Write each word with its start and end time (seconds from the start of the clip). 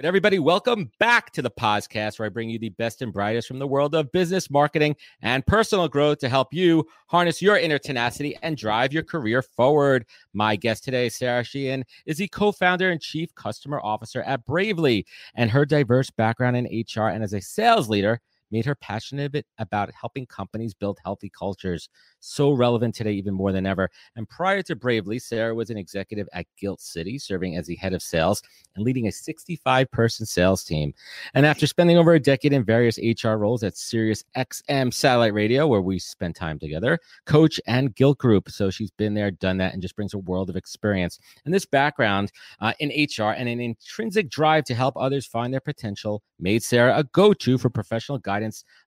But 0.00 0.06
everybody, 0.06 0.38
welcome 0.38 0.90
back 0.98 1.30
to 1.32 1.42
the 1.42 1.50
podcast 1.50 2.18
where 2.18 2.24
I 2.24 2.30
bring 2.30 2.48
you 2.48 2.58
the 2.58 2.70
best 2.70 3.02
and 3.02 3.12
brightest 3.12 3.46
from 3.46 3.58
the 3.58 3.66
world 3.66 3.94
of 3.94 4.10
business, 4.12 4.48
marketing, 4.48 4.96
and 5.20 5.46
personal 5.46 5.88
growth 5.88 6.20
to 6.20 6.28
help 6.30 6.54
you 6.54 6.86
harness 7.08 7.42
your 7.42 7.58
inner 7.58 7.76
tenacity 7.76 8.34
and 8.40 8.56
drive 8.56 8.94
your 8.94 9.02
career 9.02 9.42
forward. 9.42 10.06
My 10.32 10.56
guest 10.56 10.84
today, 10.84 11.10
Sarah 11.10 11.44
Sheehan, 11.44 11.84
is 12.06 12.16
the 12.16 12.28
co-founder 12.28 12.90
and 12.90 12.98
chief 12.98 13.34
customer 13.34 13.78
officer 13.84 14.22
at 14.22 14.46
Bravely, 14.46 15.04
and 15.34 15.50
her 15.50 15.66
diverse 15.66 16.08
background 16.08 16.56
in 16.56 16.64
HR 16.64 17.08
and 17.08 17.22
as 17.22 17.34
a 17.34 17.40
sales 17.42 17.90
leader 17.90 18.22
made 18.50 18.64
her 18.66 18.74
passionate 18.74 19.46
about 19.58 19.92
helping 19.92 20.26
companies 20.26 20.74
build 20.74 20.98
healthy 21.04 21.30
cultures. 21.30 21.88
So 22.20 22.52
relevant 22.52 22.94
today, 22.94 23.12
even 23.12 23.34
more 23.34 23.52
than 23.52 23.66
ever. 23.66 23.90
And 24.16 24.28
prior 24.28 24.62
to 24.62 24.76
Bravely, 24.76 25.18
Sarah 25.18 25.54
was 25.54 25.70
an 25.70 25.76
executive 25.76 26.28
at 26.32 26.46
Gilt 26.58 26.80
City, 26.80 27.18
serving 27.18 27.56
as 27.56 27.66
the 27.66 27.76
head 27.76 27.92
of 27.92 28.02
sales 28.02 28.42
and 28.74 28.84
leading 28.84 29.06
a 29.06 29.12
65 29.12 29.90
person 29.90 30.26
sales 30.26 30.64
team. 30.64 30.92
And 31.34 31.46
after 31.46 31.66
spending 31.66 31.98
over 31.98 32.14
a 32.14 32.20
decade 32.20 32.52
in 32.52 32.64
various 32.64 32.98
HR 32.98 33.36
roles 33.36 33.62
at 33.62 33.76
Sirius 33.76 34.24
XM 34.36 34.92
Satellite 34.92 35.34
Radio, 35.34 35.66
where 35.66 35.80
we 35.80 35.98
spent 35.98 36.36
time 36.36 36.58
together, 36.58 36.98
Coach 37.26 37.60
and 37.66 37.94
Gilt 37.94 38.18
Group. 38.18 38.50
So 38.50 38.70
she's 38.70 38.90
been 38.90 39.14
there, 39.14 39.30
done 39.30 39.58
that, 39.58 39.72
and 39.72 39.82
just 39.82 39.96
brings 39.96 40.14
a 40.14 40.18
world 40.18 40.50
of 40.50 40.56
experience. 40.56 41.18
And 41.44 41.54
this 41.54 41.66
background 41.66 42.32
uh, 42.60 42.72
in 42.80 42.88
HR 42.88 43.30
and 43.30 43.48
an 43.48 43.60
intrinsic 43.60 44.30
drive 44.30 44.64
to 44.64 44.74
help 44.74 44.94
others 44.96 45.26
find 45.26 45.52
their 45.52 45.60
potential 45.60 46.22
made 46.38 46.62
Sarah 46.62 46.98
a 46.98 47.04
go 47.04 47.32
to 47.34 47.58
for 47.58 47.70
professional 47.70 48.18
guidance 48.18 48.39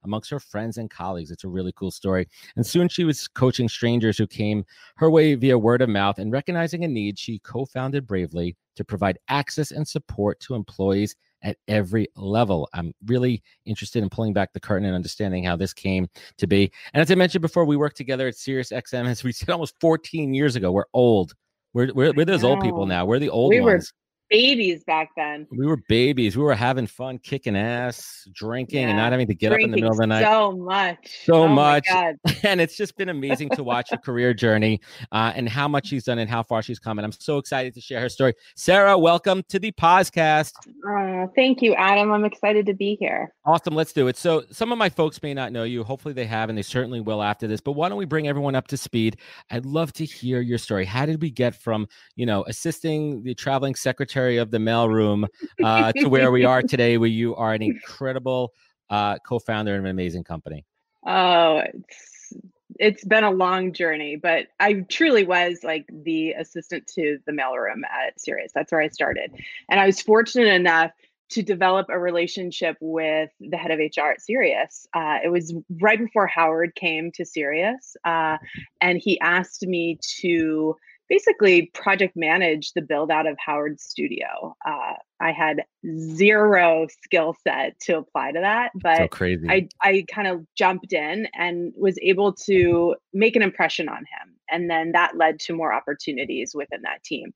amongst 0.04 0.30
her 0.30 0.40
friends 0.40 0.78
and 0.78 0.90
colleagues. 0.90 1.32
It's 1.32 1.44
a 1.44 1.50
really 1.50 1.74
cool 1.74 1.92
story. 1.92 2.28
And 2.56 2.66
soon 2.66 2.90
she 2.90 3.04
was 3.04 3.28
coaching 3.28 3.70
strangers 3.70 4.18
who 4.18 4.28
came 4.28 4.66
her 4.98 5.10
way 5.10 5.36
via 5.36 5.58
word 5.58 5.82
of 5.82 5.90
mouth. 5.90 6.20
And 6.20 6.32
recognizing 6.32 6.84
a 6.84 6.88
need, 6.88 7.18
she 7.20 7.40
co 7.40 7.66
founded 7.66 8.08
Bravely 8.08 8.56
to 8.76 8.84
provide 8.84 9.20
access 9.28 9.72
and 9.72 9.88
support 9.88 10.40
to 10.42 10.56
employees 10.56 11.16
at 11.44 11.58
every 11.68 12.08
level. 12.16 12.70
I'm 12.74 12.94
really 13.06 13.44
interested 13.66 14.02
in 14.02 14.10
pulling 14.10 14.34
back 14.34 14.54
the 14.54 14.60
curtain 14.60 14.86
and 14.86 14.96
understanding 14.96 15.44
how 15.44 15.56
this 15.56 15.74
came 15.74 16.08
to 16.38 16.48
be. 16.48 16.72
And 16.94 17.02
as 17.02 17.12
I 17.12 17.16
mentioned 17.16 17.42
before, 17.42 17.66
we 17.66 17.78
worked 17.78 17.98
together 17.98 18.28
at 18.28 18.36
Sirius 18.36 18.70
XM, 18.72 19.08
as 19.08 19.24
we 19.24 19.32
said 19.32 19.50
almost 19.50 19.76
14 19.80 20.34
years 20.34 20.56
ago. 20.56 20.72
We're 20.72 20.86
old. 20.94 21.34
We're, 21.74 21.92
we're, 21.94 22.14
we're 22.14 22.26
those 22.26 22.44
old 22.44 22.62
people 22.62 22.86
now. 22.86 23.06
We're 23.06 23.20
the 23.20 23.30
old 23.30 23.50
we 23.50 23.60
ones. 23.60 23.92
Babies 24.34 24.84
back 24.84 25.12
then. 25.16 25.46
We 25.52 25.68
were 25.68 25.78
babies. 25.78 26.36
We 26.36 26.42
were 26.42 26.56
having 26.56 26.88
fun, 26.88 27.20
kicking 27.20 27.56
ass, 27.56 28.28
drinking, 28.34 28.82
yeah. 28.82 28.88
and 28.88 28.98
not 28.98 29.12
having 29.12 29.28
to 29.28 29.36
get 29.36 29.50
drinking 29.50 29.66
up 29.66 29.66
in 29.66 29.72
the 29.72 29.76
middle 29.76 29.92
of 29.92 29.98
the 29.98 30.08
night. 30.08 30.24
So 30.24 30.54
much. 30.54 31.20
So 31.24 31.44
oh 31.44 31.48
much. 31.48 31.88
And 32.44 32.60
it's 32.60 32.76
just 32.76 32.98
been 32.98 33.10
amazing 33.10 33.50
to 33.52 33.64
watch 33.64 33.92
her 33.92 33.98
career 33.98 34.34
journey 34.34 34.82
uh, 35.12 35.34
and 35.36 35.48
how 35.48 35.68
much 35.68 35.88
she's 35.88 36.06
done 36.06 36.18
and 36.18 36.28
how 36.28 36.42
far 36.42 36.64
she's 36.64 36.80
come. 36.80 36.98
And 36.98 37.06
I'm 37.06 37.12
so 37.12 37.38
excited 37.38 37.76
to 37.76 37.82
share 37.82 38.02
her 38.02 38.10
story. 38.10 38.34
Sarah, 38.56 38.98
welcome 38.98 39.44
to 39.50 39.60
the 39.60 39.72
podcast. 39.72 40.54
Uh, 40.86 41.28
thank 41.36 41.62
you, 41.62 41.76
Adam. 41.76 42.12
I'm 42.12 42.26
excited 42.26 42.66
to 42.66 42.74
be 42.74 42.98
here. 43.00 43.32
Awesome. 43.46 43.76
Let's 43.76 43.94
do 43.94 44.08
it. 44.08 44.18
So, 44.18 44.46
some 44.50 44.72
of 44.72 44.80
my 44.80 44.90
folks 44.90 45.22
may 45.22 45.36
not 45.36 45.52
know 45.52 45.64
you. 45.64 45.84
Hopefully, 45.84 46.16
they 46.16 46.26
have, 46.26 46.50
and 46.50 46.58
they 46.58 46.64
certainly 46.64 47.02
will 47.02 47.22
after 47.22 47.48
this. 47.48 47.62
But 47.62 47.74
why 47.74 47.88
don't 47.88 48.00
we 48.00 48.06
bring 48.06 48.28
everyone 48.28 48.56
up 48.56 48.68
to 48.70 48.78
speed? 48.78 49.18
I'd 49.52 49.66
love 49.66 49.94
to 49.94 50.06
hear 50.06 50.42
your 50.42 50.58
story. 50.58 50.86
How 50.86 51.06
did 51.06 51.22
we 51.22 51.30
get 51.30 51.54
from, 51.54 51.88
you 52.16 52.26
know, 52.26 52.44
assisting 52.48 53.24
the 53.24 53.36
traveling 53.36 53.76
secretary 53.76 54.23
of 54.30 54.52
the 54.52 54.58
mailroom? 54.58 55.28
uh, 55.64 55.92
to 55.94 56.08
where 56.08 56.32
we 56.32 56.46
are 56.46 56.62
today, 56.68 56.98
where 56.98 57.10
you 57.10 57.36
are 57.36 57.54
an 57.54 57.62
incredible 57.62 58.52
uh, 58.90 59.18
co-founder 59.20 59.76
of 59.76 59.84
an 59.84 59.90
amazing 59.90 60.24
company? 60.24 60.66
Oh, 61.06 61.62
it's 61.66 62.34
it's 62.80 63.04
been 63.06 63.24
a 63.24 63.32
long 63.32 63.72
journey, 63.72 64.16
but 64.16 64.48
I 64.60 64.86
truly 64.90 65.26
was 65.26 65.60
like 65.64 65.86
the 65.92 66.32
assistant 66.32 66.88
to 66.96 67.20
the 67.28 67.32
mailroom 67.32 67.84
at 67.84 68.20
Sirius. 68.20 68.52
That's 68.54 68.72
where 68.72 68.82
I 68.82 68.88
started, 68.90 69.32
and 69.70 69.80
I 69.80 69.86
was 69.86 70.02
fortunate 70.02 70.54
enough 70.54 70.92
to 71.30 71.42
develop 71.42 71.88
a 71.90 71.98
relationship 71.98 72.78
with 72.80 73.30
the 73.40 73.58
head 73.58 73.72
of 73.72 73.80
HR 73.80 74.12
at 74.12 74.22
Sirius. 74.22 74.86
Uh, 74.94 75.18
it 75.24 75.30
was 75.30 75.54
right 75.82 75.98
before 75.98 76.28
Howard 76.28 76.76
came 76.76 77.12
to 77.14 77.26
Sirius, 77.26 77.96
uh, 78.06 78.38
and 78.82 79.00
he 79.02 79.20
asked 79.20 79.66
me 79.66 80.00
to 80.20 80.76
basically 81.14 81.70
project 81.76 82.16
manage 82.16 82.74
the 82.74 82.82
build 82.82 83.12
out 83.12 83.28
of 83.28 83.38
Howard's 83.38 83.84
studio. 83.84 84.56
Uh, 84.66 84.94
I 85.22 85.32
had 85.32 85.64
zero 86.00 86.88
skill 87.04 87.36
set 87.48 87.80
to 87.82 87.98
apply 87.98 88.32
to 88.32 88.40
that, 88.40 88.72
but 88.82 89.14
so. 89.14 89.26
I, 89.48 89.68
I 89.82 90.06
kind 90.12 90.28
of 90.28 90.44
jumped 90.58 90.92
in 90.92 91.28
and 91.36 91.72
was 91.78 92.00
able 92.02 92.34
to 92.48 92.96
make 93.14 93.36
an 93.36 93.44
impression 93.44 93.90
on 93.90 93.98
him. 94.00 94.36
And 94.50 94.72
then 94.72 94.92
that 94.94 95.16
led 95.16 95.40
to 95.42 95.54
more 95.54 95.72
opportunities 95.72 96.54
within 96.56 96.82
that 96.82 97.04
team. 97.04 97.32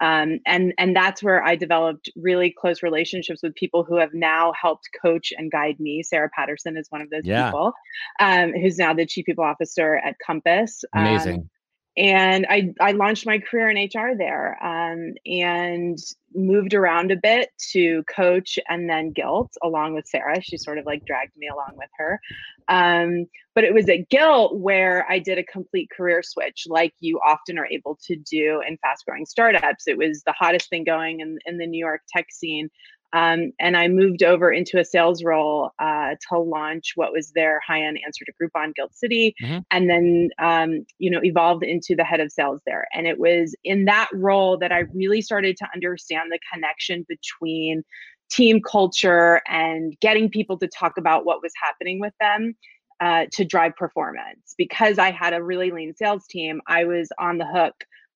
Um, 0.00 0.38
and, 0.46 0.72
and 0.78 0.94
that's 0.94 1.22
where 1.22 1.42
I 1.42 1.56
developed 1.56 2.08
really 2.16 2.54
close 2.56 2.82
relationships 2.82 3.40
with 3.42 3.54
people 3.56 3.82
who 3.84 3.96
have 3.96 4.14
now 4.14 4.52
helped 4.60 4.88
coach 5.02 5.32
and 5.36 5.50
guide 5.50 5.80
me. 5.80 6.02
Sarah 6.04 6.30
Patterson 6.34 6.76
is 6.76 6.86
one 6.90 7.02
of 7.02 7.10
those 7.10 7.24
yeah. 7.24 7.50
people 7.50 7.72
um, 8.20 8.52
who's 8.52 8.78
now 8.78 8.94
the 8.94 9.04
chief 9.04 9.26
people 9.26 9.44
officer 9.44 9.96
at 9.96 10.14
Compass. 10.24 10.84
Amazing. 10.94 11.34
Um, 11.34 11.50
and 11.96 12.46
I, 12.50 12.74
I 12.78 12.92
launched 12.92 13.24
my 13.24 13.38
career 13.38 13.70
in 13.70 13.76
HR 13.78 14.16
there 14.16 14.62
um, 14.62 15.14
and 15.24 15.98
moved 16.34 16.74
around 16.74 17.10
a 17.10 17.16
bit 17.16 17.50
to 17.70 18.02
coach 18.04 18.58
and 18.68 18.88
then 18.88 19.12
Gilt 19.12 19.56
along 19.62 19.94
with 19.94 20.06
Sarah. 20.06 20.42
She 20.42 20.58
sort 20.58 20.76
of 20.76 20.84
like 20.84 21.06
dragged 21.06 21.34
me 21.38 21.48
along 21.48 21.72
with 21.76 21.88
her. 21.96 22.20
Um, 22.68 23.26
but 23.54 23.64
it 23.64 23.72
was 23.72 23.88
at 23.88 24.10
Gilt 24.10 24.58
where 24.58 25.06
I 25.10 25.18
did 25.18 25.38
a 25.38 25.44
complete 25.44 25.88
career 25.90 26.22
switch, 26.22 26.66
like 26.68 26.92
you 27.00 27.18
often 27.26 27.58
are 27.58 27.66
able 27.66 27.98
to 28.06 28.16
do 28.16 28.62
in 28.66 28.76
fast 28.78 29.06
growing 29.06 29.24
startups. 29.24 29.88
It 29.88 29.96
was 29.96 30.22
the 30.24 30.32
hottest 30.32 30.68
thing 30.68 30.84
going 30.84 31.20
in, 31.20 31.38
in 31.46 31.56
the 31.56 31.66
New 31.66 31.82
York 31.82 32.02
tech 32.14 32.26
scene. 32.30 32.68
Um, 33.12 33.52
and 33.60 33.76
I 33.76 33.88
moved 33.88 34.22
over 34.22 34.52
into 34.52 34.78
a 34.78 34.84
sales 34.84 35.22
role 35.24 35.70
uh, 35.78 36.16
to 36.28 36.38
launch 36.38 36.92
what 36.96 37.12
was 37.12 37.32
their 37.32 37.60
high-end 37.66 37.98
answer 38.04 38.24
to 38.24 38.32
Groupon 38.40 38.74
Gilt 38.74 38.94
City, 38.94 39.34
mm-hmm. 39.42 39.58
and 39.70 39.88
then 39.88 40.30
um, 40.38 40.86
you 40.98 41.10
know 41.10 41.20
evolved 41.22 41.64
into 41.64 41.94
the 41.94 42.04
head 42.04 42.20
of 42.20 42.32
sales 42.32 42.60
there. 42.66 42.86
And 42.92 43.06
it 43.06 43.18
was 43.18 43.54
in 43.64 43.84
that 43.86 44.08
role 44.12 44.58
that 44.58 44.72
I 44.72 44.84
really 44.94 45.22
started 45.22 45.56
to 45.58 45.68
understand 45.74 46.30
the 46.30 46.40
connection 46.52 47.06
between 47.08 47.82
team 48.28 48.60
culture 48.60 49.40
and 49.46 49.94
getting 50.00 50.28
people 50.28 50.58
to 50.58 50.66
talk 50.68 50.98
about 50.98 51.24
what 51.24 51.42
was 51.42 51.52
happening 51.62 52.00
with 52.00 52.14
them 52.20 52.54
uh, 53.00 53.26
to 53.32 53.44
drive 53.44 53.76
performance. 53.76 54.54
Because 54.58 54.98
I 54.98 55.10
had 55.10 55.32
a 55.32 55.42
really 55.42 55.70
lean 55.70 55.94
sales 55.94 56.26
team, 56.26 56.60
I 56.66 56.84
was 56.84 57.08
on 57.18 57.38
the 57.38 57.46
hook 57.46 57.74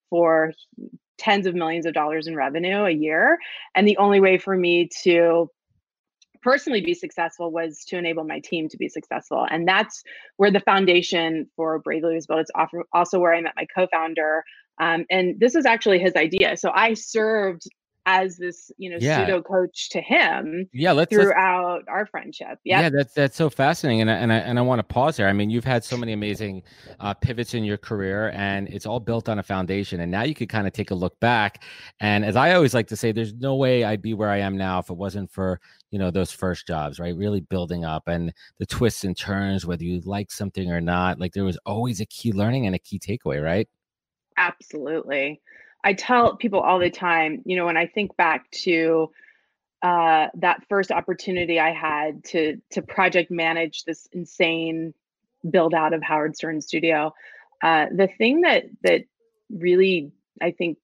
for 0.08 0.52
tens 1.20 1.46
of 1.46 1.54
millions 1.54 1.86
of 1.86 1.94
dollars 1.94 2.26
in 2.26 2.34
revenue 2.34 2.84
a 2.84 2.90
year. 2.90 3.38
And 3.76 3.86
the 3.86 3.98
only 3.98 4.20
way 4.20 4.38
for 4.38 4.56
me 4.56 4.88
to 5.04 5.48
personally 6.42 6.80
be 6.80 6.94
successful 6.94 7.52
was 7.52 7.84
to 7.88 7.98
enable 7.98 8.24
my 8.24 8.40
team 8.40 8.68
to 8.70 8.76
be 8.78 8.88
successful. 8.88 9.46
And 9.50 9.68
that's 9.68 10.02
where 10.38 10.50
the 10.50 10.60
foundation 10.60 11.46
for 11.54 11.78
Bravely 11.78 12.14
was 12.14 12.26
built. 12.26 12.40
It's 12.40 12.50
also 12.92 13.20
where 13.20 13.34
I 13.34 13.40
met 13.40 13.52
my 13.56 13.66
co 13.74 13.86
founder. 13.92 14.42
Um, 14.80 15.04
and 15.10 15.38
this 15.38 15.54
is 15.54 15.66
actually 15.66 15.98
his 15.98 16.16
idea. 16.16 16.56
So 16.56 16.70
I 16.74 16.94
served 16.94 17.64
as 18.06 18.38
this 18.38 18.70
you 18.78 18.88
know 18.88 18.96
yeah. 18.98 19.26
pseudo 19.26 19.42
coach 19.42 19.90
to 19.90 20.00
him 20.00 20.66
yeah 20.72 20.90
let's 20.90 21.14
throughout 21.14 21.74
let's, 21.74 21.88
our 21.88 22.06
friendship. 22.06 22.58
Yeah 22.64 22.80
yeah 22.80 22.90
that's 22.90 23.12
that's 23.12 23.36
so 23.36 23.50
fascinating 23.50 24.00
and 24.00 24.10
I, 24.10 24.14
and 24.14 24.32
I 24.32 24.36
and 24.36 24.58
I 24.58 24.62
want 24.62 24.78
to 24.78 24.82
pause 24.82 25.16
there. 25.16 25.28
I 25.28 25.32
mean 25.34 25.50
you've 25.50 25.64
had 25.64 25.84
so 25.84 25.96
many 25.96 26.12
amazing 26.12 26.62
uh, 26.98 27.12
pivots 27.12 27.52
in 27.52 27.62
your 27.62 27.76
career 27.76 28.30
and 28.30 28.68
it's 28.68 28.86
all 28.86 29.00
built 29.00 29.28
on 29.28 29.38
a 29.38 29.42
foundation 29.42 30.00
and 30.00 30.10
now 30.10 30.22
you 30.22 30.34
could 30.34 30.48
kind 30.48 30.66
of 30.66 30.72
take 30.72 30.90
a 30.90 30.94
look 30.94 31.18
back 31.20 31.62
and 32.00 32.24
as 32.24 32.36
I 32.36 32.54
always 32.54 32.72
like 32.72 32.86
to 32.88 32.96
say 32.96 33.12
there's 33.12 33.34
no 33.34 33.56
way 33.56 33.84
I'd 33.84 34.02
be 34.02 34.14
where 34.14 34.30
I 34.30 34.38
am 34.38 34.56
now 34.56 34.78
if 34.78 34.88
it 34.88 34.96
wasn't 34.96 35.30
for 35.30 35.60
you 35.90 35.98
know 35.98 36.10
those 36.10 36.32
first 36.32 36.66
jobs 36.66 36.98
right? 36.98 37.14
Really 37.14 37.40
building 37.40 37.84
up 37.84 38.08
and 38.08 38.32
the 38.58 38.66
twists 38.66 39.04
and 39.04 39.16
turns 39.16 39.66
whether 39.66 39.84
you 39.84 40.00
like 40.04 40.30
something 40.30 40.70
or 40.70 40.80
not 40.80 41.20
like 41.20 41.34
there 41.34 41.44
was 41.44 41.58
always 41.66 42.00
a 42.00 42.06
key 42.06 42.32
learning 42.32 42.66
and 42.66 42.74
a 42.74 42.78
key 42.78 42.98
takeaway 42.98 43.44
right? 43.44 43.68
Absolutely 44.38 45.42
I 45.82 45.94
tell 45.94 46.36
people 46.36 46.60
all 46.60 46.78
the 46.78 46.90
time, 46.90 47.42
you 47.44 47.56
know, 47.56 47.66
when 47.66 47.76
I 47.76 47.86
think 47.86 48.16
back 48.16 48.50
to 48.62 49.10
uh, 49.82 50.28
that 50.34 50.62
first 50.68 50.90
opportunity 50.90 51.58
I 51.58 51.72
had 51.72 52.24
to 52.24 52.60
to 52.70 52.82
project 52.82 53.30
manage 53.30 53.84
this 53.84 54.08
insane 54.12 54.92
build 55.48 55.72
out 55.72 55.94
of 55.94 56.02
Howard 56.02 56.36
Stern 56.36 56.60
Studio, 56.60 57.14
uh, 57.62 57.86
the 57.94 58.08
thing 58.18 58.42
that 58.42 58.64
that 58.82 59.04
really 59.50 60.12
I 60.40 60.50
think 60.50 60.78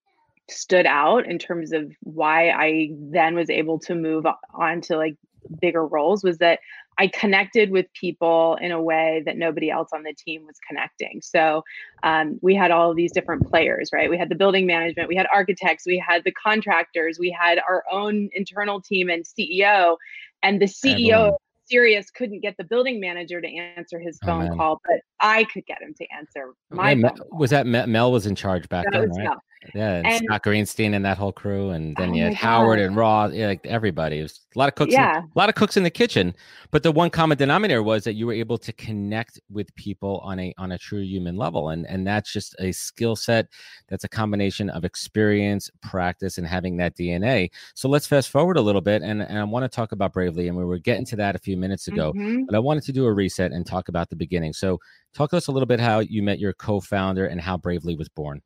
stood 0.48 0.87
out 0.87 1.26
in 1.26 1.38
terms 1.38 1.72
of 1.72 1.92
why 2.00 2.50
I 2.50 2.90
then 2.92 3.34
was 3.34 3.50
able 3.50 3.78
to 3.81 3.94
move 3.94 4.26
on 4.54 4.81
to 4.82 4.96
like 4.96 5.16
bigger 5.60 5.84
roles 5.87 6.22
was 6.22 6.38
that 6.38 6.60
I 6.98 7.08
connected 7.08 7.70
with 7.70 7.87
people 7.93 8.56
in 8.60 8.72
a 8.72 8.81
way 8.81 9.22
that 9.26 9.37
nobody 9.37 9.70
else 9.70 9.90
on 9.93 10.02
the 10.02 10.14
team 10.14 10.46
was 10.46 10.56
connecting. 10.66 11.20
So 11.22 11.62
um, 12.02 12.38
we 12.40 12.54
had 12.54 12.70
all 12.70 12.90
of 12.90 12.96
these 12.96 13.12
different 13.12 13.48
players, 13.48 13.90
right? 13.93 14.08
We 14.08 14.16
had 14.16 14.28
the 14.28 14.34
building 14.34 14.66
management, 14.66 15.08
we 15.08 15.16
had 15.16 15.26
architects, 15.32 15.84
we 15.87 15.98
had 15.98 16.25
the 16.25 16.32
contractors, 16.32 17.19
we 17.19 17.31
had 17.31 17.58
our 17.58 17.84
own 17.90 18.31
internal 18.32 18.81
team 18.81 19.10
and 19.10 19.25
CEO. 19.25 19.96
And 20.43 20.60
the 20.60 20.66
CEO 20.66 21.28
of 21.28 21.34
Sirius 21.64 22.10
couldn't 22.10 22.40
get 22.40 22.56
the 22.56 22.64
building 22.64 23.00
manager 23.00 23.40
to 23.40 23.49
answer 23.49 23.99
his 23.99 24.19
oh, 24.22 24.26
phone 24.26 24.50
oh, 24.52 24.56
call, 24.56 24.81
but 24.88 25.00
I 25.20 25.44
could 25.44 25.66
get 25.66 25.82
him 25.82 25.94
to 25.94 26.06
answer 26.16 26.54
my 26.70 26.92
yeah, 26.92 27.10
Was 27.31 27.50
that 27.50 27.66
Mel 27.66 28.12
was 28.12 28.26
in 28.26 28.34
charge 28.34 28.69
back 28.69 28.87
that 28.92 29.00
then, 29.00 29.10
right? 29.10 29.25
Mel. 29.25 29.42
Yeah, 29.74 29.96
and, 29.96 30.06
and, 30.06 30.24
Scott 30.24 30.42
Greenstein 30.44 30.94
and 30.94 31.04
that 31.04 31.18
whole 31.18 31.32
crew, 31.32 31.70
and 31.70 31.96
then 31.96 32.10
oh 32.10 32.14
you 32.14 32.24
had 32.24 32.34
Howard 32.34 32.78
and 32.78 32.96
Raw, 32.96 33.26
yeah, 33.26 33.48
like 33.48 33.66
everybody. 33.66 34.20
It 34.20 34.22
was 34.22 34.40
a 34.54 34.58
lot 34.58 34.68
of 34.68 34.74
cooks. 34.74 34.92
Yeah, 34.92 35.18
in, 35.18 35.24
a 35.24 35.38
lot 35.38 35.48
of 35.48 35.54
cooks 35.54 35.76
in 35.76 35.82
the 35.82 35.90
kitchen. 35.90 36.34
But 36.70 36.82
the 36.82 36.92
one 36.92 37.10
common 37.10 37.38
denominator 37.38 37.82
was 37.82 38.04
that 38.04 38.14
you 38.14 38.26
were 38.26 38.32
able 38.32 38.58
to 38.58 38.72
connect 38.72 39.40
with 39.50 39.74
people 39.76 40.20
on 40.24 40.38
a 40.38 40.54
on 40.58 40.72
a 40.72 40.78
true 40.78 41.02
human 41.02 41.36
level, 41.36 41.70
and 41.70 41.86
and 41.86 42.06
that's 42.06 42.32
just 42.32 42.54
a 42.58 42.72
skill 42.72 43.16
set. 43.16 43.48
That's 43.88 44.04
a 44.04 44.08
combination 44.08 44.70
of 44.70 44.84
experience, 44.84 45.70
practice, 45.82 46.38
and 46.38 46.46
having 46.46 46.76
that 46.78 46.96
DNA. 46.96 47.50
So 47.74 47.88
let's 47.88 48.06
fast 48.06 48.30
forward 48.30 48.56
a 48.56 48.62
little 48.62 48.80
bit, 48.80 49.02
and 49.02 49.22
and 49.22 49.38
I 49.38 49.44
want 49.44 49.64
to 49.64 49.74
talk 49.74 49.92
about 49.92 50.12
Bravely, 50.12 50.48
and 50.48 50.56
we 50.56 50.64
were 50.64 50.78
getting 50.78 51.04
to 51.06 51.16
that 51.16 51.36
a 51.36 51.38
few 51.38 51.56
minutes 51.56 51.88
ago, 51.88 52.12
mm-hmm. 52.12 52.44
but 52.46 52.54
I 52.54 52.58
wanted 52.58 52.84
to 52.84 52.92
do 52.92 53.06
a 53.06 53.12
reset 53.12 53.52
and 53.52 53.66
talk 53.66 53.88
about 53.88 54.10
the 54.10 54.16
beginning. 54.16 54.52
So 54.52 54.78
talk 55.14 55.30
to 55.30 55.36
us 55.36 55.48
a 55.48 55.52
little 55.52 55.66
bit 55.66 55.80
how 55.80 56.00
you 56.00 56.22
met 56.22 56.38
your 56.38 56.52
co-founder 56.52 57.26
and 57.26 57.40
how 57.40 57.56
Bravely 57.56 57.96
was 57.96 58.08
born. 58.08 58.42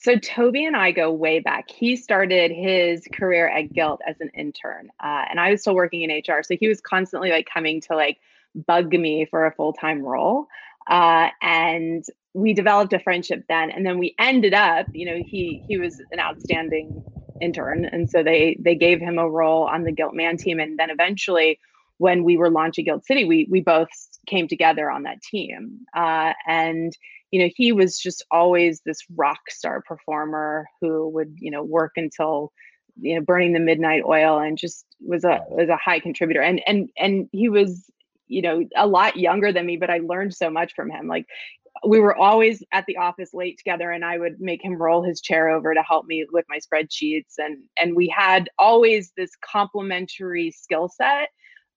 So 0.00 0.16
Toby 0.16 0.64
and 0.64 0.76
I 0.76 0.92
go 0.92 1.10
way 1.10 1.40
back. 1.40 1.68
He 1.68 1.96
started 1.96 2.52
his 2.52 3.02
career 3.12 3.48
at 3.48 3.72
Gilt 3.72 4.00
as 4.06 4.14
an 4.20 4.30
intern, 4.32 4.90
uh, 5.02 5.24
and 5.28 5.40
I 5.40 5.50
was 5.50 5.62
still 5.62 5.74
working 5.74 6.02
in 6.02 6.10
HR. 6.10 6.44
So 6.44 6.54
he 6.56 6.68
was 6.68 6.80
constantly 6.80 7.30
like 7.30 7.48
coming 7.52 7.80
to 7.82 7.96
like 7.96 8.18
bug 8.54 8.92
me 8.92 9.26
for 9.28 9.44
a 9.44 9.52
full 9.52 9.72
time 9.72 10.02
role, 10.02 10.46
uh, 10.88 11.30
and 11.42 12.04
we 12.32 12.54
developed 12.54 12.92
a 12.92 13.00
friendship 13.00 13.44
then. 13.48 13.72
And 13.72 13.84
then 13.84 13.98
we 13.98 14.14
ended 14.20 14.54
up, 14.54 14.86
you 14.92 15.04
know, 15.04 15.20
he 15.26 15.64
he 15.66 15.78
was 15.78 16.00
an 16.12 16.20
outstanding 16.20 17.02
intern, 17.42 17.84
and 17.84 18.08
so 18.08 18.22
they 18.22 18.56
they 18.60 18.76
gave 18.76 19.00
him 19.00 19.18
a 19.18 19.28
role 19.28 19.64
on 19.64 19.82
the 19.82 19.90
Gilt 19.92 20.14
Man 20.14 20.36
team, 20.36 20.60
and 20.60 20.78
then 20.78 20.90
eventually. 20.90 21.58
When 22.00 22.22
we 22.22 22.36
were 22.36 22.48
launching 22.48 22.84
Gilt 22.84 23.04
City, 23.04 23.24
we 23.24 23.48
we 23.50 23.60
both 23.60 23.88
came 24.28 24.46
together 24.46 24.88
on 24.88 25.02
that 25.02 25.20
team, 25.20 25.80
uh, 25.96 26.32
and 26.46 26.96
you 27.30 27.42
know, 27.42 27.50
he 27.54 27.72
was 27.72 27.98
just 27.98 28.24
always 28.30 28.80
this 28.80 29.00
rock 29.14 29.50
star 29.50 29.82
performer 29.82 30.66
who 30.80 31.08
would, 31.10 31.36
you 31.38 31.50
know, 31.50 31.62
work 31.62 31.92
until 31.96 32.52
you 33.00 33.14
know 33.14 33.20
burning 33.20 33.52
the 33.52 33.60
midnight 33.60 34.02
oil 34.06 34.38
and 34.38 34.58
just 34.58 34.84
was 35.00 35.24
a 35.24 35.40
was 35.48 35.68
a 35.68 35.76
high 35.76 36.00
contributor. 36.00 36.42
And 36.42 36.60
and 36.66 36.90
and 36.98 37.28
he 37.32 37.48
was 37.48 37.90
you 38.26 38.42
know 38.42 38.64
a 38.76 38.86
lot 38.86 39.16
younger 39.16 39.52
than 39.52 39.64
me 39.64 39.78
but 39.78 39.88
i 39.88 39.98
learned 39.98 40.34
so 40.34 40.50
much 40.50 40.74
from 40.74 40.90
him. 40.90 41.06
Like 41.06 41.26
we 41.86 42.00
were 42.00 42.16
always 42.16 42.62
at 42.72 42.84
the 42.86 42.96
office 42.96 43.32
late 43.32 43.56
together 43.56 43.92
and 43.92 44.04
i 44.04 44.18
would 44.18 44.40
make 44.40 44.64
him 44.64 44.74
roll 44.74 45.02
his 45.02 45.20
chair 45.20 45.48
over 45.48 45.74
to 45.74 45.82
help 45.82 46.06
me 46.06 46.26
with 46.32 46.44
my 46.48 46.58
spreadsheets. 46.58 47.34
And 47.38 47.58
and 47.76 47.94
we 47.94 48.08
had 48.08 48.48
always 48.58 49.12
this 49.16 49.30
complementary 49.40 50.50
skill 50.50 50.88
set 50.88 51.28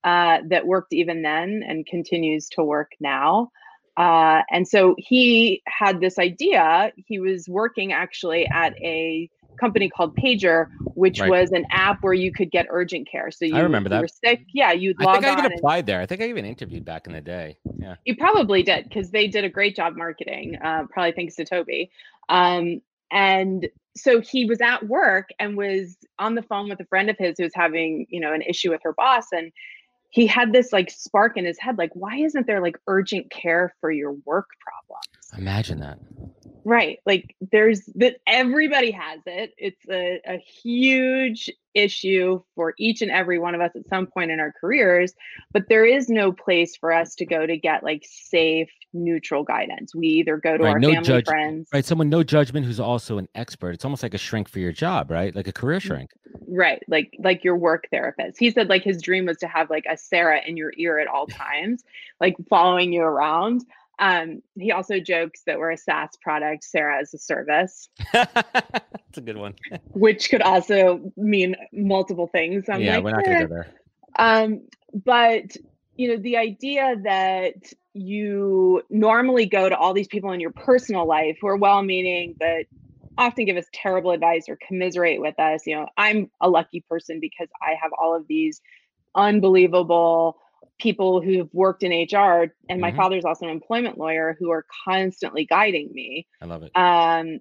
uh, 0.03 0.39
that 0.47 0.65
worked 0.65 0.93
even 0.93 1.21
then 1.21 1.63
and 1.67 1.85
continues 1.85 2.49
to 2.49 2.63
work 2.63 2.91
now 2.99 3.51
uh, 3.97 4.41
and 4.51 4.67
so 4.67 4.95
he 4.97 5.61
had 5.67 5.99
this 5.99 6.17
idea. 6.17 6.91
He 6.95 7.19
was 7.19 7.47
working 7.49 7.91
actually 7.91 8.47
at 8.47 8.75
a 8.77 9.29
company 9.59 9.89
called 9.89 10.15
Pager, 10.15 10.67
which 10.95 11.19
right. 11.19 11.29
was 11.29 11.51
an 11.51 11.65
app 11.71 12.01
where 12.01 12.13
you 12.13 12.31
could 12.31 12.51
get 12.51 12.65
urgent 12.69 13.07
care. 13.09 13.31
So 13.31 13.45
you, 13.45 13.55
I 13.55 13.59
remember 13.59 13.89
that. 13.89 14.01
were 14.01 14.07
sick, 14.07 14.45
yeah, 14.53 14.71
you. 14.71 14.95
I 14.99 15.13
think 15.13 15.25
I 15.25 15.39
even 15.39 15.53
applied 15.53 15.85
there. 15.85 16.01
I 16.01 16.05
think 16.05 16.21
I 16.21 16.29
even 16.29 16.45
interviewed 16.45 16.85
back 16.85 17.07
in 17.07 17.13
the 17.13 17.21
day. 17.21 17.57
Yeah, 17.77 17.95
you 18.05 18.15
probably 18.15 18.63
did 18.63 18.85
because 18.85 19.11
they 19.11 19.27
did 19.27 19.43
a 19.43 19.49
great 19.49 19.75
job 19.75 19.95
marketing. 19.95 20.57
Uh, 20.63 20.85
probably 20.89 21.11
thanks 21.11 21.35
to 21.35 21.45
Toby. 21.45 21.91
Um, 22.29 22.81
and 23.11 23.67
so 23.95 24.21
he 24.21 24.45
was 24.45 24.61
at 24.61 24.87
work 24.87 25.29
and 25.37 25.57
was 25.57 25.97
on 26.17 26.35
the 26.35 26.41
phone 26.41 26.69
with 26.69 26.79
a 26.79 26.85
friend 26.85 27.09
of 27.09 27.17
his 27.17 27.35
who 27.37 27.43
was 27.43 27.53
having, 27.53 28.07
you 28.09 28.21
know, 28.21 28.33
an 28.33 28.41
issue 28.41 28.71
with 28.71 28.81
her 28.83 28.93
boss, 28.93 29.27
and 29.31 29.51
he 30.11 30.27
had 30.27 30.53
this 30.53 30.71
like 30.71 30.91
spark 30.91 31.37
in 31.37 31.45
his 31.45 31.57
head 31.59 31.77
like 31.77 31.91
why 31.93 32.17
isn't 32.17 32.45
there 32.45 32.61
like 32.61 32.77
urgent 32.87 33.29
care 33.31 33.73
for 33.81 33.91
your 33.91 34.13
work 34.25 34.47
problems 34.59 35.20
imagine 35.37 35.79
that. 35.79 35.99
Right 36.63 36.99
like 37.07 37.35
there's 37.51 37.81
that 37.95 38.17
everybody 38.27 38.91
has 38.91 39.19
it. 39.25 39.53
It's 39.57 39.83
a, 39.89 40.21
a 40.27 40.37
huge 40.37 41.49
issue 41.73 42.41
for 42.55 42.73
each 42.77 43.01
and 43.01 43.09
every 43.09 43.39
one 43.39 43.55
of 43.55 43.61
us 43.61 43.71
at 43.75 43.87
some 43.87 44.05
point 44.05 44.29
in 44.29 44.41
our 44.41 44.53
careers 44.59 45.13
but 45.53 45.69
there 45.69 45.85
is 45.85 46.09
no 46.09 46.33
place 46.33 46.75
for 46.75 46.91
us 46.91 47.15
to 47.15 47.25
go 47.25 47.45
to 47.47 47.55
get 47.55 47.81
like 47.81 48.05
safe 48.05 48.69
neutral 48.93 49.41
guidance. 49.43 49.95
We 49.95 50.07
either 50.07 50.35
go 50.35 50.57
to 50.57 50.63
right, 50.65 50.71
our 50.71 50.79
no 50.79 50.89
family 50.91 51.07
judge- 51.07 51.25
friends. 51.25 51.69
right 51.73 51.85
someone 51.85 52.09
no 52.09 52.23
judgment 52.23 52.65
who's 52.65 52.79
also 52.79 53.17
an 53.17 53.29
expert. 53.35 53.71
It's 53.71 53.85
almost 53.85 54.03
like 54.03 54.13
a 54.13 54.17
shrink 54.17 54.49
for 54.49 54.59
your 54.59 54.73
job 54.73 55.09
right? 55.09 55.33
Like 55.35 55.47
a 55.47 55.53
career 55.53 55.79
mm, 55.79 55.83
shrink. 55.83 56.11
right 56.47 56.83
like 56.89 57.15
like 57.19 57.43
your 57.43 57.55
work 57.55 57.87
therapist. 57.89 58.37
He 58.37 58.51
said 58.51 58.67
like 58.67 58.83
his 58.83 59.01
dream 59.01 59.25
was 59.25 59.37
to 59.37 59.47
have 59.47 59.69
like 59.69 59.85
a 59.89 59.95
sarah 59.97 60.41
in 60.45 60.57
your 60.57 60.73
ear 60.77 60.99
at 60.99 61.07
all 61.07 61.25
times 61.27 61.83
like 62.19 62.35
following 62.49 62.91
you 62.91 63.01
around 63.01 63.63
um, 64.01 64.41
he 64.57 64.71
also 64.71 64.99
jokes 64.99 65.43
that 65.45 65.59
we're 65.59 65.71
a 65.71 65.77
SaaS 65.77 66.09
product, 66.21 66.63
Sarah 66.63 66.99
as 66.99 67.13
a 67.13 67.19
service. 67.19 67.87
That's 68.11 69.17
a 69.17 69.21
good 69.21 69.37
one. 69.37 69.53
which 69.91 70.29
could 70.29 70.41
also 70.41 71.13
mean 71.15 71.55
multiple 71.71 72.27
things. 72.27 72.65
I'm 72.67 72.81
yeah, 72.81 72.95
like, 72.95 73.03
we're 73.03 73.11
not 73.11 73.27
eh. 73.27 73.33
gonna 73.33 73.47
go 73.47 73.53
there. 73.53 73.75
Um, 74.17 74.67
but 75.05 75.55
you 75.95 76.07
know, 76.07 76.17
the 76.17 76.37
idea 76.37 76.95
that 77.03 77.53
you 77.93 78.81
normally 78.89 79.45
go 79.45 79.69
to 79.69 79.77
all 79.77 79.93
these 79.93 80.07
people 80.07 80.31
in 80.31 80.39
your 80.39 80.51
personal 80.51 81.05
life 81.05 81.37
who 81.39 81.47
are 81.47 81.57
well-meaning 81.57 82.35
but 82.39 82.65
often 83.17 83.45
give 83.45 83.57
us 83.57 83.65
terrible 83.73 84.11
advice 84.11 84.45
or 84.47 84.57
commiserate 84.67 85.21
with 85.21 85.37
us. 85.39 85.67
You 85.67 85.75
know, 85.75 85.87
I'm 85.97 86.31
a 86.41 86.49
lucky 86.49 86.83
person 86.89 87.19
because 87.19 87.49
I 87.61 87.75
have 87.79 87.91
all 88.01 88.15
of 88.15 88.25
these 88.27 88.61
unbelievable 89.13 90.37
people 90.81 91.21
who've 91.21 91.49
worked 91.53 91.83
in 91.83 91.91
HR, 91.91 92.51
and 92.69 92.81
my 92.81 92.89
mm-hmm. 92.89 92.97
father's 92.97 93.25
also 93.25 93.45
an 93.45 93.51
employment 93.51 93.97
lawyer 93.97 94.35
who 94.39 94.49
are 94.49 94.65
constantly 94.85 95.45
guiding 95.45 95.91
me. 95.93 96.27
I 96.41 96.45
love 96.45 96.63
it. 96.63 96.71
Um, 96.75 97.39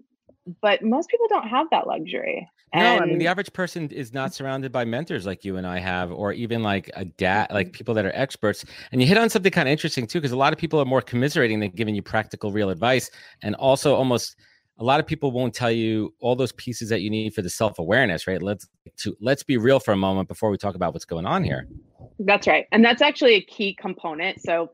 but 0.60 0.82
most 0.82 1.08
people 1.08 1.26
don't 1.28 1.48
have 1.48 1.66
that 1.70 1.86
luxury. 1.86 2.48
No, 2.74 2.80
and... 2.80 3.02
I 3.02 3.06
mean 3.06 3.18
the 3.18 3.26
average 3.26 3.52
person 3.52 3.88
is 3.90 4.12
not 4.12 4.34
surrounded 4.34 4.72
by 4.72 4.84
mentors 4.84 5.26
like 5.26 5.44
you 5.44 5.56
and 5.56 5.66
I 5.66 5.78
have, 5.78 6.12
or 6.12 6.32
even 6.32 6.62
like 6.62 6.90
a 6.94 7.04
dad, 7.04 7.48
like 7.50 7.68
mm-hmm. 7.68 7.72
people 7.72 7.94
that 7.94 8.04
are 8.04 8.12
experts. 8.14 8.64
And 8.92 9.00
you 9.00 9.06
hit 9.06 9.18
on 9.18 9.30
something 9.30 9.50
kind 9.50 9.68
of 9.68 9.72
interesting 9.72 10.06
too, 10.06 10.20
because 10.20 10.32
a 10.32 10.36
lot 10.36 10.52
of 10.52 10.58
people 10.58 10.80
are 10.80 10.84
more 10.84 11.02
commiserating 11.02 11.60
than 11.60 11.70
giving 11.70 11.94
you 11.94 12.02
practical, 12.02 12.52
real 12.52 12.70
advice, 12.70 13.10
and 13.42 13.54
also 13.56 13.94
almost 13.94 14.36
a 14.80 14.84
lot 14.84 14.98
of 14.98 15.06
people 15.06 15.30
won't 15.30 15.54
tell 15.54 15.70
you 15.70 16.14
all 16.20 16.34
those 16.34 16.52
pieces 16.52 16.88
that 16.88 17.02
you 17.02 17.10
need 17.10 17.34
for 17.34 17.42
the 17.42 17.50
self-awareness 17.50 18.26
right? 18.26 18.42
Let's 18.42 18.66
to 18.98 19.16
let's 19.20 19.42
be 19.42 19.58
real 19.58 19.78
for 19.78 19.92
a 19.92 19.96
moment 19.96 20.28
before 20.28 20.50
we 20.50 20.56
talk 20.56 20.74
about 20.74 20.94
what's 20.94 21.04
going 21.04 21.26
on 21.26 21.44
here. 21.44 21.68
That's 22.18 22.46
right. 22.46 22.66
And 22.72 22.84
that's 22.84 23.02
actually 23.02 23.34
a 23.34 23.42
key 23.42 23.74
component. 23.74 24.40
So 24.40 24.72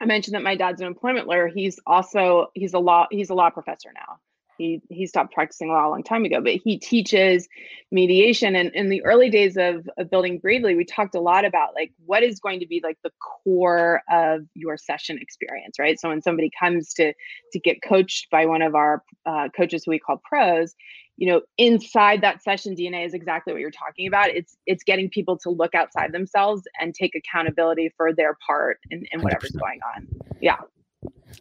i 0.00 0.06
mentioned 0.06 0.34
that 0.34 0.42
my 0.42 0.56
dad's 0.56 0.80
an 0.80 0.86
employment 0.86 1.26
lawyer. 1.26 1.48
He's 1.48 1.80
also 1.86 2.48
he's 2.54 2.74
a 2.74 2.78
law 2.78 3.06
he's 3.10 3.30
a 3.30 3.34
law 3.34 3.50
professor 3.50 3.90
now 3.94 4.18
he 4.58 4.80
he 4.90 5.06
stopped 5.06 5.32
practicing 5.32 5.68
law 5.68 5.88
a 5.88 5.90
long 5.90 6.02
time 6.02 6.24
ago 6.24 6.40
but 6.40 6.54
he 6.62 6.78
teaches 6.78 7.48
mediation. 7.90 8.56
And 8.56 8.70
in 8.74 8.88
the 8.88 9.04
early 9.04 9.30
days 9.30 9.56
of, 9.56 9.88
of 9.98 10.10
building 10.10 10.38
bravely 10.38 10.74
we 10.74 10.84
talked 10.84 11.14
a 11.14 11.20
lot 11.20 11.44
about 11.44 11.74
like 11.74 11.92
what 12.06 12.22
is 12.22 12.40
going 12.40 12.60
to 12.60 12.66
be 12.66 12.80
like 12.82 12.98
the 13.02 13.12
core 13.20 14.02
of 14.10 14.42
your 14.54 14.76
session 14.76 15.18
experience 15.20 15.78
right? 15.78 15.98
So 15.98 16.08
when 16.08 16.22
somebody 16.22 16.50
comes 16.58 16.92
to 16.94 17.12
to 17.52 17.58
get 17.60 17.82
coached 17.82 18.28
by 18.30 18.46
one 18.46 18.62
of 18.62 18.74
our 18.74 19.02
uh, 19.26 19.48
coaches 19.56 19.84
who 19.84 19.92
we 19.92 19.98
call 19.98 20.20
pros 20.24 20.74
you 21.16 21.30
know 21.30 21.42
inside 21.58 22.20
that 22.22 22.42
session 22.42 22.74
dna 22.74 23.06
is 23.06 23.14
exactly 23.14 23.52
what 23.52 23.60
you're 23.60 23.70
talking 23.70 24.06
about. 24.06 24.30
It's 24.30 24.56
it's 24.66 24.82
getting 24.82 25.08
people 25.08 25.38
to 25.38 25.50
look 25.50 25.74
outside 25.74 26.12
themselves 26.12 26.62
and 26.80 26.94
take 26.94 27.14
accountability 27.14 27.92
for 27.96 28.12
their 28.12 28.36
part 28.46 28.78
in, 28.90 29.04
in 29.12 29.20
whatever's 29.22 29.52
going 29.52 29.80
on. 29.94 30.08
Yeah 30.40 30.56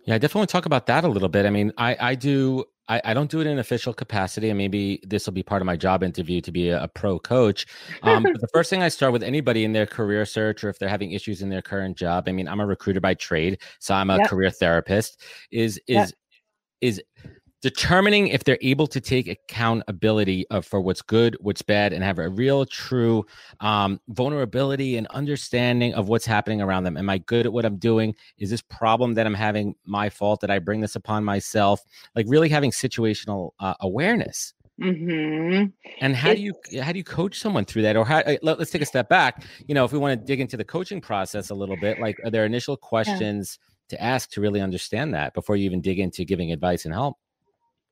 yeah, 0.06 0.16
I 0.16 0.18
definitely 0.18 0.40
want 0.40 0.50
to 0.50 0.54
talk 0.54 0.66
about 0.66 0.88
that 0.88 1.04
a 1.04 1.08
little 1.08 1.30
bit. 1.30 1.46
I 1.46 1.50
mean, 1.50 1.72
I, 1.78 1.98
I 2.00 2.16
do 2.16 2.66
I, 2.90 3.02
I 3.06 3.14
don't 3.14 3.32
do 3.32 3.40
it 3.40 3.48
in 3.48 3.60
official 3.60 3.94
capacity, 3.94 4.50
and 4.50 4.58
maybe 4.58 5.02
this 5.04 5.26
will 5.26 5.34
be 5.34 5.44
part 5.44 5.62
of 5.62 5.66
my 5.66 5.78
job 5.78 6.04
interview 6.04 6.42
to 6.42 6.52
be 6.52 6.70
a, 6.70 6.84
a 6.84 6.88
pro 6.88 7.18
coach. 7.18 7.66
Um, 8.02 8.24
but 8.24 8.42
the 8.42 8.48
first 8.54 8.70
thing 8.70 8.82
I 8.82 8.90
start 8.90 9.14
with 9.14 9.24
anybody 9.24 9.64
in 9.64 9.72
their 9.72 9.86
career 9.86 10.26
search, 10.26 10.64
or 10.64 10.70
if 10.70 10.80
they're 10.80 10.90
having 10.90 11.12
issues 11.12 11.42
in 11.42 11.50
their 11.50 11.62
current 11.62 11.98
job, 11.98 12.26
I 12.28 12.34
mean, 12.34 12.48
I'm 12.48 12.60
a 12.60 12.66
recruiter 12.66 13.00
by 13.00 13.14
trade, 13.14 13.60
so 13.80 13.94
I'm 13.94 14.10
a 14.10 14.18
yep. 14.18 14.30
career 14.30 14.50
therapist. 14.52 15.22
Is 15.52 15.80
is 15.88 15.96
yep. 15.96 16.10
is 16.82 17.02
determining 17.64 18.28
if 18.28 18.44
they're 18.44 18.60
able 18.62 18.86
to 18.86 19.00
take 19.00 19.26
accountability 19.28 20.46
of, 20.50 20.66
for 20.66 20.82
what's 20.82 21.02
good, 21.02 21.38
what's 21.40 21.62
bad, 21.62 21.94
and 21.94 22.04
have 22.04 22.20
a 22.20 22.28
real, 22.28 22.66
true 22.66 23.26
um, 23.62 24.02
vulnerability 24.10 24.98
and 24.98 25.08
understanding 25.08 25.94
of 25.94 26.10
what's 26.10 26.26
happening 26.26 26.62
around 26.62 26.84
them. 26.84 26.98
Am 26.98 27.10
I 27.10 27.20
good 27.20 27.46
at 27.46 27.54
what 27.54 27.66
I'm 27.66 27.78
doing? 27.78 28.14
Is 28.38 28.50
this 28.50 28.62
problem 28.62 29.14
that 29.14 29.26
I'm 29.26 29.34
having 29.34 29.76
my 29.86 30.10
fault? 30.10 30.42
Did 30.42 30.52
I 30.52 30.60
bring 30.60 30.82
this 30.82 30.98
upon 30.98 31.24
myself? 31.24 31.82
Like 32.18 32.26
really 32.28 32.50
having 32.50 32.70
situational 32.70 33.52
uh, 33.62 33.76
awareness. 33.80 34.54
Mm-hmm. 34.82 35.68
And 36.02 36.16
how 36.16 36.34
do 36.34 36.42
you 36.42 36.54
how 36.82 36.92
do 36.92 36.98
you 36.98 37.04
coach 37.04 37.40
someone 37.40 37.64
through 37.64 37.84
that? 37.84 37.96
Or 37.96 38.04
how, 38.04 38.18
uh, 38.20 38.36
let, 38.42 38.60
us 38.60 38.72
take 38.72 38.82
a 38.82 38.86
step 38.86 39.08
back. 39.08 39.46
You 39.68 39.76
know, 39.76 39.86
if 39.86 39.94
we 39.94 40.00
want 40.00 40.20
to 40.20 40.26
dig 40.26 40.42
into 40.42 40.58
the 40.58 40.66
coaching 40.66 41.00
process 41.00 41.50
a 41.50 41.56
little 41.56 41.78
bit, 41.78 42.02
like 42.02 42.20
are 42.26 42.32
there 42.32 42.46
initial 42.46 42.76
questions 42.76 43.58
yeah. 43.62 43.98
to 43.98 44.04
ask 44.04 44.32
to 44.32 44.42
really 44.42 44.60
understand 44.60 45.14
that 45.14 45.34
before 45.34 45.56
you 45.56 45.64
even 45.66 45.80
dig 45.80 46.00
into 46.00 46.26
giving 46.26 46.52
advice 46.52 46.84
and 46.84 46.94
help? 46.94 47.18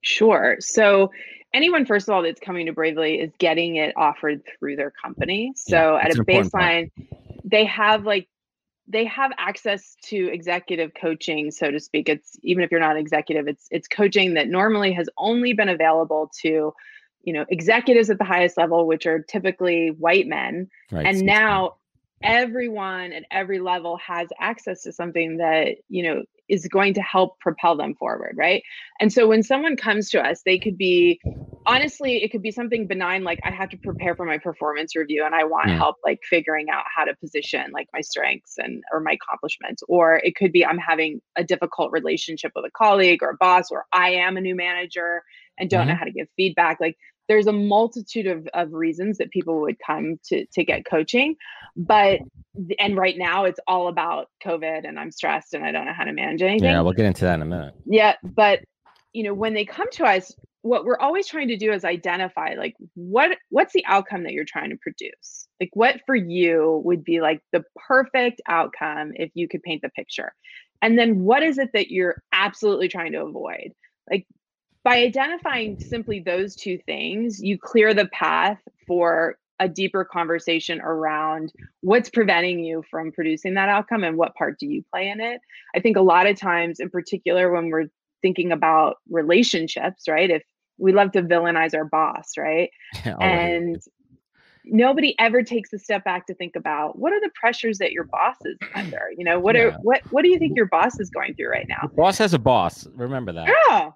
Sure. 0.01 0.58
So 0.60 1.12
anyone, 1.53 1.86
first 1.86 2.08
of 2.08 2.13
all, 2.13 2.24
that's 2.24 2.39
coming 2.39 2.65
to 2.65 2.74
Bravely 2.74 3.20
is 3.20 3.31
getting 3.38 3.75
it 3.75 3.93
offered 3.96 4.41
through 4.46 4.75
their 4.75 4.91
company. 4.91 5.53
So 5.55 5.96
yeah, 5.96 6.05
at 6.05 6.17
a 6.17 6.24
baseline, 6.24 6.91
they 7.43 7.65
have 7.65 8.05
like 8.05 8.27
they 8.88 9.05
have 9.05 9.31
access 9.38 9.96
to 10.03 10.29
executive 10.34 10.91
coaching 11.00 11.51
so 11.51 11.72
to 11.72 11.79
speak 11.79 12.10
it's 12.10 12.36
even 12.43 12.63
if 12.63 12.72
you're 12.72 12.79
not 12.79 12.98
executive 12.98 13.48
it's 13.48 13.67
it's 13.72 13.88
coaching 13.88 14.34
that 14.34 14.50
normally 14.50 14.91
has 14.91 15.08
only 15.17 15.53
been 15.53 15.70
available 15.70 16.29
to 16.41 16.74
you 17.24 17.34
know 17.34 17.46
executives 17.50 18.10
at 18.10 18.17
the 18.17 18.24
highest 18.24 18.58
level 18.58 18.88
which 18.88 19.05
are 19.05 19.20
typically 19.20 19.89
white 19.89 20.27
men 20.27 20.67
right. 20.91 21.05
and 21.05 21.22
now 21.22 21.75
everyone 22.24 23.12
at 23.13 23.24
every 23.31 23.60
level 23.60 23.98
has 23.98 24.27
access 24.39 24.84
to 24.84 24.91
something 24.91 25.38
that 25.38 25.75
you 25.89 26.03
know 26.03 26.24
is 26.51 26.67
going 26.67 26.93
to 26.93 27.01
help 27.01 27.39
propel 27.39 27.77
them 27.77 27.96
forward 27.96 28.36
right 28.38 28.62
and 29.00 29.12
so 29.12 29.27
when 29.27 29.41
someone 29.41 29.75
comes 29.75 30.10
to 30.10 30.22
us 30.22 30.41
they 30.46 30.60
could 30.60 30.77
be 30.77 31.20
honestly 31.65 32.22
it 32.24 32.29
could 32.29 32.41
be 32.41 32.51
something 32.51 32.86
benign 32.86 33.24
like 33.24 33.39
i 33.43 33.50
have 33.50 33.70
to 33.70 33.77
prepare 33.77 34.15
for 34.15 34.25
my 34.25 34.38
performance 34.38 34.96
review 34.96 35.25
and 35.25 35.34
i 35.34 35.46
want 35.46 35.67
mm. 35.67 35.77
help 35.77 35.96
like 36.03 36.20
figuring 36.29 36.67
out 36.70 36.84
how 36.93 37.05
to 37.05 37.15
position 37.15 37.72
like 37.74 37.88
my 37.93 38.01
strengths 38.01 38.58
and 38.58 38.84
or 38.91 39.00
my 39.00 39.13
accomplishments 39.13 39.81
or 39.88 40.17
it 40.17 40.36
could 40.36 40.51
be 40.51 40.65
i'm 40.65 40.77
having 40.77 41.22
a 41.38 41.43
difficult 41.43 41.89
relationship 41.91 42.51
with 42.53 42.65
a 42.65 42.72
colleague 42.72 43.24
or 43.24 43.29
a 43.29 43.38
boss 43.38 43.72
or 43.72 43.86
i 43.93 44.10
am 44.10 44.36
a 44.36 44.41
new 44.41 44.55
manager 44.55 45.24
and 45.58 45.70
don't 45.70 45.81
mm-hmm. 45.81 45.89
know 45.89 45.96
how 45.96 46.05
to 46.05 46.12
give 46.12 46.27
feedback 46.36 46.79
like 46.81 46.98
there's 47.32 47.48
a 47.48 47.54
multitude 47.54 48.28
of, 48.28 48.46
of 48.54 48.74
reasons 48.74 49.18
that 49.18 49.32
people 49.32 49.62
would 49.62 49.78
come 49.88 50.18
to 50.26 50.46
to 50.48 50.66
get 50.66 50.84
coaching 50.86 51.34
but 51.78 52.20
mm-hmm. 52.20 52.72
and 52.78 52.98
right 52.98 53.18
now 53.18 53.46
it's 53.46 53.60
all 53.68 53.88
about 53.88 54.28
covid 54.46 54.86
and 54.86 55.00
i'm 55.00 55.12
stressed 55.12 55.54
and 55.54 55.64
i 55.64 55.72
don't 55.72 55.86
know 55.86 55.94
how 55.94 56.04
to 56.04 56.12
manage 56.12 56.42
anything. 56.42 56.70
Yeah 56.70 56.82
we'll 56.82 56.92
get 56.92 57.06
into 57.06 57.24
that 57.24 57.36
in 57.36 57.42
a 57.42 57.46
minute. 57.46 57.74
Yeah 57.86 58.16
but 58.22 58.60
you 59.14 59.24
know 59.24 59.34
when 59.34 59.54
they 59.54 59.64
come 59.64 59.90
to 59.92 60.04
us 60.04 60.34
what 60.64 60.84
we're 60.84 61.00
always 61.00 61.26
trying 61.26 61.48
to 61.48 61.58
do 61.58 61.72
is 61.72 61.86
identify 61.86 62.54
like 62.58 62.76
what 62.96 63.38
what's 63.50 63.72
the 63.72 63.86
outcome 63.86 64.24
that 64.24 64.34
you're 64.34 64.44
trying 64.46 64.70
to 64.70 64.78
produce? 64.82 65.48
Like 65.62 65.70
what 65.74 66.02
for 66.06 66.16
you 66.16 66.82
would 66.84 67.04
be 67.04 67.22
like 67.22 67.42
the 67.54 67.64
perfect 67.88 68.42
outcome 68.48 69.14
if 69.16 69.32
you 69.36 69.48
could 69.48 69.64
paint 69.64 69.82
the 69.82 69.90
picture? 69.90 70.34
And 70.82 71.00
then 71.00 71.22
what 71.22 71.44
is 71.44 71.58
it 71.58 71.70
that 71.74 71.92
you're 71.92 72.22
absolutely 72.34 72.90
trying 72.90 73.14
to 73.14 73.24
avoid? 73.24 73.72
Like 74.10 74.28
by 74.84 74.98
identifying 74.98 75.80
simply 75.80 76.20
those 76.20 76.56
two 76.56 76.80
things, 76.86 77.42
you 77.42 77.58
clear 77.58 77.94
the 77.94 78.08
path 78.08 78.60
for 78.88 79.38
a 79.60 79.70
deeper 79.70 80.04
conversation 80.04 80.82
around 80.82 81.54
what's 81.82 82.10
preventing 82.10 82.60
you 82.60 82.84
from 82.90 83.12
producing 83.12 83.54
that 83.54 83.70
outcome 83.70 84.04
and 84.04 84.18
what 84.18 84.34
part 84.36 84.58
do 84.58 84.68
you 84.68 84.84
play 84.92 85.08
in 85.08 85.22
it. 85.22 85.40
I 85.76 85.80
think 85.80 85.98
a 85.98 86.02
lot 86.02 86.26
of 86.26 86.36
times, 86.36 86.80
in 86.80 86.90
particular, 86.90 87.52
when 87.52 87.70
we're 87.70 87.88
thinking 88.24 88.52
about 88.52 88.98
relationships, 89.10 90.08
right? 90.08 90.32
If 90.32 90.44
we 90.80 90.94
love 90.94 91.12
to 91.12 91.22
villainize 91.22 91.76
our 91.76 91.86
boss, 91.86 92.34
right? 92.38 92.72
Yeah, 93.06 93.16
and 93.18 93.82
nobody 94.66 95.16
ever 95.20 95.44
takes 95.44 95.74
a 95.74 95.80
step 95.80 96.04
back 96.04 96.28
to 96.28 96.34
think 96.36 96.56
about 96.56 96.98
what 96.98 97.12
are 97.14 97.20
the 97.20 97.32
pressures 97.34 97.78
that 97.80 97.92
your 97.92 98.04
boss 98.04 98.36
is 98.46 98.58
under 98.76 99.10
you 99.18 99.26
know 99.26 99.40
what 99.40 99.56
yeah. 99.56 99.64
are 99.64 99.72
what 99.82 100.02
what 100.12 100.24
do 100.24 100.30
you 100.30 100.38
think 100.38 100.56
your 100.56 100.68
boss 100.68 101.00
is 101.00 101.10
going 101.10 101.34
through 101.34 101.50
right 101.50 101.68
now 101.68 101.90
boss 101.96 102.18
has 102.18 102.34
a 102.34 102.40
boss 102.40 102.88
remember 102.96 103.32
that 103.32 103.48
yeah 103.68 103.90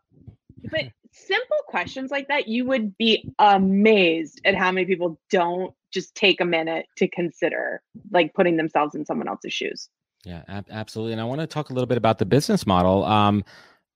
but 0.71 0.85
simple 1.11 1.57
questions 1.67 2.11
like 2.11 2.27
that, 2.27 2.47
you 2.47 2.65
would 2.65 2.97
be 2.97 3.33
amazed 3.39 4.41
at 4.45 4.55
how 4.55 4.71
many 4.71 4.85
people 4.85 5.19
don't 5.29 5.73
just 5.91 6.13
take 6.15 6.41
a 6.41 6.45
minute 6.45 6.85
to 6.97 7.07
consider 7.07 7.81
like 8.11 8.33
putting 8.33 8.57
themselves 8.57 8.95
in 8.95 9.05
someone 9.05 9.27
else's 9.27 9.53
shoes. 9.53 9.89
Yeah, 10.25 10.43
ab- 10.47 10.67
absolutely. 10.69 11.13
And 11.13 11.21
I 11.21 11.25
want 11.25 11.41
to 11.41 11.47
talk 11.47 11.69
a 11.69 11.73
little 11.73 11.87
bit 11.87 11.97
about 11.97 12.17
the 12.17 12.25
business 12.25 12.65
model. 12.65 13.05
Um, 13.05 13.45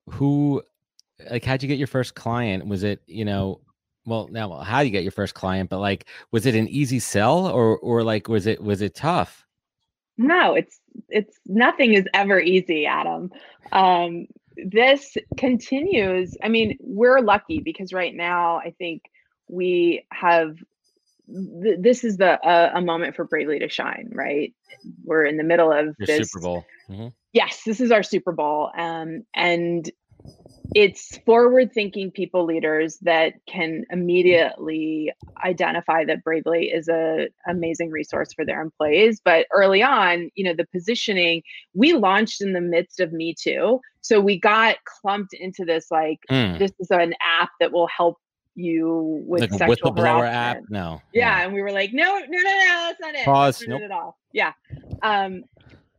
who, 0.10 0.64
like, 1.30 1.44
how'd 1.44 1.62
you 1.62 1.68
get 1.68 1.78
your 1.78 1.88
first 1.88 2.16
client? 2.16 2.68
Was 2.68 2.84
it, 2.84 3.02
you 3.06 3.26
know, 3.26 3.60
well, 4.06 4.30
now 4.32 4.60
how 4.60 4.80
do 4.80 4.86
you 4.86 4.92
get 4.92 5.04
your 5.04 5.12
first 5.12 5.34
client, 5.34 5.70
but 5.70 5.80
like, 5.80 6.06
was 6.32 6.46
it 6.46 6.56
an 6.56 6.68
easy 6.70 7.00
sell 7.00 7.48
or, 7.48 7.78
or 7.80 8.04
like, 8.04 8.28
was 8.28 8.48
it, 8.48 8.64
was 8.64 8.82
it 8.82 8.96
tough? 8.96 9.46
No, 10.18 10.54
it's, 10.54 10.80
it's 11.10 11.38
nothing 11.46 11.94
is 11.94 12.06
ever 12.14 12.40
easy, 12.40 12.86
Adam. 12.86 13.32
Um, 13.72 14.28
this 14.56 15.18
continues. 15.38 16.38
I 16.44 16.50
mean, 16.50 16.78
we're 16.82 17.20
lucky 17.22 17.62
because 17.62 17.94
right 17.94 18.14
now 18.14 18.58
I 18.58 18.72
think 18.78 19.04
we 19.48 20.06
have 20.12 20.56
th- 21.28 21.80
this 21.80 22.04
is 22.04 22.18
the 22.18 22.40
uh, 22.40 22.72
a 22.74 22.82
moment 22.82 23.16
for 23.16 23.26
Bravely 23.26 23.60
to 23.60 23.70
shine, 23.70 24.10
right? 24.12 24.54
We're 25.04 25.26
in 25.26 25.38
the 25.38 25.44
middle 25.44 25.72
of 25.72 25.96
Your 25.98 26.06
this 26.06 26.32
Super 26.32 26.44
Bowl. 26.44 26.66
Mm-hmm. 26.90 27.08
Yes, 27.34 27.62
this 27.66 27.80
is 27.80 27.92
our 27.92 28.04
Super 28.04 28.32
Bowl, 28.32 28.72
um, 28.76 29.24
and 29.36 29.90
it's 30.76 31.18
forward 31.26 31.74
thinking 31.74 32.12
people 32.12 32.46
leaders 32.46 32.98
that 33.02 33.34
can 33.48 33.86
immediately 33.90 35.12
identify 35.44 36.06
that 36.06 36.24
bravely 36.24 36.68
is 36.68 36.88
a 36.88 37.28
amazing 37.48 37.90
resource 37.90 38.34
for 38.34 38.46
their 38.46 38.62
employees. 38.62 39.22
But 39.24 39.48
early 39.52 39.82
on 39.82 40.30
you 40.36 40.44
know 40.44 40.54
the 40.54 40.68
positioning 40.72 41.42
we 41.74 41.94
launched 41.94 42.42
in 42.42 42.54
the 42.54 42.62
midst 42.62 43.00
of 43.00 43.12
me 43.12 43.34
too. 43.34 43.82
So 44.02 44.20
we 44.22 44.40
got 44.40 44.78
clumped 44.86 45.34
into 45.34 45.66
this 45.66 45.88
like 45.92 46.20
mm. 46.30 46.58
this 46.60 46.72
is 46.80 46.92
an 46.92 47.14
app 47.40 47.50
that 47.60 47.72
will 47.72 47.88
help 47.88 48.18
you 48.56 49.24
with 49.26 49.42
like 49.42 49.54
sexual 49.54 49.94
whistleblower 49.94 50.28
app? 50.28 50.62
no. 50.70 51.02
Yeah, 51.14 51.44
and 51.44 51.54
we 51.54 51.62
were 51.62 51.72
like 51.72 51.94
no 51.94 52.20
no 52.20 52.26
no 52.28 52.38
no 52.38 52.86
that's 52.88 53.00
not 53.00 53.16
it. 53.16 53.26
Pause. 53.26 53.66
Nope. 53.68 53.82
it 53.82 53.92
all 53.92 54.18
yeah. 54.34 54.54
Um 55.02 55.44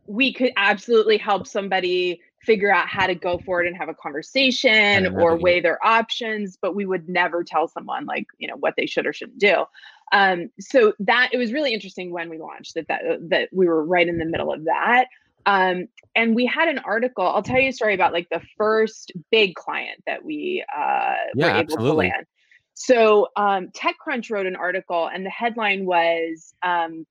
we 0.06 0.32
could 0.32 0.52
absolutely 0.56 1.16
help 1.16 1.46
somebody 1.46 2.20
figure 2.42 2.73
out 2.73 2.88
how 2.88 3.06
to 3.06 3.14
go 3.14 3.38
forward 3.38 3.66
and 3.66 3.76
have 3.76 3.88
a 3.88 3.94
conversation 3.94 5.06
or 5.18 5.37
weigh 5.37 5.61
their 5.61 5.85
options 5.85 6.56
but 6.61 6.75
we 6.75 6.87
would 6.87 7.09
never 7.09 7.44
tell 7.44 7.68
someone 7.68 8.06
like 8.06 8.26
you 8.38 8.49
know 8.49 8.56
what 8.56 8.75
they 8.76 8.87
should 8.87 9.06
or 9.06 9.12
shouldn't 9.12 9.38
do. 9.38 9.64
Um, 10.12 10.50
so 10.59 10.92
that 11.00 11.30
it 11.32 11.38
was 11.38 11.52
really 11.52 11.73
interesting 11.73 12.11
when 12.11 12.28
we 12.28 12.38
launched 12.38 12.75
that 12.75 12.88
that 12.88 13.02
that 13.28 13.49
we 13.52 13.66
were 13.66 13.85
right 13.85 14.09
in 14.09 14.18
the 14.18 14.25
middle 14.25 14.52
of 14.52 14.64
that. 14.64 15.06
Um, 15.47 15.88
and 16.14 16.35
we 16.35 16.44
had 16.44 16.68
an 16.68 16.80
article 16.80 17.25
i'll 17.25 17.42
tell 17.42 17.59
you 17.59 17.70
a 17.70 17.73
story 17.73 17.94
about 17.94 18.12
like 18.12 18.28
the 18.30 18.42
first 18.59 19.12
big 19.30 19.54
client 19.54 20.02
that 20.06 20.23
we 20.23 20.62
uh, 20.76 21.14
yeah, 21.35 21.47
were 21.47 21.50
able 21.50 21.59
absolutely. 21.61 22.09
to 22.09 22.14
land. 22.14 22.26
So 22.75 23.28
um, 23.37 23.68
techcrunch 23.68 24.30
wrote 24.30 24.47
an 24.47 24.56
article 24.56 25.06
and 25.06 25.25
the 25.25 25.30
headline 25.30 25.85
was 25.85 26.54
um, 26.62 27.06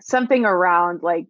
something 0.00 0.44
around 0.44 1.02
like 1.02 1.26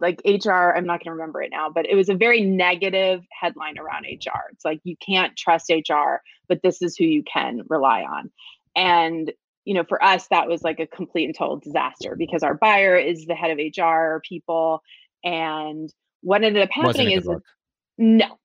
like 0.00 0.20
HR. 0.24 0.72
I'm 0.74 0.86
not 0.86 1.00
going 1.00 1.06
to 1.06 1.12
remember 1.12 1.42
it 1.42 1.50
now, 1.50 1.70
but 1.70 1.86
it 1.86 1.94
was 1.94 2.08
a 2.08 2.14
very 2.14 2.40
negative 2.42 3.24
headline 3.38 3.78
around 3.78 4.04
HR. 4.04 4.50
It's 4.52 4.64
like 4.64 4.80
you 4.84 4.96
can't 4.96 5.36
trust 5.36 5.70
HR, 5.70 6.20
but 6.48 6.60
this 6.62 6.82
is 6.82 6.96
who 6.96 7.04
you 7.04 7.22
can 7.22 7.62
rely 7.68 8.02
on. 8.02 8.30
And 8.76 9.32
you 9.64 9.74
know, 9.74 9.84
for 9.84 10.02
us, 10.02 10.26
that 10.28 10.48
was 10.48 10.62
like 10.62 10.80
a 10.80 10.86
complete 10.86 11.26
and 11.26 11.36
total 11.36 11.58
disaster 11.58 12.16
because 12.16 12.42
our 12.42 12.54
buyer 12.54 12.96
is 12.96 13.26
the 13.26 13.34
head 13.34 13.50
of 13.50 13.58
HR 13.58 14.20
people, 14.28 14.82
and 15.22 15.92
what 16.22 16.42
ended 16.42 16.62
up 16.62 16.70
happening 16.72 17.12
is 17.12 17.28
no, 17.98 18.38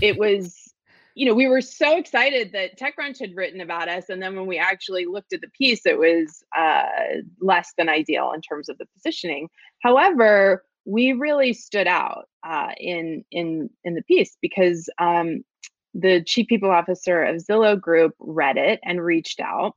it 0.00 0.16
was 0.16 0.71
you 1.14 1.26
know, 1.26 1.34
we 1.34 1.46
were 1.46 1.60
so 1.60 1.96
excited 1.96 2.52
that 2.52 2.78
TechCrunch 2.78 3.18
had 3.18 3.36
written 3.36 3.60
about 3.60 3.88
us, 3.88 4.08
and 4.08 4.22
then 4.22 4.36
when 4.36 4.46
we 4.46 4.58
actually 4.58 5.06
looked 5.06 5.32
at 5.32 5.40
the 5.40 5.48
piece, 5.48 5.84
it 5.84 5.98
was 5.98 6.42
uh, 6.56 7.20
less 7.40 7.72
than 7.76 7.88
ideal 7.88 8.32
in 8.32 8.40
terms 8.40 8.68
of 8.68 8.78
the 8.78 8.86
positioning. 8.94 9.48
However, 9.82 10.64
we 10.84 11.12
really 11.12 11.52
stood 11.52 11.86
out 11.86 12.28
uh, 12.44 12.70
in 12.78 13.24
in 13.30 13.70
in 13.84 13.94
the 13.94 14.02
piece 14.02 14.36
because 14.40 14.88
um, 14.98 15.44
the 15.94 16.22
chief 16.24 16.48
people 16.48 16.70
officer 16.70 17.22
of 17.22 17.36
Zillow 17.36 17.80
Group 17.80 18.14
read 18.18 18.56
it 18.56 18.80
and 18.84 19.02
reached 19.02 19.40
out, 19.40 19.76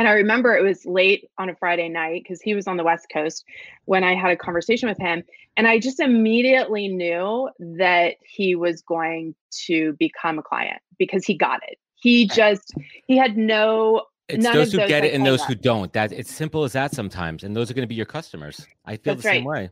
and 0.00 0.08
I 0.08 0.12
remember 0.12 0.56
it 0.56 0.62
was 0.62 0.86
late 0.86 1.28
on 1.36 1.50
a 1.50 1.54
Friday 1.54 1.90
night 1.90 2.22
because 2.22 2.40
he 2.40 2.54
was 2.54 2.66
on 2.66 2.78
the 2.78 2.82
West 2.82 3.08
Coast 3.12 3.44
when 3.84 4.02
I 4.02 4.14
had 4.14 4.30
a 4.30 4.36
conversation 4.36 4.88
with 4.88 4.96
him. 4.96 5.22
And 5.58 5.68
I 5.68 5.78
just 5.78 6.00
immediately 6.00 6.88
knew 6.88 7.50
that 7.76 8.14
he 8.22 8.54
was 8.54 8.80
going 8.80 9.34
to 9.66 9.92
become 9.98 10.38
a 10.38 10.42
client 10.42 10.80
because 10.98 11.26
he 11.26 11.34
got 11.34 11.60
it. 11.68 11.76
He 11.96 12.26
just, 12.26 12.72
he 13.08 13.18
had 13.18 13.36
no. 13.36 14.04
It's 14.26 14.42
those 14.42 14.72
who 14.72 14.78
those 14.78 14.88
get 14.88 15.04
it 15.04 15.12
and 15.12 15.26
those 15.26 15.44
who 15.44 15.54
don't. 15.54 15.92
That 15.92 16.12
it's 16.12 16.32
simple 16.32 16.64
as 16.64 16.72
that 16.72 16.94
sometimes. 16.94 17.44
And 17.44 17.54
those 17.54 17.70
are 17.70 17.74
going 17.74 17.82
to 17.82 17.86
be 17.86 17.94
your 17.94 18.06
customers. 18.06 18.66
I 18.86 18.96
feel 18.96 19.16
That's 19.16 19.24
the 19.24 19.28
same 19.28 19.46
right. 19.46 19.64
way. 19.64 19.70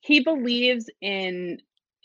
He 0.00 0.20
believes 0.20 0.88
in 1.02 1.60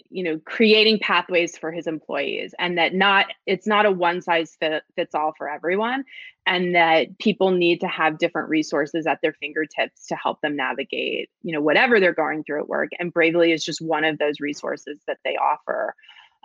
you 0.10 0.24
know 0.24 0.40
creating 0.46 1.00
pathways 1.00 1.58
for 1.58 1.72
his 1.72 1.88
employees 1.88 2.54
and 2.60 2.78
that 2.78 2.94
not 2.94 3.28
it's 3.46 3.66
not 3.66 3.86
a 3.86 3.92
one 3.92 4.22
size 4.22 4.58
fit, 4.60 4.84
fits 4.96 5.16
all 5.16 5.34
for 5.38 5.50
everyone 5.50 6.04
and 6.48 6.76
that 6.76 7.18
people 7.20 7.52
need 7.52 7.80
to 7.80 7.88
have 7.88 8.18
different 8.18 8.50
resources 8.50 9.06
at 9.06 9.20
their 9.22 9.34
fingertips 9.34 10.08
to 10.08 10.16
help 10.16 10.42
them 10.42 10.56
navigate 10.56 11.30
you 11.44 11.54
know 11.54 11.62
whatever 11.62 12.00
they're 12.00 12.14
going 12.14 12.44
through 12.44 12.60
at 12.60 12.70
work 12.70 12.90
and 13.00 13.14
bravely 13.14 13.52
is 13.52 13.64
just 13.64 13.82
one 13.82 14.04
of 14.04 14.18
those 14.18 14.40
resources 14.40 15.00
that 15.08 15.18
they 15.24 15.36
offer 15.38 15.96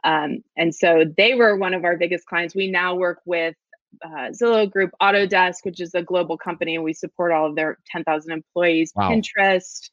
um, 0.05 0.43
and 0.57 0.75
so 0.75 1.05
they 1.17 1.35
were 1.35 1.57
one 1.57 1.75
of 1.75 1.85
our 1.85 1.97
biggest 1.97 2.26
clients 2.26 2.55
we 2.55 2.71
now 2.71 2.95
work 2.95 3.21
with 3.25 3.57
uh, 4.05 4.31
Zillow 4.31 4.71
Group, 4.71 4.91
Autodesk, 5.00 5.65
which 5.65 5.81
is 5.81 5.95
a 5.95 6.03
global 6.03 6.37
company, 6.37 6.75
and 6.75 6.85
we 6.85 6.93
support 6.93 7.33
all 7.33 7.47
of 7.47 7.57
their 7.57 7.79
10,000 7.87 8.31
employees. 8.31 8.93
Wow. 8.95 9.11
Pinterest, 9.11 9.91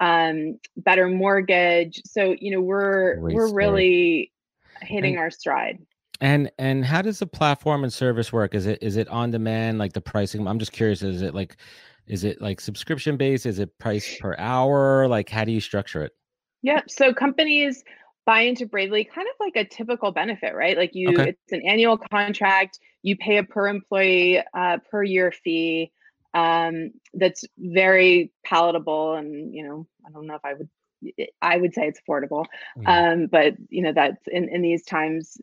um, 0.00 0.58
Better 0.76 1.08
Mortgage. 1.08 2.00
So 2.04 2.36
you 2.40 2.52
know 2.52 2.60
we're 2.60 3.16
Great 3.16 3.34
we're 3.34 3.48
story. 3.48 3.64
really 3.64 4.32
hitting 4.82 5.14
and, 5.14 5.20
our 5.20 5.30
stride. 5.30 5.78
And 6.20 6.50
and 6.58 6.84
how 6.84 7.02
does 7.02 7.20
the 7.20 7.26
platform 7.26 7.84
and 7.84 7.92
service 7.92 8.32
work? 8.32 8.54
Is 8.54 8.66
it 8.66 8.82
is 8.82 8.96
it 8.96 9.08
on 9.08 9.30
demand? 9.30 9.78
Like 9.78 9.92
the 9.92 10.00
pricing? 10.00 10.46
I'm 10.46 10.58
just 10.58 10.72
curious. 10.72 11.02
Is 11.02 11.22
it 11.22 11.34
like 11.34 11.56
is 12.06 12.24
it 12.24 12.40
like 12.40 12.60
subscription 12.60 13.16
based? 13.16 13.46
Is 13.46 13.58
it 13.58 13.78
price 13.78 14.18
per 14.20 14.34
hour? 14.38 15.06
Like 15.06 15.28
how 15.28 15.44
do 15.44 15.52
you 15.52 15.60
structure 15.60 16.02
it? 16.02 16.12
Yeah. 16.62 16.80
So 16.88 17.14
companies 17.14 17.84
buy 18.26 18.40
into 18.40 18.66
Bravely 18.66 19.04
kind 19.04 19.26
of 19.26 19.34
like 19.40 19.56
a 19.56 19.64
typical 19.64 20.12
benefit, 20.12 20.54
right? 20.54 20.76
Like 20.76 20.94
you, 20.94 21.08
okay. 21.10 21.30
it's 21.30 21.52
an 21.52 21.62
annual 21.66 21.96
contract. 21.96 22.78
You 23.02 23.16
pay 23.16 23.38
a 23.38 23.44
per 23.44 23.68
employee 23.68 24.42
uh, 24.52 24.78
per 24.90 25.02
year 25.02 25.32
fee 25.32 25.92
um, 26.34 26.90
that's 27.14 27.44
very 27.56 28.30
palatable, 28.44 29.14
and 29.14 29.54
you 29.54 29.66
know, 29.66 29.86
I 30.06 30.10
don't 30.10 30.26
know 30.26 30.34
if 30.34 30.44
I 30.44 30.54
would. 30.54 30.68
I 31.42 31.56
would 31.56 31.74
say 31.74 31.86
it's 31.86 32.00
affordable, 32.00 32.46
mm. 32.76 32.86
um, 32.86 33.26
but 33.26 33.54
you 33.68 33.82
know 33.82 33.92
that's 33.92 34.26
in, 34.28 34.48
in 34.48 34.62
these 34.62 34.84
times 34.84 35.38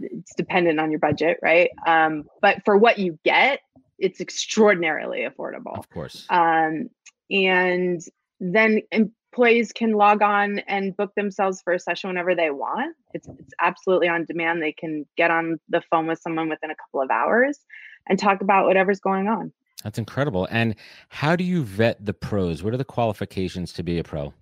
it's 0.00 0.34
dependent 0.34 0.80
on 0.80 0.90
your 0.90 1.00
budget, 1.00 1.38
right? 1.42 1.70
Um, 1.86 2.24
but 2.40 2.64
for 2.64 2.76
what 2.76 2.98
you 2.98 3.18
get, 3.24 3.60
it's 3.98 4.20
extraordinarily 4.20 5.20
affordable. 5.20 5.78
Of 5.78 5.88
course. 5.90 6.26
Um, 6.28 6.90
and 7.30 8.02
then 8.40 8.82
employees 8.90 9.72
can 9.72 9.92
log 9.92 10.20
on 10.20 10.58
and 10.60 10.96
book 10.96 11.14
themselves 11.14 11.62
for 11.62 11.72
a 11.72 11.78
session 11.78 12.08
whenever 12.08 12.34
they 12.34 12.50
want. 12.50 12.94
It's, 13.14 13.28
it's 13.28 13.54
absolutely 13.60 14.08
on 14.08 14.24
demand. 14.24 14.60
They 14.60 14.72
can 14.72 15.06
get 15.16 15.30
on 15.30 15.58
the 15.68 15.80
phone 15.90 16.06
with 16.06 16.20
someone 16.20 16.48
within 16.48 16.70
a 16.70 16.74
couple 16.74 17.00
of 17.00 17.10
hours 17.10 17.60
and 18.08 18.18
talk 18.18 18.40
about 18.40 18.66
whatever's 18.66 19.00
going 19.00 19.28
on. 19.28 19.52
That's 19.84 19.98
incredible. 19.98 20.46
And 20.50 20.74
how 21.08 21.36
do 21.36 21.44
you 21.44 21.62
vet 21.62 22.04
the 22.04 22.12
pros? 22.12 22.62
What 22.62 22.74
are 22.74 22.78
the 22.78 22.84
qualifications 22.84 23.72
to 23.74 23.82
be 23.82 23.98
a 23.98 24.04
pro? 24.04 24.34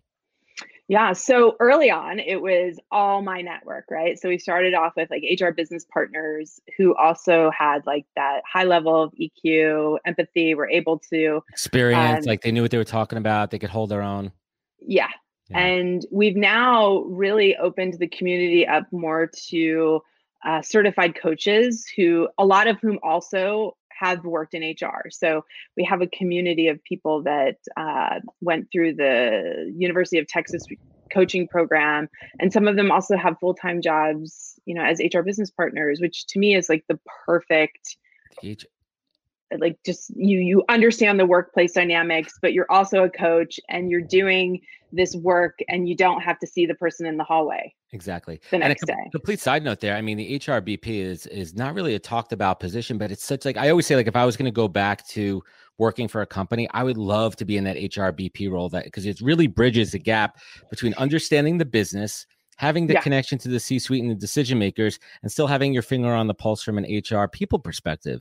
Yeah. 0.90 1.12
So 1.12 1.54
early 1.60 1.88
on, 1.88 2.18
it 2.18 2.42
was 2.42 2.80
all 2.90 3.22
my 3.22 3.42
network, 3.42 3.84
right? 3.92 4.18
So 4.18 4.28
we 4.28 4.38
started 4.38 4.74
off 4.74 4.94
with 4.96 5.08
like 5.08 5.22
HR 5.40 5.50
business 5.50 5.84
partners 5.84 6.58
who 6.76 6.96
also 6.96 7.48
had 7.56 7.86
like 7.86 8.06
that 8.16 8.40
high 8.44 8.64
level 8.64 9.04
of 9.04 9.12
EQ, 9.12 9.98
empathy, 10.04 10.52
were 10.56 10.68
able 10.68 10.98
to 11.10 11.44
experience, 11.48 12.26
um, 12.26 12.28
like 12.28 12.42
they 12.42 12.50
knew 12.50 12.62
what 12.62 12.72
they 12.72 12.76
were 12.76 12.82
talking 12.82 13.18
about, 13.18 13.52
they 13.52 13.58
could 13.60 13.70
hold 13.70 13.88
their 13.88 14.02
own. 14.02 14.32
Yeah. 14.80 15.06
yeah. 15.48 15.60
And 15.60 16.04
we've 16.10 16.34
now 16.34 17.04
really 17.04 17.56
opened 17.58 17.94
the 18.00 18.08
community 18.08 18.66
up 18.66 18.82
more 18.90 19.30
to 19.50 20.00
uh, 20.44 20.60
certified 20.60 21.14
coaches 21.14 21.86
who, 21.94 22.28
a 22.36 22.44
lot 22.44 22.66
of 22.66 22.80
whom 22.80 22.98
also 23.04 23.76
have 24.00 24.24
worked 24.24 24.54
in 24.54 24.62
HR. 24.62 25.10
So 25.10 25.44
we 25.76 25.84
have 25.84 26.00
a 26.00 26.06
community 26.06 26.68
of 26.68 26.82
people 26.84 27.22
that 27.24 27.56
uh, 27.76 28.20
went 28.40 28.68
through 28.72 28.94
the 28.94 29.72
University 29.76 30.18
of 30.18 30.26
Texas 30.26 30.64
coaching 31.12 31.46
program, 31.48 32.08
and 32.38 32.52
some 32.52 32.68
of 32.68 32.76
them 32.76 32.90
also 32.90 33.16
have 33.16 33.38
full 33.38 33.54
time 33.54 33.82
jobs, 33.82 34.58
you 34.64 34.74
know, 34.74 34.82
as 34.82 35.00
HR 35.00 35.20
business 35.20 35.50
partners, 35.50 36.00
which 36.00 36.26
to 36.28 36.38
me 36.38 36.54
is 36.54 36.68
like 36.68 36.84
the 36.88 36.98
perfect. 37.26 37.96
Like 39.58 39.78
just 39.84 40.10
you 40.14 40.38
you 40.38 40.64
understand 40.68 41.18
the 41.18 41.26
workplace 41.26 41.72
dynamics, 41.72 42.34
but 42.40 42.52
you're 42.52 42.70
also 42.70 43.04
a 43.04 43.10
coach 43.10 43.58
and 43.68 43.90
you're 43.90 44.00
doing 44.00 44.60
this 44.92 45.14
work 45.16 45.58
and 45.68 45.88
you 45.88 45.96
don't 45.96 46.20
have 46.20 46.38
to 46.40 46.46
see 46.46 46.66
the 46.66 46.74
person 46.74 47.06
in 47.06 47.16
the 47.16 47.24
hallway. 47.24 47.74
Exactly. 47.92 48.40
The 48.50 48.58
next 48.58 48.82
and 48.82 48.90
a 48.90 48.92
com- 48.92 49.04
day. 49.04 49.10
Complete 49.10 49.40
side 49.40 49.64
note 49.64 49.80
there. 49.80 49.96
I 49.96 50.00
mean, 50.00 50.16
the 50.16 50.38
HRBP 50.38 50.86
is 50.86 51.26
is 51.26 51.54
not 51.54 51.74
really 51.74 51.94
a 51.94 51.98
talked 51.98 52.32
about 52.32 52.60
position, 52.60 52.98
but 52.98 53.10
it's 53.10 53.24
such 53.24 53.44
like 53.44 53.56
I 53.56 53.70
always 53.70 53.86
say, 53.86 53.96
like 53.96 54.06
if 54.06 54.16
I 54.16 54.24
was 54.24 54.36
going 54.36 54.46
to 54.46 54.52
go 54.52 54.68
back 54.68 55.06
to 55.08 55.42
working 55.78 56.06
for 56.06 56.22
a 56.22 56.26
company, 56.26 56.68
I 56.72 56.84
would 56.84 56.98
love 56.98 57.36
to 57.36 57.44
be 57.44 57.56
in 57.56 57.64
that 57.64 57.76
HRBP 57.76 58.50
role 58.50 58.68
that 58.68 58.84
because 58.84 59.06
it 59.06 59.20
really 59.20 59.46
bridges 59.46 59.92
the 59.92 59.98
gap 59.98 60.38
between 60.68 60.94
understanding 60.94 61.58
the 61.58 61.64
business, 61.64 62.26
having 62.56 62.86
the 62.86 62.94
yeah. 62.94 63.00
connection 63.00 63.38
to 63.38 63.48
the 63.48 63.58
C-suite 63.58 64.02
and 64.02 64.10
the 64.10 64.14
decision 64.14 64.58
makers, 64.58 65.00
and 65.22 65.32
still 65.32 65.46
having 65.46 65.72
your 65.72 65.82
finger 65.82 66.12
on 66.12 66.26
the 66.26 66.34
pulse 66.34 66.62
from 66.62 66.78
an 66.78 66.84
HR 66.84 67.26
people 67.26 67.58
perspective. 67.58 68.20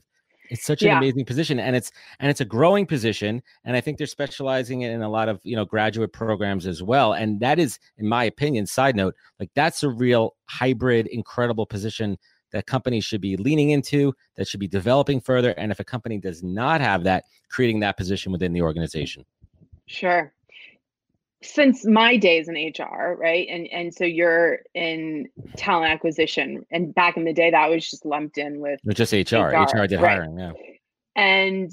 It's 0.50 0.64
such 0.64 0.82
an 0.82 0.88
yeah. 0.88 0.98
amazing 0.98 1.24
position, 1.24 1.58
and 1.58 1.74
it's 1.74 1.90
and 2.18 2.30
it's 2.30 2.40
a 2.40 2.44
growing 2.44 2.84
position. 2.84 3.42
And 3.64 3.76
I 3.76 3.80
think 3.80 3.98
they're 3.98 4.06
specializing 4.06 4.82
in 4.82 5.00
a 5.00 5.08
lot 5.08 5.28
of 5.28 5.40
you 5.44 5.56
know 5.56 5.64
graduate 5.64 6.12
programs 6.12 6.66
as 6.66 6.82
well. 6.82 7.12
And 7.12 7.40
that 7.40 7.58
is, 7.58 7.78
in 7.96 8.08
my 8.08 8.24
opinion, 8.24 8.66
side 8.66 8.96
note, 8.96 9.14
like 9.38 9.50
that's 9.54 9.82
a 9.82 9.88
real 9.88 10.34
hybrid, 10.46 11.06
incredible 11.06 11.66
position 11.66 12.18
that 12.52 12.66
companies 12.66 13.04
should 13.04 13.20
be 13.20 13.36
leaning 13.36 13.70
into, 13.70 14.12
that 14.36 14.48
should 14.48 14.58
be 14.58 14.66
developing 14.66 15.20
further. 15.20 15.52
And 15.52 15.70
if 15.70 15.78
a 15.78 15.84
company 15.84 16.18
does 16.18 16.42
not 16.42 16.80
have 16.80 17.04
that, 17.04 17.24
creating 17.48 17.78
that 17.80 17.96
position 17.96 18.32
within 18.32 18.52
the 18.52 18.62
organization. 18.62 19.24
Sure 19.86 20.32
since 21.42 21.86
my 21.86 22.16
days 22.16 22.48
in 22.48 22.54
HR, 22.54 23.16
right? 23.18 23.46
And 23.50 23.66
and 23.72 23.94
so 23.94 24.04
you're 24.04 24.60
in 24.74 25.28
talent 25.56 25.92
acquisition, 25.92 26.64
and 26.70 26.94
back 26.94 27.16
in 27.16 27.24
the 27.24 27.32
day, 27.32 27.50
that 27.50 27.70
was 27.70 27.88
just 27.88 28.04
lumped 28.04 28.38
in 28.38 28.60
with 28.60 28.80
just 28.90 29.12
HR. 29.12 29.36
HR, 29.36 29.82
HR 29.82 29.86
did 29.86 30.00
right? 30.00 30.18
hiring, 30.18 30.38
yeah. 30.38 30.52
And 31.16 31.70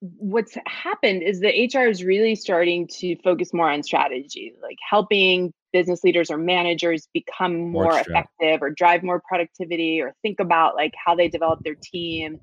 what's 0.00 0.56
happened 0.66 1.22
is 1.22 1.40
that 1.40 1.54
HR 1.54 1.86
is 1.88 2.04
really 2.04 2.34
starting 2.34 2.86
to 2.88 3.16
focus 3.22 3.54
more 3.54 3.70
on 3.70 3.82
strategy, 3.82 4.54
like 4.62 4.76
helping 4.88 5.52
business 5.72 6.04
leaders 6.04 6.30
or 6.30 6.38
managers 6.38 7.08
become 7.12 7.70
more 7.70 7.98
effective 7.98 8.62
or 8.62 8.70
drive 8.70 9.02
more 9.02 9.20
productivity 9.26 10.00
or 10.00 10.14
think 10.22 10.38
about 10.40 10.76
like 10.76 10.92
how 11.04 11.14
they 11.14 11.28
develop 11.28 11.58
their 11.64 11.74
team 11.74 12.38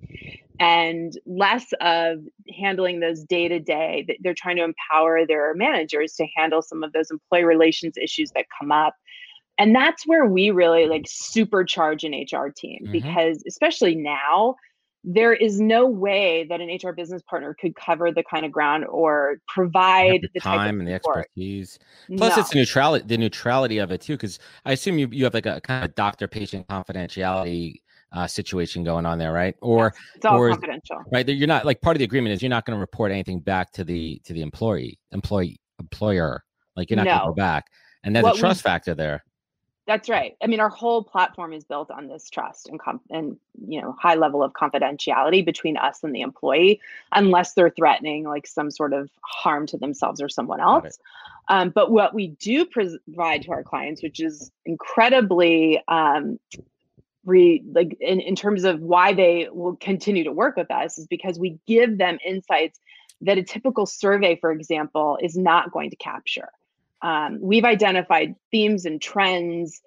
and 0.61 1.17
less 1.25 1.73
of 1.81 2.19
handling 2.55 2.99
those 2.99 3.23
day 3.23 3.47
to 3.47 3.59
day 3.59 4.05
they're 4.21 4.35
trying 4.35 4.55
to 4.55 4.63
empower 4.63 5.25
their 5.25 5.53
managers 5.55 6.13
to 6.13 6.25
handle 6.37 6.61
some 6.61 6.83
of 6.83 6.93
those 6.93 7.09
employee 7.09 7.43
relations 7.43 7.97
issues 7.97 8.31
that 8.31 8.45
come 8.57 8.71
up 8.71 8.93
and 9.57 9.75
that's 9.75 10.05
where 10.05 10.25
we 10.25 10.51
really 10.51 10.85
like 10.85 11.03
supercharge 11.03 12.03
an 12.03 12.13
hr 12.13 12.49
team 12.55 12.79
mm-hmm. 12.83 12.91
because 12.91 13.43
especially 13.47 13.95
now 13.95 14.55
there 15.03 15.33
is 15.33 15.59
no 15.59 15.87
way 15.87 16.45
that 16.47 16.61
an 16.61 16.69
HR 16.69 16.91
business 16.91 17.23
partner 17.23 17.55
could 17.59 17.75
cover 17.75 18.11
the 18.11 18.23
kind 18.23 18.45
of 18.45 18.51
ground 18.51 18.85
or 18.85 19.37
provide 19.47 20.21
the, 20.21 20.29
the 20.35 20.39
time 20.39 20.79
and 20.79 20.87
the 20.87 20.93
expertise. 20.93 21.79
Plus, 22.17 22.35
no. 22.35 22.39
it's 22.39 22.51
the 22.51 22.59
neutrality, 22.59 23.03
the 23.07 23.17
neutrality 23.17 23.79
of 23.79 23.91
it 23.91 24.01
too, 24.01 24.13
because 24.13 24.37
I 24.63 24.73
assume 24.73 24.99
you 24.99 25.09
you 25.11 25.23
have 25.23 25.33
like 25.33 25.47
a 25.47 25.59
kind 25.61 25.83
of 25.83 25.95
doctor 25.95 26.27
patient 26.27 26.67
confidentiality 26.67 27.81
uh, 28.13 28.27
situation 28.27 28.83
going 28.83 29.05
on 29.05 29.17
there, 29.17 29.31
right? 29.31 29.55
Or 29.61 29.93
yes, 29.93 30.03
it's 30.15 30.25
all 30.25 30.37
or, 30.37 30.49
confidential, 30.49 31.01
right? 31.11 31.27
You're 31.27 31.47
not 31.47 31.65
like 31.65 31.81
part 31.81 31.95
of 31.95 31.99
the 31.99 32.05
agreement 32.05 32.33
is 32.33 32.41
you're 32.41 32.49
not 32.49 32.65
going 32.65 32.75
to 32.75 32.79
report 32.79 33.11
anything 33.11 33.39
back 33.39 33.71
to 33.73 33.83
the 33.83 34.21
to 34.25 34.33
the 34.33 34.41
employee 34.41 34.99
employee 35.11 35.59
employer. 35.79 36.43
Like 36.75 36.89
you're 36.89 36.97
not 36.97 37.05
no. 37.05 37.11
going 37.11 37.21
to 37.21 37.27
go 37.27 37.33
back, 37.33 37.65
and 38.03 38.15
there's 38.15 38.23
what 38.23 38.35
a 38.35 38.39
trust 38.39 38.63
we, 38.63 38.69
factor 38.69 38.93
there. 38.95 39.23
That's 39.87 40.09
right. 40.09 40.37
I 40.41 40.47
mean, 40.47 40.59
our 40.59 40.69
whole 40.69 41.03
platform 41.03 41.53
is 41.53 41.63
built 41.63 41.89
on 41.89 42.07
this 42.07 42.29
trust 42.29 42.69
and 42.69 42.79
and 43.09 43.37
you 43.67 43.81
know 43.81 43.95
high 43.99 44.15
level 44.15 44.43
of 44.43 44.53
confidentiality 44.53 45.43
between 45.43 45.75
us 45.75 46.03
and 46.03 46.13
the 46.13 46.21
employee, 46.21 46.79
unless 47.13 47.53
they're 47.53 47.71
threatening 47.71 48.25
like 48.25 48.45
some 48.45 48.71
sort 48.71 48.93
of 48.93 49.09
harm 49.21 49.65
to 49.67 49.77
themselves 49.77 50.21
or 50.21 50.29
someone 50.29 50.59
else. 50.59 50.99
Um, 51.47 51.71
but 51.71 51.91
what 51.91 52.13
we 52.13 52.27
do 52.27 52.65
provide 52.65 53.41
to 53.43 53.51
our 53.51 53.63
clients, 53.63 54.03
which 54.03 54.19
is 54.19 54.51
incredibly 54.65 55.81
um, 55.87 56.39
re 57.25 57.63
like 57.71 57.97
in, 57.99 58.19
in 58.19 58.35
terms 58.35 58.63
of 58.63 58.81
why 58.81 59.13
they 59.13 59.47
will 59.51 59.75
continue 59.75 60.23
to 60.23 60.31
work 60.31 60.55
with 60.55 60.71
us, 60.71 60.97
is 60.97 61.07
because 61.07 61.39
we 61.39 61.59
give 61.67 61.97
them 61.97 62.17
insights 62.25 62.79
that 63.21 63.37
a 63.37 63.43
typical 63.43 63.85
survey, 63.85 64.35
for 64.35 64.51
example, 64.51 65.17
is 65.21 65.37
not 65.37 65.71
going 65.71 65.89
to 65.91 65.95
capture. 65.95 66.49
Um, 67.01 67.39
we've 67.41 67.65
identified 67.65 68.35
themes 68.51 68.85
and 68.85 69.01
trends 69.01 69.81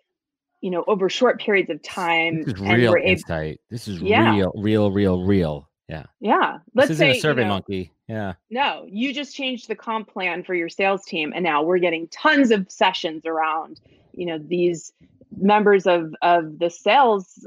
you 0.60 0.70
know 0.70 0.82
over 0.86 1.10
short 1.10 1.40
periods 1.40 1.68
of 1.68 1.82
time 1.82 2.42
this 2.42 2.54
is 2.54 2.60
real 2.60 2.94
insight. 2.94 3.44
Able, 3.44 3.58
this 3.70 3.86
is 3.86 4.00
yeah. 4.00 4.34
real 4.34 4.52
real 4.56 4.90
real 4.90 5.22
real. 5.22 5.68
Yeah. 5.88 6.04
Yeah. 6.20 6.58
Let's 6.74 6.88
this 6.88 6.96
isn't 6.96 7.12
say 7.12 7.18
a 7.18 7.20
survey 7.20 7.42
you 7.42 7.48
know, 7.48 7.54
monkey. 7.54 7.92
Yeah. 8.08 8.32
No. 8.48 8.86
You 8.88 9.12
just 9.12 9.36
changed 9.36 9.68
the 9.68 9.74
comp 9.74 10.08
plan 10.08 10.42
for 10.42 10.54
your 10.54 10.70
sales 10.70 11.04
team 11.04 11.32
and 11.34 11.44
now 11.44 11.62
we're 11.62 11.78
getting 11.78 12.08
tons 12.08 12.50
of 12.50 12.70
sessions 12.70 13.26
around 13.26 13.80
you 14.12 14.26
know 14.26 14.38
these 14.38 14.92
members 15.36 15.86
of 15.86 16.14
of 16.22 16.58
the 16.58 16.70
sales 16.70 17.46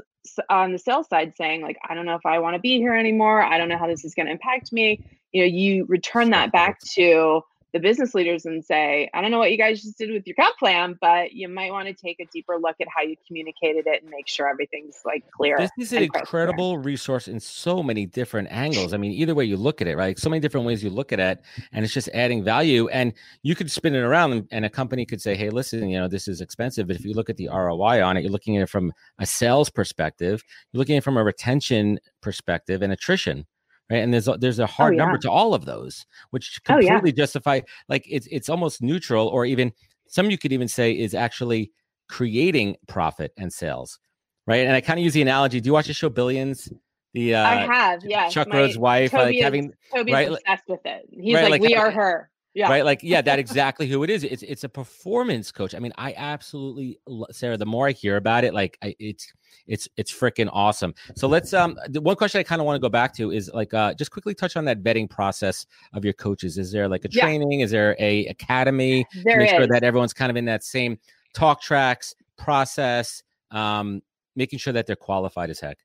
on 0.50 0.72
the 0.72 0.78
sales 0.78 1.08
side 1.08 1.32
saying 1.36 1.62
like 1.62 1.78
i 1.88 1.94
don't 1.94 2.04
know 2.04 2.14
if 2.14 2.26
i 2.26 2.38
want 2.38 2.54
to 2.54 2.60
be 2.60 2.76
here 2.78 2.94
anymore. 2.94 3.42
I 3.42 3.56
don't 3.58 3.68
know 3.68 3.78
how 3.78 3.86
this 3.86 4.04
is 4.04 4.14
going 4.14 4.26
to 4.26 4.32
impact 4.32 4.72
me. 4.72 5.04
You 5.32 5.42
know 5.42 5.46
you 5.46 5.84
return 5.86 6.30
that 6.30 6.52
back 6.52 6.80
to 6.94 7.42
the 7.72 7.80
business 7.80 8.14
leaders 8.14 8.46
and 8.46 8.64
say, 8.64 9.10
I 9.12 9.20
don't 9.20 9.30
know 9.30 9.38
what 9.38 9.50
you 9.50 9.58
guys 9.58 9.82
just 9.82 9.98
did 9.98 10.10
with 10.10 10.26
your 10.26 10.34
comp 10.36 10.56
plan, 10.58 10.96
but 11.00 11.32
you 11.32 11.48
might 11.48 11.70
want 11.70 11.86
to 11.86 11.94
take 11.94 12.18
a 12.18 12.24
deeper 12.32 12.56
look 12.56 12.76
at 12.80 12.88
how 12.88 13.02
you 13.02 13.16
communicated 13.26 13.86
it 13.86 14.02
and 14.02 14.10
make 14.10 14.26
sure 14.26 14.48
everything's 14.48 15.00
like 15.04 15.24
clear. 15.30 15.58
This 15.58 15.70
is 15.78 15.92
an 15.92 16.04
incredible 16.04 16.74
clear. 16.74 16.82
resource 16.82 17.28
in 17.28 17.38
so 17.40 17.82
many 17.82 18.06
different 18.06 18.48
angles. 18.50 18.94
I 18.94 18.96
mean, 18.96 19.12
either 19.12 19.34
way 19.34 19.44
you 19.44 19.56
look 19.56 19.82
at 19.82 19.86
it, 19.86 19.96
right? 19.96 20.18
So 20.18 20.30
many 20.30 20.40
different 20.40 20.66
ways 20.66 20.82
you 20.82 20.90
look 20.90 21.12
at 21.12 21.20
it, 21.20 21.42
and 21.72 21.84
it's 21.84 21.92
just 21.92 22.08
adding 22.14 22.42
value. 22.42 22.88
And 22.88 23.12
you 23.42 23.54
could 23.54 23.70
spin 23.70 23.94
it 23.94 24.00
around, 24.00 24.32
and, 24.32 24.48
and 24.50 24.64
a 24.64 24.70
company 24.70 25.04
could 25.04 25.20
say, 25.20 25.36
Hey, 25.36 25.50
listen, 25.50 25.90
you 25.90 25.98
know, 25.98 26.08
this 26.08 26.26
is 26.26 26.40
expensive. 26.40 26.86
But 26.86 26.96
if 26.96 27.04
you 27.04 27.12
look 27.12 27.28
at 27.28 27.36
the 27.36 27.48
ROI 27.48 28.02
on 28.02 28.16
it, 28.16 28.22
you're 28.22 28.32
looking 28.32 28.56
at 28.56 28.62
it 28.62 28.70
from 28.70 28.92
a 29.18 29.26
sales 29.26 29.68
perspective, 29.68 30.42
you're 30.72 30.78
looking 30.78 30.96
at 30.96 30.98
it 30.98 31.04
from 31.04 31.18
a 31.18 31.24
retention 31.24 31.98
perspective 32.22 32.80
and 32.80 32.92
attrition 32.92 33.46
right? 33.90 33.98
And 34.02 34.12
there's 34.12 34.28
a, 34.28 34.36
there's 34.36 34.58
a 34.58 34.64
oh, 34.64 34.66
hard 34.66 34.94
oh, 34.94 34.96
yeah. 34.96 35.02
number 35.04 35.18
to 35.18 35.30
all 35.30 35.54
of 35.54 35.64
those, 35.64 36.06
which 36.30 36.60
completely 36.64 36.90
oh, 36.92 37.04
yeah. 37.06 37.12
justify 37.12 37.60
like 37.88 38.04
it's 38.08 38.26
it's 38.30 38.48
almost 38.48 38.82
neutral, 38.82 39.28
or 39.28 39.44
even 39.46 39.72
some 40.06 40.30
you 40.30 40.38
could 40.38 40.52
even 40.52 40.68
say 40.68 40.92
is 40.92 41.14
actually 41.14 41.72
creating 42.08 42.76
profit 42.86 43.32
and 43.36 43.52
sales, 43.52 43.98
right? 44.46 44.66
And 44.66 44.74
I 44.74 44.80
kind 44.80 44.98
of 44.98 45.04
use 45.04 45.14
the 45.14 45.22
analogy. 45.22 45.60
Do 45.60 45.68
you 45.68 45.72
watch 45.72 45.86
the 45.86 45.92
show 45.92 46.08
Billions? 46.08 46.68
The 47.14 47.34
uh, 47.34 47.48
I 47.48 47.54
have, 47.54 48.04
yeah. 48.04 48.28
Chuck 48.28 48.48
Rhoades' 48.48 48.76
wife, 48.76 49.12
Toby 49.12 49.24
like 49.24 49.36
is, 49.36 49.42
having 49.42 49.72
Toby's 49.94 50.12
right? 50.12 50.28
obsessed 50.28 50.68
with 50.68 50.80
it. 50.84 51.08
He's 51.10 51.34
right, 51.34 51.50
like, 51.50 51.62
like, 51.62 51.62
we 51.62 51.74
are 51.74 51.90
her. 51.90 52.30
Yeah. 52.54 52.68
Right. 52.68 52.84
Like, 52.84 53.00
yeah, 53.02 53.20
that 53.22 53.38
exactly 53.38 53.86
who 53.86 54.02
it 54.02 54.10
is. 54.10 54.24
It's 54.24 54.42
it's 54.42 54.64
a 54.64 54.68
performance 54.68 55.52
coach. 55.52 55.74
I 55.74 55.78
mean, 55.78 55.92
I 55.98 56.14
absolutely 56.16 56.98
Sarah, 57.30 57.56
the 57.56 57.66
more 57.66 57.86
I 57.86 57.92
hear 57.92 58.16
about 58.16 58.42
it, 58.42 58.54
like 58.54 58.78
I, 58.82 58.96
it's 58.98 59.32
it's 59.66 59.88
it's 59.96 60.12
freaking 60.12 60.48
awesome. 60.52 60.94
So 61.14 61.28
let's 61.28 61.52
um 61.52 61.78
the 61.88 62.00
one 62.00 62.16
question 62.16 62.40
I 62.40 62.42
kind 62.42 62.60
of 62.60 62.66
want 62.66 62.76
to 62.76 62.80
go 62.80 62.88
back 62.88 63.14
to 63.14 63.30
is 63.30 63.50
like 63.52 63.74
uh 63.74 63.94
just 63.94 64.10
quickly 64.10 64.34
touch 64.34 64.56
on 64.56 64.64
that 64.64 64.82
vetting 64.82 65.08
process 65.08 65.66
of 65.92 66.04
your 66.04 66.14
coaches. 66.14 66.58
Is 66.58 66.72
there 66.72 66.88
like 66.88 67.04
a 67.04 67.08
training? 67.08 67.60
Yeah. 67.60 67.64
Is 67.64 67.70
there 67.70 67.96
a 67.98 68.26
academy 68.26 69.06
there 69.22 69.34
to 69.34 69.38
make 69.38 69.50
is. 69.50 69.56
sure 69.56 69.66
that 69.68 69.84
everyone's 69.84 70.14
kind 70.14 70.30
of 70.30 70.36
in 70.36 70.46
that 70.46 70.64
same 70.64 70.98
talk 71.34 71.60
tracks 71.60 72.14
process, 72.36 73.22
um, 73.50 74.02
making 74.36 74.58
sure 74.58 74.72
that 74.72 74.86
they're 74.86 74.96
qualified 74.96 75.50
as 75.50 75.60
heck? 75.60 75.78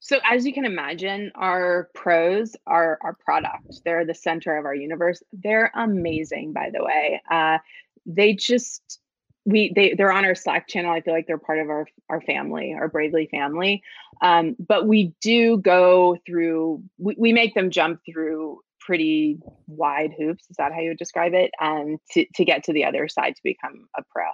So 0.00 0.18
as 0.24 0.46
you 0.46 0.52
can 0.52 0.64
imagine, 0.64 1.32
our 1.34 1.88
pros 1.94 2.54
are 2.66 2.98
our 3.02 3.14
product. 3.14 3.80
They're 3.84 4.04
the 4.04 4.14
center 4.14 4.56
of 4.56 4.64
our 4.64 4.74
universe. 4.74 5.22
They're 5.32 5.72
amazing, 5.74 6.52
by 6.52 6.70
the 6.72 6.84
way. 6.84 7.20
Uh, 7.30 7.58
they 8.04 8.34
just 8.34 9.00
we 9.44 9.72
they 9.74 9.94
they're 9.94 10.12
on 10.12 10.24
our 10.24 10.34
Slack 10.34 10.68
channel. 10.68 10.92
I 10.92 11.00
feel 11.00 11.14
like 11.14 11.26
they're 11.26 11.38
part 11.38 11.60
of 11.60 11.70
our 11.70 11.86
our 12.10 12.20
family, 12.20 12.74
our 12.74 12.88
Bravely 12.88 13.28
family. 13.30 13.82
Um, 14.20 14.56
but 14.58 14.86
we 14.86 15.14
do 15.20 15.58
go 15.58 16.18
through. 16.26 16.82
We, 16.98 17.14
we 17.18 17.32
make 17.32 17.54
them 17.54 17.70
jump 17.70 18.00
through 18.04 18.60
pretty 18.80 19.38
wide 19.66 20.12
hoops. 20.16 20.44
Is 20.50 20.56
that 20.56 20.72
how 20.72 20.80
you 20.80 20.90
would 20.90 20.98
describe 20.98 21.32
it? 21.34 21.50
Um, 21.60 21.98
to 22.12 22.26
to 22.34 22.44
get 22.44 22.64
to 22.64 22.72
the 22.72 22.84
other 22.84 23.08
side 23.08 23.36
to 23.36 23.42
become 23.42 23.88
a 23.96 24.02
pro. 24.10 24.24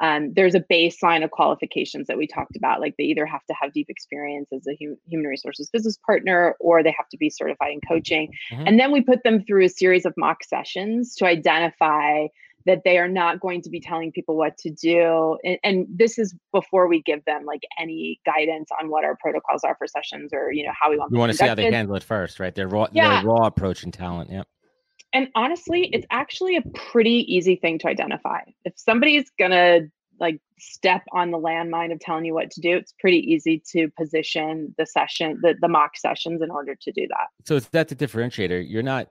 Um, 0.00 0.32
there's 0.34 0.54
a 0.54 0.60
baseline 0.60 1.22
of 1.22 1.30
qualifications 1.30 2.06
that 2.06 2.16
we 2.16 2.26
talked 2.26 2.56
about. 2.56 2.80
Like 2.80 2.94
they 2.96 3.04
either 3.04 3.26
have 3.26 3.44
to 3.46 3.54
have 3.60 3.72
deep 3.72 3.86
experience 3.88 4.48
as 4.52 4.66
a 4.66 4.76
hu- 4.80 4.98
human 5.06 5.26
resources 5.26 5.70
business 5.70 5.98
partner 6.06 6.56
or 6.60 6.82
they 6.82 6.94
have 6.96 7.08
to 7.10 7.16
be 7.16 7.30
certified 7.30 7.72
in 7.72 7.80
coaching. 7.86 8.32
Mm-hmm. 8.52 8.66
And 8.66 8.80
then 8.80 8.92
we 8.92 9.02
put 9.02 9.22
them 9.24 9.44
through 9.44 9.64
a 9.64 9.68
series 9.68 10.06
of 10.06 10.14
mock 10.16 10.42
sessions 10.44 11.14
to 11.16 11.26
identify 11.26 12.26
that 12.66 12.82
they 12.84 12.98
are 12.98 13.08
not 13.08 13.40
going 13.40 13.62
to 13.62 13.70
be 13.70 13.80
telling 13.80 14.12
people 14.12 14.36
what 14.36 14.56
to 14.58 14.70
do 14.70 15.38
and, 15.44 15.58
and, 15.64 15.86
this 15.88 16.18
is 16.18 16.34
before 16.52 16.88
we 16.88 17.02
give 17.02 17.24
them 17.24 17.44
like 17.44 17.62
any 17.78 18.20
guidance 18.26 18.68
on 18.80 18.90
what 18.90 19.04
our 19.04 19.16
protocols 19.16 19.64
are 19.64 19.74
for 19.76 19.86
sessions 19.86 20.30
or 20.32 20.52
you 20.52 20.64
know 20.64 20.72
how 20.78 20.90
we 20.90 20.98
want 20.98 21.10
we 21.10 21.18
want 21.18 21.32
to 21.32 21.36
see 21.36 21.46
how 21.46 21.54
they 21.54 21.70
handle 21.70 21.96
it 21.96 22.02
first 22.02 22.38
right 22.38 22.54
their 22.54 22.68
raw 22.68 22.86
yeah. 22.92 23.22
their 23.22 23.30
raw 23.30 23.46
approach 23.46 23.82
and 23.82 23.92
talent 23.92 24.30
yep 24.30 24.46
and 25.12 25.28
honestly 25.34 25.88
it's 25.92 26.06
actually 26.10 26.56
a 26.56 26.62
pretty 26.74 27.24
easy 27.32 27.56
thing 27.56 27.78
to 27.78 27.88
identify 27.88 28.40
if 28.64 28.72
somebody's 28.76 29.30
gonna 29.38 29.80
like 30.18 30.40
step 30.58 31.02
on 31.12 31.30
the 31.30 31.38
landmine 31.38 31.90
of 31.92 31.98
telling 32.00 32.24
you 32.24 32.34
what 32.34 32.50
to 32.50 32.60
do 32.60 32.76
it's 32.76 32.94
pretty 33.00 33.18
easy 33.18 33.62
to 33.66 33.88
position 33.96 34.74
the 34.78 34.86
session 34.86 35.38
the, 35.42 35.54
the 35.60 35.68
mock 35.68 35.96
sessions 35.96 36.42
in 36.42 36.50
order 36.50 36.74
to 36.74 36.92
do 36.92 37.06
that 37.08 37.28
so 37.44 37.56
is 37.56 37.66
that 37.68 37.88
the 37.88 37.96
differentiator 37.96 38.64
you're 38.68 38.82
not 38.82 39.08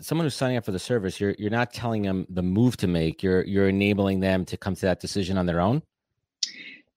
someone 0.00 0.26
who's 0.26 0.34
signing 0.34 0.56
up 0.56 0.64
for 0.64 0.72
the 0.72 0.78
service, 0.78 1.20
you're 1.20 1.34
you're 1.38 1.50
not 1.50 1.72
telling 1.72 2.02
them 2.02 2.26
the 2.28 2.42
move 2.42 2.76
to 2.78 2.86
make. 2.86 3.22
You're 3.22 3.44
you're 3.44 3.68
enabling 3.68 4.20
them 4.20 4.44
to 4.46 4.56
come 4.56 4.74
to 4.74 4.80
that 4.82 5.00
decision 5.00 5.38
on 5.38 5.46
their 5.46 5.60
own. 5.60 5.82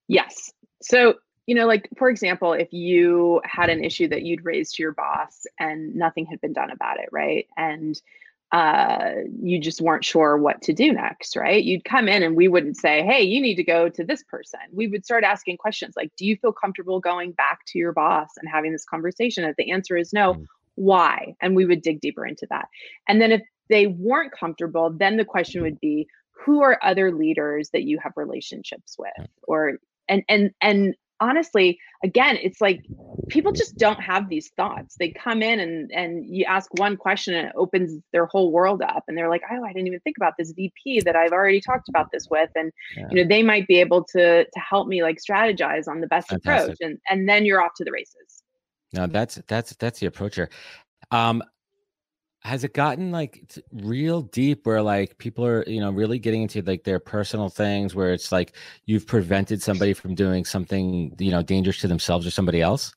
Yes. 0.08 0.52
So 0.82 1.14
you 1.46 1.54
know, 1.54 1.66
like 1.66 1.88
for 1.96 2.08
example, 2.08 2.52
if 2.52 2.72
you 2.72 3.40
had 3.44 3.70
an 3.70 3.84
issue 3.84 4.08
that 4.08 4.22
you'd 4.22 4.44
raised 4.44 4.74
to 4.76 4.82
your 4.82 4.92
boss 4.92 5.46
and 5.60 5.94
nothing 5.94 6.26
had 6.26 6.40
been 6.40 6.52
done 6.52 6.70
about 6.70 6.98
it, 6.98 7.08
right? 7.12 7.46
And 7.56 8.00
uh, 8.52 9.10
you 9.42 9.60
just 9.60 9.80
weren't 9.80 10.04
sure 10.04 10.36
what 10.36 10.62
to 10.62 10.72
do 10.72 10.92
next, 10.92 11.36
right? 11.36 11.64
You'd 11.64 11.84
come 11.84 12.08
in 12.08 12.22
and 12.22 12.36
we 12.36 12.48
wouldn't 12.48 12.76
say, 12.76 13.02
hey, 13.04 13.22
you 13.22 13.40
need 13.40 13.56
to 13.56 13.64
go 13.64 13.88
to 13.88 14.04
this 14.04 14.22
person. 14.22 14.60
We 14.72 14.86
would 14.86 15.04
start 15.04 15.24
asking 15.24 15.56
questions 15.56 15.94
like, 15.96 16.12
do 16.16 16.24
you 16.24 16.36
feel 16.36 16.52
comfortable 16.52 17.00
going 17.00 17.32
back 17.32 17.60
to 17.68 17.78
your 17.78 17.92
boss 17.92 18.30
and 18.36 18.48
having 18.48 18.72
this 18.72 18.84
conversation? 18.84 19.44
If 19.44 19.56
the 19.56 19.70
answer 19.70 19.96
is 19.96 20.12
no, 20.12 20.34
mm 20.34 20.46
why 20.76 21.34
and 21.40 21.56
we 21.56 21.64
would 21.64 21.82
dig 21.82 22.00
deeper 22.00 22.24
into 22.24 22.46
that 22.48 22.68
and 23.08 23.20
then 23.20 23.32
if 23.32 23.42
they 23.68 23.86
weren't 23.86 24.30
comfortable 24.30 24.90
then 24.90 25.16
the 25.16 25.24
question 25.24 25.62
would 25.62 25.80
be 25.80 26.06
who 26.44 26.62
are 26.62 26.78
other 26.82 27.10
leaders 27.10 27.70
that 27.70 27.84
you 27.84 27.98
have 27.98 28.12
relationships 28.14 28.94
with 28.98 29.10
mm. 29.18 29.26
or 29.44 29.78
and 30.08 30.22
and 30.28 30.50
and 30.60 30.94
honestly 31.20 31.78
again 32.04 32.36
it's 32.42 32.60
like 32.60 32.84
people 33.28 33.52
just 33.52 33.76
don't 33.76 34.00
have 34.00 34.28
these 34.28 34.50
thoughts 34.56 34.96
they 34.98 35.10
come 35.10 35.42
in 35.42 35.60
and 35.60 35.90
and 35.92 36.26
you 36.26 36.44
ask 36.44 36.72
one 36.78 36.96
question 36.96 37.34
and 37.34 37.48
it 37.48 37.54
opens 37.56 38.00
their 38.12 38.26
whole 38.26 38.52
world 38.52 38.82
up 38.82 39.04
and 39.08 39.16
they're 39.16 39.30
like 39.30 39.42
oh 39.50 39.64
i 39.64 39.72
didn't 39.72 39.86
even 39.86 40.00
think 40.00 40.16
about 40.16 40.34
this 40.38 40.52
vp 40.52 41.00
that 41.00 41.16
i've 41.16 41.32
already 41.32 41.60
talked 41.60 41.88
about 41.88 42.08
this 42.12 42.28
with 42.30 42.50
and 42.54 42.70
yeah. 42.96 43.06
you 43.10 43.16
know 43.16 43.28
they 43.28 43.42
might 43.42 43.66
be 43.66 43.80
able 43.80 44.04
to 44.04 44.44
to 44.44 44.60
help 44.60 44.88
me 44.88 45.02
like 45.02 45.18
strategize 45.18 45.88
on 45.88 46.00
the 46.00 46.06
best 46.06 46.28
Fantastic. 46.28 46.64
approach 46.64 46.76
and 46.80 46.98
and 47.08 47.28
then 47.28 47.44
you're 47.44 47.62
off 47.62 47.72
to 47.74 47.84
the 47.84 47.92
races 47.92 48.42
no, 48.92 49.06
that's 49.06 49.36
that's 49.46 49.74
that's 49.76 50.00
the 50.00 50.06
approach 50.06 50.36
here. 50.36 50.48
Um, 51.10 51.42
has 52.46 52.62
it 52.62 52.74
gotten 52.74 53.10
like 53.10 53.42
real 53.72 54.22
deep 54.22 54.66
where 54.66 54.80
like 54.80 55.18
people 55.18 55.44
are 55.44 55.64
you 55.68 55.80
know 55.80 55.90
really 55.90 56.16
getting 56.16 56.42
into 56.42 56.62
like 56.62 56.84
their 56.84 57.00
personal 57.00 57.48
things 57.48 57.92
where 57.92 58.12
it's 58.12 58.30
like 58.30 58.54
you've 58.84 59.04
prevented 59.04 59.60
somebody 59.60 59.92
from 59.92 60.14
doing 60.14 60.44
something 60.44 61.12
you 61.18 61.32
know 61.32 61.42
dangerous 61.42 61.78
to 61.80 61.88
themselves 61.88 62.24
or 62.24 62.30
somebody 62.30 62.62
else? 62.62 62.94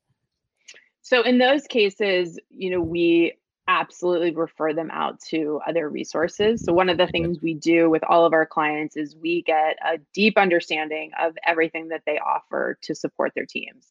So 1.02 1.24
in 1.24 1.40
those 1.40 1.66
cases 1.66 2.40
you 2.52 2.70
know 2.70 2.80
we 2.80 3.34
absolutely 3.68 4.32
refer 4.32 4.74
them 4.74 4.90
out 4.92 5.20
to 5.20 5.60
other 5.68 5.90
resources. 5.90 6.64
So 6.64 6.74
one 6.74 6.90
of 6.90 6.98
the 6.98 7.06
things 7.06 7.40
we 7.40 7.54
do 7.54 7.88
with 7.88 8.04
all 8.04 8.26
of 8.26 8.34
our 8.34 8.46
clients 8.46 8.98
is 8.98 9.16
we 9.16 9.44
get 9.44 9.78
a 9.86 10.00
deep 10.12 10.40
understanding 10.40 11.12
of 11.20 11.38
everything 11.46 11.90
that 11.90 12.02
they 12.08 12.18
offer 12.18 12.80
to 12.82 12.96
support 12.96 13.34
their 13.36 13.46
teams 13.46 13.90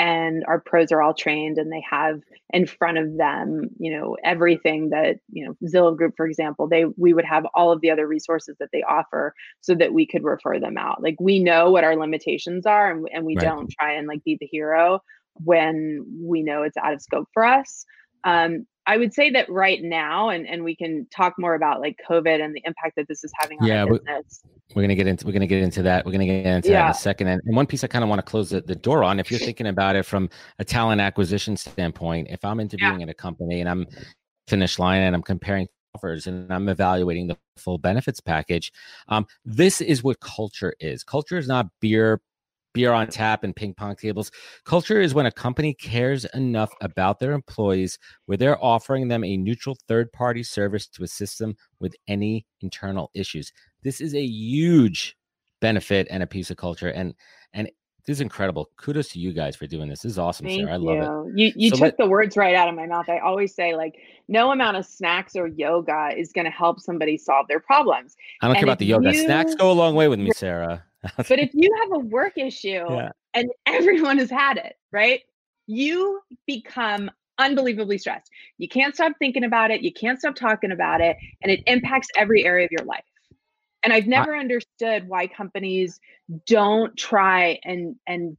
and 0.00 0.44
our 0.48 0.58
pros 0.58 0.90
are 0.90 1.02
all 1.02 1.12
trained 1.12 1.58
and 1.58 1.70
they 1.70 1.84
have 1.88 2.22
in 2.54 2.66
front 2.66 2.96
of 2.96 3.18
them 3.18 3.68
you 3.78 3.92
know 3.92 4.16
everything 4.24 4.88
that 4.88 5.18
you 5.30 5.44
know 5.44 5.54
zillow 5.68 5.94
group 5.94 6.14
for 6.16 6.26
example 6.26 6.66
they 6.66 6.86
we 6.96 7.12
would 7.12 7.24
have 7.24 7.46
all 7.54 7.70
of 7.70 7.82
the 7.82 7.90
other 7.90 8.06
resources 8.06 8.56
that 8.58 8.70
they 8.72 8.82
offer 8.82 9.34
so 9.60 9.74
that 9.74 9.92
we 9.92 10.06
could 10.06 10.24
refer 10.24 10.58
them 10.58 10.78
out 10.78 11.02
like 11.02 11.16
we 11.20 11.38
know 11.38 11.70
what 11.70 11.84
our 11.84 11.96
limitations 11.96 12.64
are 12.64 12.90
and, 12.90 13.06
and 13.12 13.26
we 13.26 13.36
right. 13.36 13.44
don't 13.44 13.70
try 13.70 13.92
and 13.92 14.08
like 14.08 14.24
be 14.24 14.38
the 14.40 14.46
hero 14.46 15.00
when 15.44 16.04
we 16.18 16.42
know 16.42 16.62
it's 16.62 16.78
out 16.78 16.94
of 16.94 17.02
scope 17.02 17.28
for 17.34 17.44
us 17.44 17.84
um, 18.24 18.66
I 18.90 18.96
would 18.96 19.14
say 19.14 19.30
that 19.30 19.48
right 19.48 19.80
now, 19.80 20.30
and, 20.30 20.48
and 20.48 20.64
we 20.64 20.74
can 20.74 21.06
talk 21.14 21.34
more 21.38 21.54
about 21.54 21.80
like 21.80 21.96
COVID 22.10 22.44
and 22.44 22.52
the 22.52 22.60
impact 22.64 22.96
that 22.96 23.06
this 23.06 23.22
is 23.22 23.30
having 23.38 23.56
on 23.60 23.68
yeah, 23.68 23.84
business. 23.84 24.42
We're 24.74 24.82
gonna 24.82 24.96
get 24.96 25.06
into 25.06 25.24
we're 25.24 25.32
gonna 25.32 25.46
get 25.46 25.62
into 25.62 25.80
that. 25.82 26.04
We're 26.04 26.10
gonna 26.10 26.26
get 26.26 26.44
into 26.44 26.70
yeah. 26.70 26.80
that 26.80 26.84
in 26.86 26.90
a 26.90 26.94
second. 26.94 27.28
And, 27.28 27.40
and 27.46 27.54
one 27.54 27.68
piece 27.68 27.84
I 27.84 27.86
kind 27.86 28.02
of 28.02 28.08
want 28.08 28.18
to 28.18 28.28
close 28.28 28.50
the, 28.50 28.62
the, 28.62 28.74
door 28.74 29.04
on, 29.04 29.20
if 29.20 29.30
you're 29.30 29.38
thinking 29.38 29.68
about 29.68 29.94
it 29.94 30.04
from 30.04 30.28
a 30.58 30.64
talent 30.64 31.00
acquisition 31.00 31.56
standpoint, 31.56 32.26
if 32.30 32.44
I'm 32.44 32.58
interviewing 32.58 32.98
yeah. 32.98 33.04
at 33.04 33.10
a 33.10 33.14
company 33.14 33.60
and 33.60 33.68
I'm 33.68 33.86
finish 34.48 34.76
line 34.80 35.02
and 35.02 35.14
I'm 35.14 35.22
comparing 35.22 35.68
offers 35.94 36.26
and 36.26 36.52
I'm 36.52 36.68
evaluating 36.68 37.28
the 37.28 37.38
full 37.58 37.78
benefits 37.78 38.18
package, 38.18 38.72
um, 39.06 39.24
this 39.44 39.80
is 39.80 40.02
what 40.02 40.18
culture 40.18 40.74
is. 40.80 41.04
Culture 41.04 41.38
is 41.38 41.46
not 41.46 41.68
beer, 41.80 42.20
beer 42.72 42.92
on 42.92 43.08
tap 43.08 43.44
and 43.44 43.54
ping 43.54 43.74
pong 43.74 43.96
tables. 43.96 44.30
Culture 44.64 45.00
is 45.00 45.14
when 45.14 45.26
a 45.26 45.32
company 45.32 45.74
cares 45.74 46.24
enough 46.34 46.72
about 46.80 47.18
their 47.18 47.32
employees 47.32 47.98
where 48.26 48.38
they're 48.38 48.62
offering 48.62 49.08
them 49.08 49.24
a 49.24 49.36
neutral 49.36 49.76
third 49.88 50.12
party 50.12 50.42
service 50.42 50.86
to 50.88 51.02
assist 51.02 51.38
them 51.38 51.56
with 51.80 51.94
any 52.08 52.46
internal 52.60 53.10
issues. 53.14 53.52
This 53.82 54.00
is 54.00 54.14
a 54.14 54.22
huge 54.22 55.16
benefit 55.60 56.06
and 56.10 56.22
a 56.22 56.26
piece 56.26 56.50
of 56.50 56.56
culture. 56.56 56.88
And 56.88 57.14
and 57.52 57.70
this 58.06 58.16
is 58.16 58.20
incredible. 58.22 58.70
Kudos 58.76 59.08
to 59.10 59.18
you 59.18 59.32
guys 59.32 59.56
for 59.56 59.66
doing 59.66 59.88
this. 59.88 60.00
This 60.02 60.12
is 60.12 60.18
awesome, 60.18 60.46
Thank 60.46 60.62
Sarah. 60.62 60.74
I 60.74 60.76
love 60.76 61.28
it. 61.28 61.38
You 61.38 61.52
you 61.54 61.70
so 61.70 61.76
took 61.76 61.82
let, 61.82 61.98
the 61.98 62.06
words 62.06 62.36
right 62.36 62.54
out 62.54 62.68
of 62.68 62.74
my 62.74 62.86
mouth. 62.86 63.08
I 63.08 63.18
always 63.18 63.54
say 63.54 63.76
like 63.76 63.96
no 64.28 64.52
amount 64.52 64.78
of 64.78 64.86
snacks 64.86 65.36
or 65.36 65.46
yoga 65.48 66.10
is 66.16 66.32
going 66.32 66.46
to 66.46 66.50
help 66.50 66.80
somebody 66.80 67.18
solve 67.18 67.46
their 67.48 67.60
problems. 67.60 68.16
I 68.40 68.46
don't 68.46 68.56
and 68.56 68.60
care 68.60 68.66
about 68.66 68.78
the 68.78 68.86
yoga. 68.86 69.14
You, 69.14 69.24
snacks 69.24 69.54
go 69.54 69.70
a 69.70 69.74
long 69.74 69.94
way 69.94 70.08
with 70.08 70.18
me, 70.18 70.30
Sarah. 70.34 70.84
but 71.16 71.38
if 71.38 71.50
you 71.54 71.70
have 71.82 71.92
a 71.92 71.98
work 71.98 72.36
issue 72.36 72.84
yeah. 72.90 73.10
and 73.34 73.48
everyone 73.66 74.18
has 74.18 74.30
had 74.30 74.56
it, 74.56 74.76
right? 74.92 75.20
You 75.66 76.20
become 76.46 77.10
unbelievably 77.38 77.98
stressed. 77.98 78.30
You 78.58 78.68
can't 78.68 78.94
stop 78.94 79.12
thinking 79.18 79.44
about 79.44 79.70
it. 79.70 79.80
You 79.82 79.92
can't 79.92 80.18
stop 80.18 80.34
talking 80.34 80.72
about 80.72 81.00
it. 81.00 81.16
And 81.42 81.50
it 81.50 81.62
impacts 81.66 82.08
every 82.16 82.44
area 82.44 82.66
of 82.66 82.72
your 82.72 82.84
life. 82.84 83.04
And 83.82 83.92
I've 83.92 84.06
never 84.06 84.34
I, 84.34 84.40
understood 84.40 85.08
why 85.08 85.26
companies 85.26 85.98
don't 86.46 86.94
try 86.98 87.58
and 87.64 87.96
and 88.06 88.36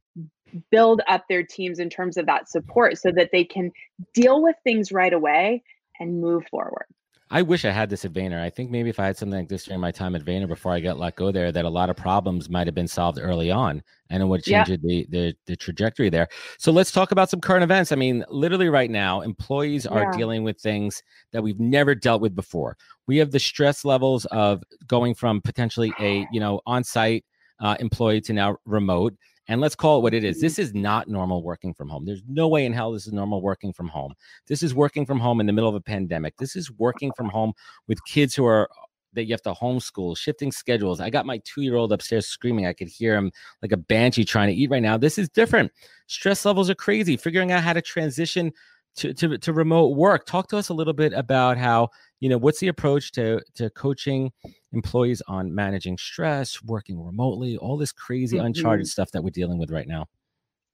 build 0.70 1.00
up 1.08 1.24
their 1.28 1.42
teams 1.42 1.78
in 1.78 1.90
terms 1.90 2.16
of 2.16 2.26
that 2.26 2.48
support 2.48 2.98
so 2.98 3.10
that 3.10 3.30
they 3.32 3.44
can 3.44 3.72
deal 4.14 4.42
with 4.42 4.54
things 4.62 4.92
right 4.92 5.12
away 5.12 5.62
and 5.98 6.20
move 6.20 6.44
forward. 6.50 6.86
I 7.32 7.40
wish 7.40 7.64
I 7.64 7.70
had 7.70 7.88
this 7.88 8.04
at 8.04 8.12
Vayner. 8.12 8.42
I 8.42 8.50
think 8.50 8.70
maybe 8.70 8.90
if 8.90 9.00
I 9.00 9.06
had 9.06 9.16
something 9.16 9.38
like 9.38 9.48
this 9.48 9.64
during 9.64 9.80
my 9.80 9.90
time 9.90 10.14
at 10.14 10.22
Vayner 10.22 10.46
before 10.46 10.72
I 10.72 10.80
got 10.80 10.98
let 10.98 11.16
go 11.16 11.32
there, 11.32 11.50
that 11.50 11.64
a 11.64 11.70
lot 11.70 11.88
of 11.88 11.96
problems 11.96 12.50
might 12.50 12.66
have 12.66 12.74
been 12.74 12.86
solved 12.86 13.18
early 13.18 13.50
on 13.50 13.82
and 14.10 14.22
it 14.22 14.26
would 14.26 14.44
change 14.44 14.68
yeah. 14.68 14.76
the, 14.82 15.06
the, 15.08 15.34
the 15.46 15.56
trajectory 15.56 16.10
there. 16.10 16.28
So 16.58 16.70
let's 16.70 16.92
talk 16.92 17.10
about 17.10 17.30
some 17.30 17.40
current 17.40 17.64
events. 17.64 17.90
I 17.90 17.96
mean, 17.96 18.22
literally 18.28 18.68
right 18.68 18.90
now, 18.90 19.22
employees 19.22 19.86
are 19.86 20.02
yeah. 20.02 20.12
dealing 20.18 20.44
with 20.44 20.60
things 20.60 21.02
that 21.32 21.42
we've 21.42 21.58
never 21.58 21.94
dealt 21.94 22.20
with 22.20 22.36
before. 22.36 22.76
We 23.06 23.16
have 23.16 23.30
the 23.30 23.40
stress 23.40 23.82
levels 23.82 24.26
of 24.26 24.62
going 24.86 25.14
from 25.14 25.40
potentially 25.40 25.92
a 25.98 26.26
you 26.30 26.38
know 26.38 26.60
on-site 26.66 27.24
uh, 27.60 27.76
employee 27.80 28.20
to 28.22 28.34
now 28.34 28.58
remote. 28.66 29.14
And 29.48 29.60
let's 29.60 29.74
call 29.74 29.98
it 29.98 30.02
what 30.02 30.14
it 30.14 30.24
is. 30.24 30.40
This 30.40 30.54
mm-hmm. 30.54 30.62
is 30.62 30.74
not 30.74 31.08
normal 31.08 31.42
working 31.42 31.74
from 31.74 31.88
home. 31.88 32.04
There's 32.04 32.22
no 32.28 32.48
way 32.48 32.64
in 32.64 32.72
hell 32.72 32.92
this 32.92 33.06
is 33.06 33.12
normal 33.12 33.42
working 33.42 33.72
from 33.72 33.88
home. 33.88 34.14
This 34.46 34.62
is 34.62 34.74
working 34.74 35.04
from 35.04 35.18
home 35.18 35.40
in 35.40 35.46
the 35.46 35.52
middle 35.52 35.68
of 35.68 35.74
a 35.74 35.80
pandemic. 35.80 36.36
This 36.36 36.54
is 36.54 36.70
working 36.70 37.12
from 37.16 37.28
home 37.28 37.52
with 37.88 38.04
kids 38.04 38.34
who 38.34 38.44
are 38.46 38.68
that 39.14 39.24
you 39.24 39.32
have 39.32 39.42
to 39.42 39.52
homeschool, 39.52 40.16
shifting 40.16 40.50
schedules. 40.50 41.00
I 41.00 41.10
got 41.10 41.26
my 41.26 41.38
two 41.44 41.62
year 41.62 41.76
old 41.76 41.92
upstairs 41.92 42.26
screaming. 42.26 42.66
I 42.66 42.72
could 42.72 42.88
hear 42.88 43.14
him 43.14 43.30
like 43.60 43.72
a 43.72 43.76
banshee 43.76 44.24
trying 44.24 44.48
to 44.48 44.54
eat 44.54 44.70
right 44.70 44.82
now. 44.82 44.96
This 44.96 45.18
is 45.18 45.28
different. 45.28 45.70
Stress 46.06 46.44
levels 46.44 46.70
are 46.70 46.74
crazy. 46.74 47.16
Figuring 47.16 47.52
out 47.52 47.62
how 47.62 47.72
to 47.72 47.82
transition 47.82 48.52
to, 48.96 49.14
to, 49.14 49.38
to 49.38 49.52
remote 49.52 49.96
work. 49.96 50.26
Talk 50.26 50.48
to 50.48 50.56
us 50.56 50.68
a 50.68 50.74
little 50.74 50.92
bit 50.92 51.12
about 51.12 51.58
how, 51.58 51.88
you 52.20 52.28
know, 52.28 52.38
what's 52.38 52.60
the 52.60 52.68
approach 52.68 53.12
to, 53.12 53.40
to 53.54 53.70
coaching 53.70 54.32
employees 54.72 55.22
on 55.28 55.54
managing 55.54 55.98
stress, 55.98 56.62
working 56.62 57.02
remotely, 57.02 57.56
all 57.56 57.76
this 57.76 57.92
crazy 57.92 58.36
mm-hmm. 58.36 58.46
uncharted 58.46 58.86
stuff 58.86 59.10
that 59.12 59.22
we're 59.22 59.30
dealing 59.30 59.58
with 59.58 59.70
right 59.70 59.88
now. 59.88 60.06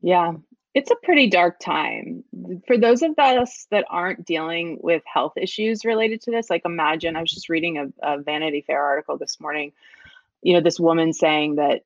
Yeah, 0.01 0.33
it's 0.75 0.91
a 0.91 0.97
pretty 1.03 1.29
dark 1.29 1.59
time. 1.59 2.23
For 2.67 2.79
those 2.79 3.03
of 3.03 3.19
us 3.19 3.67
that 3.71 3.85
aren't 3.91 4.25
dealing 4.25 4.79
with 4.81 5.03
health 5.13 5.33
issues 5.37 5.85
related 5.85 6.21
to 6.23 6.31
this, 6.31 6.51
like 6.51 6.63
imagine 6.65 7.17
I 7.17 7.21
was 7.21 7.33
just 7.33 7.49
reading 7.49 7.79
a, 7.79 7.87
a 8.03 8.23
Vanity 8.23 8.63
Fair 8.67 8.83
article 8.83 9.19
this 9.19 9.41
morning, 9.41 9.73
you 10.43 10.53
know, 10.53 10.61
this 10.61 10.79
woman 10.79 11.13
saying 11.13 11.57
that 11.57 11.83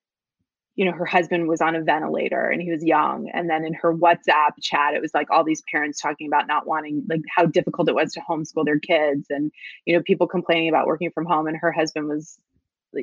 you 0.74 0.85
know 0.85 0.92
her 0.92 1.04
husband 1.04 1.48
was 1.48 1.61
on 1.61 1.74
a 1.74 1.82
ventilator 1.82 2.48
and 2.48 2.62
he 2.62 2.70
was 2.70 2.85
young 2.85 3.28
and 3.32 3.48
then 3.48 3.64
in 3.64 3.74
her 3.74 3.94
whatsapp 3.94 4.52
chat 4.61 4.94
it 4.94 5.02
was 5.02 5.12
like 5.14 5.30
all 5.30 5.44
these 5.44 5.62
parents 5.70 6.00
talking 6.00 6.26
about 6.26 6.46
not 6.46 6.66
wanting 6.66 7.04
like 7.08 7.20
how 7.35 7.44
difficult 7.44 7.88
it 7.88 7.94
was 7.94 8.12
to 8.12 8.20
homeschool 8.20 8.64
their 8.64 8.78
kids 8.78 9.26
and 9.30 9.52
you 9.85 9.94
know 9.94 10.02
people 10.02 10.26
complaining 10.26 10.68
about 10.68 10.87
working 10.87 11.11
from 11.11 11.26
home 11.26 11.46
and 11.46 11.56
her 11.56 11.72
husband 11.72 12.08
was 12.08 12.38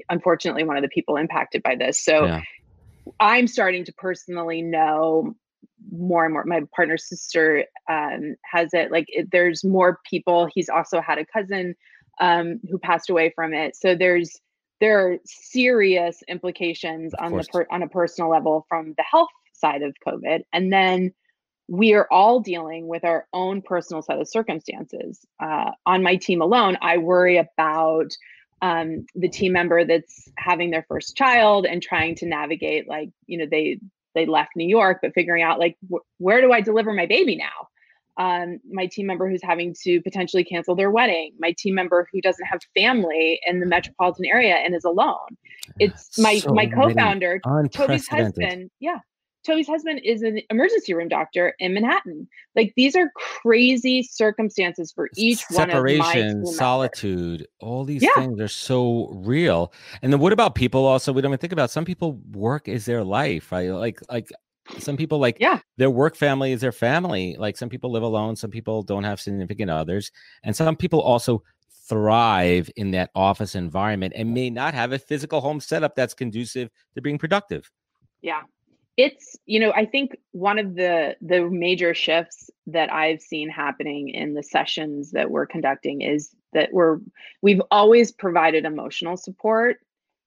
unfortunately 0.09 0.63
one 0.63 0.77
of 0.77 0.83
the 0.83 0.89
people 0.89 1.15
impacted 1.15 1.61
by 1.63 1.75
this 1.75 2.03
so 2.03 2.25
yeah. 2.25 2.41
i'm 3.19 3.47
starting 3.47 3.83
to 3.83 3.93
personally 3.93 4.61
know 4.61 5.35
more 5.91 6.25
and 6.25 6.33
more 6.33 6.43
my 6.45 6.61
partner's 6.75 7.07
sister 7.07 7.65
um, 7.89 8.35
has 8.43 8.73
it 8.73 8.91
like 8.91 9.05
it, 9.09 9.29
there's 9.31 9.63
more 9.63 9.99
people 10.09 10.49
he's 10.53 10.69
also 10.69 11.01
had 11.01 11.17
a 11.17 11.25
cousin 11.25 11.75
um, 12.19 12.59
who 12.69 12.77
passed 12.77 13.09
away 13.09 13.31
from 13.33 13.53
it 13.53 13.75
so 13.75 13.95
there's 13.95 14.39
there 14.79 15.07
are 15.07 15.17
serious 15.25 16.23
implications 16.27 17.13
of 17.13 17.25
on 17.25 17.31
course. 17.31 17.47
the 17.47 17.51
per, 17.51 17.67
on 17.71 17.83
a 17.83 17.87
personal 17.87 18.29
level 18.29 18.65
from 18.69 18.93
the 18.97 19.03
health 19.03 19.29
side 19.53 19.81
of 19.81 19.95
COVID, 20.05 20.41
and 20.53 20.71
then 20.71 21.13
we 21.67 21.93
are 21.93 22.07
all 22.11 22.39
dealing 22.39 22.87
with 22.87 23.03
our 23.05 23.27
own 23.31 23.61
personal 23.61 24.01
set 24.01 24.19
of 24.19 24.27
circumstances. 24.27 25.19
Uh, 25.39 25.71
on 25.85 26.01
my 26.01 26.15
team 26.15 26.41
alone, 26.41 26.77
I 26.81 26.97
worry 26.97 27.37
about 27.37 28.11
um, 28.61 29.05
the 29.15 29.29
team 29.29 29.53
member 29.53 29.85
that's 29.85 30.29
having 30.37 30.71
their 30.71 30.85
first 30.87 31.15
child 31.15 31.65
and 31.65 31.81
trying 31.81 32.15
to 32.15 32.25
navigate, 32.25 32.89
like 32.89 33.09
you 33.27 33.37
know, 33.37 33.45
they 33.49 33.79
they 34.15 34.25
left 34.25 34.51
New 34.55 34.67
York, 34.67 34.99
but 35.01 35.13
figuring 35.13 35.43
out 35.43 35.59
like 35.59 35.77
wh- 35.91 36.03
where 36.17 36.41
do 36.41 36.51
I 36.51 36.61
deliver 36.61 36.93
my 36.93 37.05
baby 37.05 37.35
now? 37.35 37.68
Um, 38.19 38.59
my 38.69 38.85
team 38.85 39.07
member 39.07 39.29
who's 39.29 39.41
having 39.41 39.73
to 39.83 40.01
potentially 40.01 40.43
cancel 40.43 40.75
their 40.75 40.91
wedding, 40.91 41.31
my 41.39 41.53
team 41.57 41.73
member 41.73 42.07
who 42.11 42.19
doesn't 42.19 42.45
have 42.45 42.59
family 42.75 43.39
in 43.47 43.61
the 43.61 43.65
metropolitan 43.65 44.25
area 44.25 44.55
and 44.55 44.75
is 44.75 44.83
alone. 44.83 45.37
It's 45.79 46.19
my 46.19 46.39
so 46.39 46.53
my 46.53 46.67
co-founder, 46.67 47.39
Toby's 47.71 48.07
husband. 48.07 48.69
Yeah. 48.79 48.99
Toby's 49.45 49.67
husband 49.67 50.01
is 50.03 50.21
an 50.21 50.41
emergency 50.49 50.93
room 50.93 51.07
doctor 51.07 51.55
in 51.59 51.73
Manhattan. 51.73 52.27
Like 52.57 52.73
these 52.75 52.93
are 52.97 53.09
crazy 53.15 54.03
circumstances 54.03 54.91
for 54.91 55.09
each 55.15 55.39
Separation, 55.45 55.79
one 55.79 55.97
of 55.97 55.99
my 55.99 56.13
separation 56.13 56.45
solitude, 56.45 57.47
all 57.61 57.85
these 57.85 58.03
yeah. 58.03 58.09
things 58.15 58.41
are 58.41 58.49
so 58.49 59.07
real. 59.13 59.71
And 60.01 60.11
then 60.11 60.19
what 60.19 60.33
about 60.33 60.55
people 60.55 60.85
also 60.85 61.13
we 61.13 61.21
don't 61.21 61.29
even 61.29 61.39
think 61.39 61.53
about 61.53 61.71
some 61.71 61.85
people 61.85 62.19
work 62.31 62.67
is 62.67 62.85
their 62.85 63.05
life, 63.05 63.53
right? 63.53 63.69
Like 63.69 64.01
like 64.09 64.29
some 64.77 64.95
people 64.95 65.19
like 65.19 65.37
yeah. 65.39 65.59
their 65.77 65.89
work 65.89 66.15
family 66.15 66.51
is 66.51 66.61
their 66.61 66.71
family 66.71 67.35
like 67.39 67.57
some 67.57 67.69
people 67.69 67.91
live 67.91 68.03
alone 68.03 68.35
some 68.35 68.51
people 68.51 68.83
don't 68.83 69.03
have 69.03 69.19
significant 69.19 69.69
others 69.69 70.11
and 70.43 70.55
some 70.55 70.75
people 70.75 71.01
also 71.01 71.43
thrive 71.89 72.69
in 72.75 72.91
that 72.91 73.09
office 73.15 73.55
environment 73.55 74.13
and 74.15 74.33
may 74.33 74.49
not 74.49 74.75
have 74.75 74.91
a 74.91 74.99
physical 74.99 75.41
home 75.41 75.59
setup 75.59 75.95
that's 75.95 76.13
conducive 76.13 76.69
to 76.93 77.01
being 77.01 77.17
productive. 77.17 77.69
Yeah. 78.21 78.41
It's 78.95 79.37
you 79.45 79.61
know 79.61 79.71
i 79.71 79.85
think 79.85 80.17
one 80.33 80.59
of 80.59 80.75
the 80.75 81.15
the 81.21 81.49
major 81.49 81.93
shifts 81.93 82.49
that 82.67 82.91
i've 82.91 83.21
seen 83.21 83.49
happening 83.49 84.09
in 84.09 84.33
the 84.33 84.43
sessions 84.43 85.11
that 85.11 85.31
we're 85.31 85.45
conducting 85.45 86.01
is 86.01 86.35
that 86.51 86.67
we're 86.73 86.99
we've 87.41 87.61
always 87.71 88.11
provided 88.11 88.65
emotional 88.65 89.15
support 89.15 89.77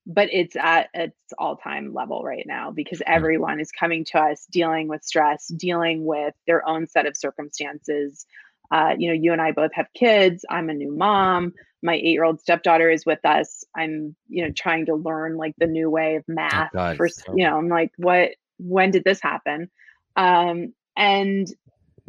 but 0.07 0.29
it's 0.33 0.57
at 0.57 0.89
its 0.95 1.17
all-time 1.39 1.95
level 1.95 2.23
right 2.23 2.45
now 2.47 2.71
because 2.71 3.01
everyone 3.07 3.61
is 3.61 3.71
coming 3.71 4.05
to 4.05 4.19
us 4.19 4.47
dealing 4.51 4.89
with 4.89 5.05
stress 5.05 5.47
dealing 5.57 6.05
with 6.05 6.35
their 6.47 6.67
own 6.67 6.87
set 6.87 7.07
of 7.07 7.17
circumstances. 7.17 8.27
Uh, 8.71 8.95
you 8.97 9.09
know 9.09 9.15
you 9.15 9.33
and 9.33 9.43
i 9.43 9.53
both 9.53 9.73
have 9.75 9.87
kids. 9.95 10.45
I'm 10.49 10.71
a 10.71 10.75
new 10.75 10.97
mom. 10.97 11.53
My 11.83 11.95
eight-year-old 11.95 12.41
stepdaughter 12.41 12.91
is 12.91 13.05
with 13.05 13.25
us. 13.25 13.65
I'm 13.77 14.17
you 14.29 14.45
know 14.45 14.53
trying 14.57 14.87
to 14.87 14.95
learn 14.95 15.37
like 15.37 15.55
the 15.59 15.67
new 15.67 15.91
way 15.91 16.17
of 16.17 16.25
oh, 16.29 16.35
math 16.35 16.71
oh, 16.75 16.95
for 16.97 17.09
you 17.35 17.47
know 17.47 17.59
i'm 17.59 17.69
like 17.69 17.93
what 17.97 18.31
when 18.59 18.91
did 18.91 19.05
this 19.05 19.21
happen? 19.21 19.71
Um 20.17 20.73
and 20.97 21.49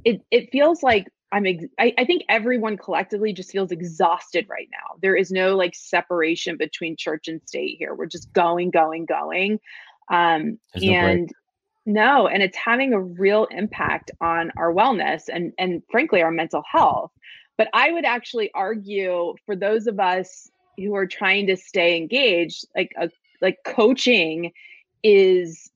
it 0.03 0.21
it 0.32 0.51
feels 0.51 0.84
like 0.84 1.08
I'm 1.33 1.47
ex- 1.47 1.65
I, 1.79 1.93
I, 1.97 2.05
think 2.05 2.23
everyone 2.29 2.77
collectively 2.77 3.33
just 3.33 3.51
feels 3.51 3.71
exhausted 3.71 4.45
right 4.47 4.69
now. 4.71 4.97
There 5.01 5.15
is 5.15 5.31
no 5.31 5.57
like 5.57 5.73
separation 5.73 6.57
between 6.57 6.95
church 6.95 7.27
and 7.27 7.41
state 7.43 7.77
here. 7.79 7.95
We're 7.95 8.05
just 8.05 8.31
going, 8.33 8.69
going, 8.69 9.05
going. 9.05 9.59
Um, 10.11 10.59
and 10.75 11.33
no, 11.85 12.21
no, 12.21 12.27
and 12.27 12.43
it's 12.43 12.55
having 12.55 12.93
a 12.93 13.01
real 13.01 13.47
impact 13.49 14.11
on 14.21 14.51
our 14.57 14.71
wellness 14.71 15.23
and 15.27 15.53
and 15.57 15.81
frankly 15.89 16.21
our 16.21 16.31
mental 16.31 16.63
health. 16.71 17.11
But 17.57 17.67
I 17.73 17.91
would 17.91 18.05
actually 18.05 18.51
argue 18.53 19.33
for 19.47 19.55
those 19.55 19.87
of 19.87 19.99
us 19.99 20.51
who 20.77 20.93
are 20.95 21.07
trying 21.07 21.47
to 21.47 21.57
stay 21.57 21.97
engaged, 21.97 22.67
like 22.75 22.91
a 22.95 23.09
like 23.41 23.57
coaching 23.65 24.51
is 25.01 25.71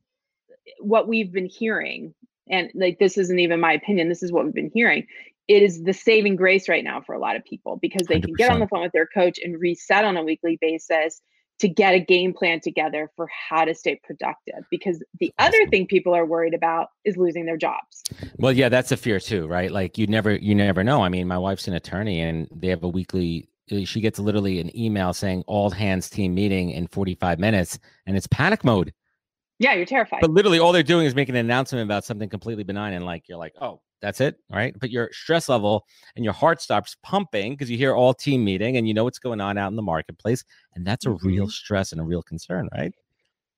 what 0.80 1.08
we've 1.08 1.32
been 1.32 1.48
hearing 1.48 2.14
and 2.50 2.72
like 2.76 3.00
this 3.00 3.18
isn't 3.18 3.40
even 3.40 3.60
my 3.60 3.74
opinion 3.74 4.10
this 4.10 4.24
is 4.24 4.32
what 4.32 4.46
we've 4.46 4.54
been 4.54 4.72
hearing 4.74 5.06
it 5.48 5.64
is 5.64 5.84
the 5.84 5.94
saving 5.94 6.36
grace 6.36 6.68
right 6.68 6.84
now 6.84 7.02
for 7.02 7.16
a 7.16 7.20
lot 7.20 7.36
of 7.36 7.46
people 7.46 7.78
because 7.78 8.08
they 8.08 8.20
100%. 8.20 8.24
can 8.26 8.34
get 8.34 8.52
on 8.52 8.60
the 8.60 8.68
phone 8.68 8.82
with 8.82 8.92
their 8.92 9.08
coach 9.08 9.40
and 9.42 9.60
reset 9.60 10.04
on 10.04 10.18
a 10.18 10.24
weekly 10.24 10.58
basis 10.60 11.22
to 11.60 11.68
get 11.68 11.94
a 11.94 12.00
game 12.00 12.34
plan 12.34 12.60
together 12.60 13.10
for 13.16 13.28
how 13.28 13.66
to 13.66 13.74
stay 13.74 14.00
productive 14.04 14.64
because 14.70 15.04
the 15.20 15.34
other 15.40 15.66
thing 15.68 15.88
people 15.88 16.14
are 16.14 16.26
worried 16.26 16.54
about 16.54 16.90
is 17.04 17.18
losing 17.18 17.46
their 17.46 17.58
jobs. 17.58 18.04
Well 18.38 18.52
yeah 18.52 18.70
that's 18.70 18.92
a 18.92 18.98
fear 18.98 19.20
too 19.20 19.48
right? 19.48 19.72
Like 19.72 19.98
you 19.98 20.08
never 20.08 20.36
you 20.36 20.54
never 20.54 20.84
know. 20.84 21.02
I 21.04 21.10
mean 21.10 21.28
my 21.28 21.38
wife's 21.38 21.68
an 21.68 21.74
attorney 21.74 22.22
and 22.22 22.48
they 22.52 22.68
have 22.68 22.84
a 22.84 22.90
weekly 22.90 23.50
uh, 23.72 23.86
she 23.86 24.02
gets 24.02 24.20
literally 24.20 24.60
an 24.60 24.76
email 24.78 25.14
saying 25.14 25.44
all 25.48 25.70
hands 25.70 26.10
team 26.10 26.36
meeting 26.36 26.70
in 26.70 26.88
45 26.88 27.40
minutes 27.40 27.80
and 28.06 28.16
it's 28.16 28.28
panic 28.28 28.64
mode. 28.64 28.94
Yeah 29.58 29.74
you're 29.74 29.86
terrified. 29.86 30.22
But 30.22 30.30
literally 30.30 30.60
all 30.60 30.74
they're 30.74 30.84
doing 30.84 31.08
is 31.08 31.16
making 31.16 31.36
an 31.36 31.46
announcement 31.46 31.84
about 31.84 32.06
something 32.06 32.30
completely 32.30 32.66
benign 32.66 32.94
and 32.94 33.06
like 33.06 33.28
you're 33.28 33.40
like 33.40 33.54
oh 33.60 33.82
that's 34.02 34.22
it, 34.22 34.36
right? 34.52 34.76
But 34.80 34.92
your 34.92 35.10
stress 35.12 35.50
level 35.50 35.86
and 36.16 36.24
your 36.24 36.34
heart 36.34 36.62
stops 36.62 36.96
pumping 37.04 37.54
because 37.54 37.70
you 37.70 37.78
hear 37.78 37.96
all 37.96 38.14
team 38.14 38.44
meeting 38.44 38.78
and 38.78 38.88
you 38.88 38.94
know 38.94 39.04
what's 39.04 39.20
going 39.20 39.42
on 39.42 39.58
out 39.58 39.70
in 39.70 39.76
the 39.76 39.82
marketplace, 39.82 40.44
and 40.76 40.86
that's 40.86 41.06
a 41.06 41.12
real 41.12 41.46
mm-hmm. 41.46 41.50
stress 41.50 41.92
and 41.92 42.02
a 42.02 42.04
real 42.04 42.22
concern, 42.22 42.70
right? 42.76 42.94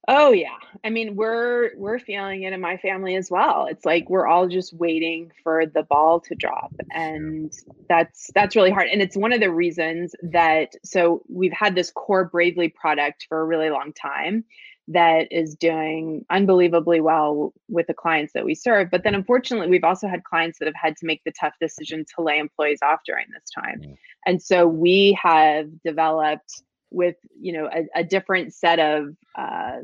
Oh 0.07 0.31
yeah. 0.31 0.55
I 0.83 0.89
mean, 0.89 1.15
we're 1.15 1.77
we're 1.77 1.99
feeling 1.99 2.41
it 2.41 2.51
in 2.51 2.59
my 2.59 2.77
family 2.77 3.15
as 3.15 3.29
well. 3.29 3.67
It's 3.69 3.85
like 3.85 4.09
we're 4.09 4.25
all 4.25 4.47
just 4.47 4.73
waiting 4.73 5.31
for 5.43 5.67
the 5.67 5.83
ball 5.83 6.19
to 6.21 6.33
drop 6.33 6.73
and 6.91 7.53
that's 7.87 8.31
that's 8.33 8.55
really 8.55 8.71
hard. 8.71 8.87
And 8.87 9.03
it's 9.03 9.15
one 9.15 9.33
of 9.33 9.39
the 9.39 9.51
reasons 9.51 10.15
that 10.23 10.73
so 10.83 11.21
we've 11.29 11.53
had 11.53 11.75
this 11.75 11.91
core 11.91 12.25
bravely 12.25 12.69
product 12.69 13.27
for 13.29 13.41
a 13.41 13.45
really 13.45 13.69
long 13.69 13.93
time 13.93 14.45
that 14.89 15.31
is 15.31 15.55
doing 15.55 16.25
unbelievably 16.31 16.99
well 16.99 17.53
with 17.69 17.85
the 17.85 17.93
clients 17.93 18.33
that 18.33 18.43
we 18.43 18.55
serve. 18.55 18.89
But 18.89 19.03
then 19.03 19.13
unfortunately, 19.13 19.69
we've 19.69 19.83
also 19.83 20.07
had 20.07 20.23
clients 20.23 20.57
that 20.57 20.65
have 20.65 20.75
had 20.75 20.97
to 20.97 21.05
make 21.05 21.23
the 21.23 21.31
tough 21.31 21.53
decision 21.61 22.05
to 22.15 22.23
lay 22.23 22.39
employees 22.39 22.79
off 22.81 23.01
during 23.05 23.27
this 23.31 23.49
time. 23.51 23.81
Mm. 23.81 23.97
And 24.25 24.41
so 24.41 24.67
we 24.67 25.17
have 25.21 25.67
developed 25.83 26.63
with, 26.89 27.15
you 27.39 27.53
know, 27.53 27.69
a, 27.71 27.99
a 27.99 28.03
different 28.03 28.51
set 28.55 28.79
of 28.79 29.15
uh, 29.35 29.81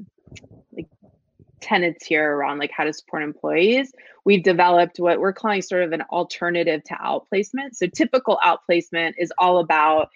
like 0.75 0.87
tenets 1.61 2.03
here 2.03 2.35
around 2.35 2.57
like 2.57 2.71
how 2.75 2.83
to 2.83 2.91
support 2.91 3.21
employees. 3.21 3.93
We've 4.25 4.43
developed 4.43 4.99
what 4.99 5.19
we're 5.19 5.33
calling 5.33 5.61
sort 5.61 5.83
of 5.83 5.91
an 5.91 6.01
alternative 6.09 6.83
to 6.85 6.95
outplacement. 6.95 7.75
So 7.75 7.85
typical 7.85 8.39
outplacement 8.43 9.13
is 9.19 9.31
all 9.37 9.59
about 9.59 10.09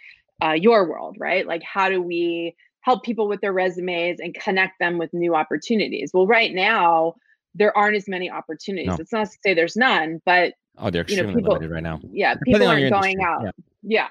uh, 0.44 0.54
your 0.54 0.90
world, 0.90 1.18
right? 1.20 1.46
Like 1.46 1.62
how 1.62 1.90
do 1.90 2.02
we 2.02 2.56
help 2.82 3.04
people 3.04 3.28
with 3.28 3.42
their 3.42 3.54
resumes 3.54 4.20
and 4.20 4.34
connect 4.34 4.80
them 4.80 4.98
with 4.98 5.14
new 5.14 5.36
opportunities. 5.36 6.12
Well, 6.14 6.28
right 6.28 6.54
now 6.54 7.16
there 7.56 7.76
aren't 7.76 7.96
as 7.96 8.08
many 8.08 8.30
opportunities. 8.30 8.88
No. 8.88 8.98
It's 9.00 9.12
not 9.12 9.30
to 9.30 9.38
say 9.44 9.54
there's 9.54 9.76
none, 9.76 10.22
but 10.26 10.54
oh, 10.78 10.90
they're 10.90 11.02
extremely 11.02 11.32
you 11.32 11.36
know, 11.36 11.40
people, 11.40 11.54
limited 11.54 11.74
right 11.74 11.84
now. 11.84 12.00
Yeah, 12.12 12.36
people 12.46 12.68
aren't 12.68 12.90
going 12.90 13.22
out. 13.22 13.44
Yeah. 13.44 13.52
yeah. 13.84 14.08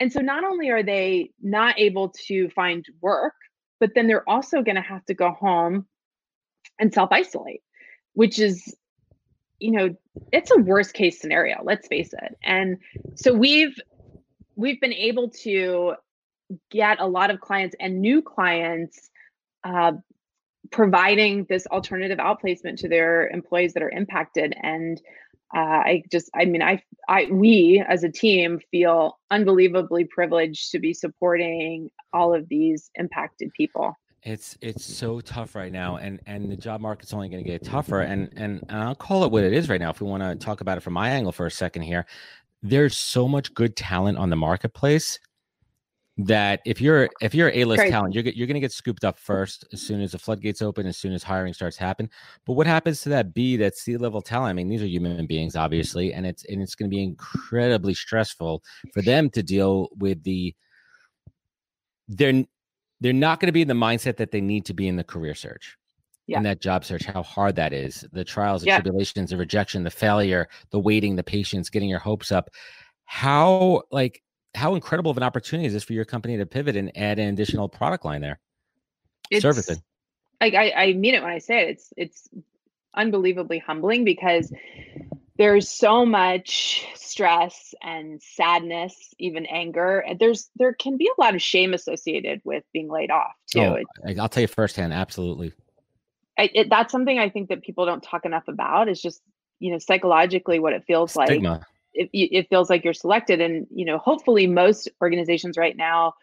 And 0.00 0.12
so 0.12 0.20
not 0.20 0.44
only 0.44 0.70
are 0.70 0.82
they 0.82 1.30
not 1.42 1.78
able 1.78 2.10
to 2.26 2.48
find 2.50 2.84
work, 3.00 3.34
but 3.78 3.90
then 3.94 4.06
they're 4.06 4.28
also 4.28 4.62
going 4.62 4.76
to 4.76 4.82
have 4.82 5.04
to 5.06 5.14
go 5.14 5.30
home 5.32 5.86
and 6.78 6.92
self 6.92 7.10
isolate, 7.12 7.62
which 8.14 8.38
is 8.38 8.74
you 9.60 9.70
know, 9.70 9.94
it's 10.32 10.50
a 10.50 10.56
worst 10.56 10.94
case 10.94 11.20
scenario, 11.20 11.62
let's 11.62 11.86
face 11.86 12.12
it. 12.14 12.36
And 12.42 12.78
so 13.14 13.32
we've 13.32 13.78
we've 14.56 14.80
been 14.80 14.92
able 14.92 15.30
to 15.30 15.94
get 16.70 17.00
a 17.00 17.06
lot 17.06 17.30
of 17.30 17.40
clients 17.40 17.76
and 17.80 18.00
new 18.00 18.22
clients 18.22 19.10
uh, 19.64 19.92
providing 20.70 21.46
this 21.48 21.66
alternative 21.68 22.18
outplacement 22.18 22.76
to 22.78 22.88
their 22.88 23.28
employees 23.28 23.72
that 23.74 23.82
are 23.82 23.90
impacted. 23.90 24.54
And 24.62 25.00
uh, 25.54 25.58
i 25.58 26.02
just 26.10 26.30
i 26.34 26.44
mean 26.44 26.62
I, 26.62 26.82
I 27.08 27.26
we 27.30 27.84
as 27.88 28.04
a 28.04 28.08
team 28.08 28.60
feel 28.70 29.18
unbelievably 29.30 30.04
privileged 30.04 30.70
to 30.70 30.78
be 30.78 30.94
supporting 30.94 31.90
all 32.12 32.34
of 32.34 32.48
these 32.48 32.90
impacted 32.94 33.50
people. 33.56 33.94
It's 34.22 34.56
it's 34.60 34.84
so 34.84 35.20
tough 35.20 35.54
right 35.54 35.72
now 35.72 35.96
and 35.96 36.20
and 36.26 36.50
the 36.50 36.56
job 36.56 36.80
market's 36.80 37.12
only 37.12 37.28
going 37.28 37.42
to 37.42 37.50
get 37.50 37.64
tougher. 37.64 38.00
And, 38.00 38.30
and 38.36 38.62
and 38.68 38.78
i'll 38.78 38.94
call 38.94 39.24
it 39.24 39.32
what 39.32 39.44
it 39.44 39.52
is 39.52 39.68
right 39.68 39.80
now 39.80 39.90
if 39.90 40.00
we 40.00 40.06
want 40.06 40.22
to 40.22 40.36
talk 40.36 40.60
about 40.60 40.78
it 40.78 40.82
from 40.82 40.92
my 40.92 41.10
angle 41.10 41.32
for 41.32 41.46
a 41.46 41.50
second 41.50 41.82
here. 41.82 42.06
There's 42.62 42.96
so 42.96 43.26
much 43.26 43.54
good 43.54 43.74
talent 43.74 44.18
on 44.18 44.28
the 44.30 44.36
marketplace 44.36 45.18
that 46.26 46.60
if 46.64 46.80
you're 46.80 47.08
if 47.20 47.34
you're 47.34 47.50
a 47.54 47.64
list 47.64 47.82
talent, 47.88 48.14
you're 48.14 48.24
you're 48.24 48.46
going 48.46 48.54
to 48.54 48.60
get 48.60 48.72
scooped 48.72 49.04
up 49.04 49.18
first 49.18 49.64
as 49.72 49.80
soon 49.80 50.00
as 50.00 50.12
the 50.12 50.18
floodgates 50.18 50.60
open, 50.60 50.86
as 50.86 50.96
soon 50.96 51.12
as 51.12 51.22
hiring 51.22 51.52
starts 51.52 51.76
happen. 51.76 52.10
But 52.46 52.54
what 52.54 52.66
happens 52.66 53.00
to 53.02 53.08
that 53.10 53.32
B, 53.32 53.56
that 53.58 53.76
C 53.76 53.96
level 53.96 54.20
talent? 54.20 54.50
I 54.50 54.52
mean, 54.54 54.68
these 54.68 54.82
are 54.82 54.86
human 54.86 55.26
beings, 55.26 55.56
obviously, 55.56 56.12
and 56.12 56.26
it's 56.26 56.44
and 56.46 56.60
it's 56.60 56.74
going 56.74 56.90
to 56.90 56.94
be 56.94 57.02
incredibly 57.02 57.94
stressful 57.94 58.62
for 58.92 59.02
them 59.02 59.30
to 59.30 59.42
deal 59.42 59.88
with 59.98 60.22
the. 60.24 60.54
They're 62.08 62.44
they're 63.00 63.12
not 63.12 63.40
going 63.40 63.48
to 63.48 63.52
be 63.52 63.62
in 63.62 63.68
the 63.68 63.74
mindset 63.74 64.16
that 64.16 64.30
they 64.32 64.40
need 64.40 64.64
to 64.66 64.74
be 64.74 64.88
in 64.88 64.96
the 64.96 65.04
career 65.04 65.34
search. 65.34 65.76
Yeah. 66.26 66.36
in 66.36 66.44
that 66.44 66.60
job 66.60 66.84
search, 66.84 67.06
how 67.06 67.24
hard 67.24 67.56
that 67.56 67.72
is, 67.72 68.04
the 68.12 68.22
trials, 68.22 68.62
the 68.62 68.68
yeah. 68.68 68.76
tribulations, 68.76 69.30
the 69.30 69.36
rejection, 69.36 69.82
the 69.82 69.90
failure, 69.90 70.48
the 70.70 70.78
waiting, 70.78 71.16
the 71.16 71.24
patience, 71.24 71.68
getting 71.68 71.88
your 71.88 71.98
hopes 71.98 72.30
up. 72.30 72.50
How 73.06 73.82
like 73.90 74.22
how 74.54 74.74
incredible 74.74 75.10
of 75.10 75.16
an 75.16 75.22
opportunity 75.22 75.66
is 75.66 75.72
this 75.72 75.84
for 75.84 75.92
your 75.92 76.04
company 76.04 76.36
to 76.36 76.46
pivot 76.46 76.76
and 76.76 76.96
add 76.96 77.18
an 77.18 77.28
additional 77.28 77.68
product 77.68 78.04
line 78.04 78.20
there? 78.20 78.40
It's, 79.30 79.42
Servicing. 79.42 79.82
Like 80.40 80.54
I, 80.54 80.70
I 80.70 80.92
mean 80.94 81.14
it 81.14 81.22
when 81.22 81.30
I 81.30 81.38
say 81.38 81.62
it. 81.62 81.68
It's 81.70 81.92
it's 81.96 82.28
unbelievably 82.94 83.58
humbling 83.58 84.04
because 84.04 84.52
there's 85.36 85.68
so 85.68 86.04
much 86.04 86.86
stress 86.94 87.74
and 87.82 88.20
sadness, 88.22 89.14
even 89.18 89.46
anger. 89.46 90.04
There's 90.18 90.50
there 90.56 90.72
can 90.72 90.96
be 90.96 91.08
a 91.16 91.20
lot 91.20 91.34
of 91.34 91.42
shame 91.42 91.72
associated 91.72 92.40
with 92.44 92.64
being 92.72 92.90
laid 92.90 93.10
off 93.10 93.32
too. 93.50 93.60
Oh, 93.60 93.78
I'll 94.18 94.28
tell 94.28 94.42
you 94.42 94.48
firsthand, 94.48 94.92
absolutely. 94.92 95.52
I, 96.38 96.50
it, 96.54 96.70
that's 96.70 96.90
something 96.90 97.18
I 97.18 97.28
think 97.28 97.48
that 97.50 97.62
people 97.62 97.86
don't 97.86 98.02
talk 98.02 98.24
enough 98.24 98.48
about. 98.48 98.88
Is 98.88 99.00
just 99.00 99.22
you 99.60 99.70
know 99.72 99.78
psychologically 99.78 100.58
what 100.58 100.72
it 100.72 100.84
feels 100.86 101.12
Stigma. 101.12 101.50
like 101.50 101.62
it, 101.94 102.08
it 102.12 102.48
feels 102.48 102.70
like 102.70 102.84
you're 102.84 102.94
selected. 102.94 103.40
And 103.40 103.66
you 103.70 103.84
know 103.84 103.98
hopefully 103.98 104.46
most 104.46 104.88
organizations 105.00 105.56
right 105.56 105.76
now 105.76 106.14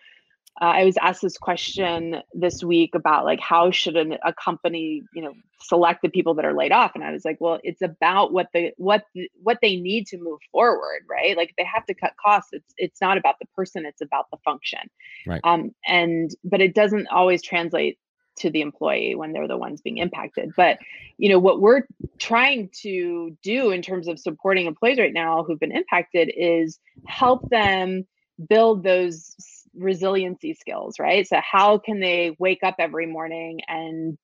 uh, 0.62 0.66
i 0.66 0.84
was 0.84 0.98
asked 0.98 1.22
this 1.22 1.38
question 1.38 2.18
this 2.34 2.64
week 2.64 2.96
about 2.96 3.26
like 3.26 3.40
how 3.40 3.70
should 3.72 3.96
an, 3.96 4.18
a 4.24 4.34
company 4.34 5.04
you 5.14 5.22
know 5.22 5.34
select 5.60 6.02
the 6.02 6.10
people 6.10 6.36
that 6.36 6.46
are 6.46 6.54
laid 6.54 6.72
off? 6.72 6.92
And 6.96 7.04
i 7.04 7.12
was 7.12 7.26
like 7.26 7.38
well 7.40 7.60
it's 7.64 7.82
about 7.82 8.32
what 8.32 8.48
the 8.54 8.72
what 8.78 9.04
the, 9.14 9.30
what 9.42 9.60
they 9.62 9.76
need 9.76 10.08
to 10.08 10.18
move 10.18 10.40
forward 10.52 11.02
right? 11.10 11.36
Like 11.36 11.54
they 11.58 11.64
have 11.64 11.86
to 11.86 11.94
cut 11.94 12.14
costs. 12.24 12.50
It's 12.54 12.74
it's 12.78 13.02
not 13.02 13.18
about 13.18 13.36
the 13.40 13.48
person 13.56 13.86
it's 13.86 14.02
about 14.02 14.26
the 14.32 14.38
function. 14.44 14.80
Right. 15.26 15.42
Um 15.44 15.72
and 15.88 16.32
but 16.44 16.62
it 16.62 16.74
doesn't 16.74 17.08
always 17.08 17.42
translate 17.42 18.00
to 18.40 18.50
the 18.50 18.62
employee 18.62 19.16
when 19.16 19.34
they're 19.34 19.48
the 19.48 19.58
ones 19.58 19.82
being 19.82 19.98
impacted. 19.98 20.52
But 20.56 20.80
you 21.18 21.30
know 21.30 21.40
what 21.40 21.62
we're 21.62 21.84
trying 22.20 22.70
to 22.82 23.36
do 23.42 23.72
in 23.72 23.82
terms 23.82 24.08
of 24.08 24.20
supporting 24.20 24.68
employees 24.68 25.00
right 25.00 25.14
now 25.14 25.44
who've 25.44 25.60
been 25.60 25.76
impacted 25.76 26.32
is 26.36 26.80
help 27.06 27.50
them 27.50 28.06
build 28.50 28.84
those 28.84 29.36
resiliency 29.76 30.54
skills 30.54 31.00
right? 31.00 31.28
So 31.28 31.40
how 31.44 31.78
can 31.78 32.00
they 32.00 32.36
wake 32.40 32.64
up 32.64 32.76
every 32.80 33.08
morning 33.08 33.62
and 33.68 34.18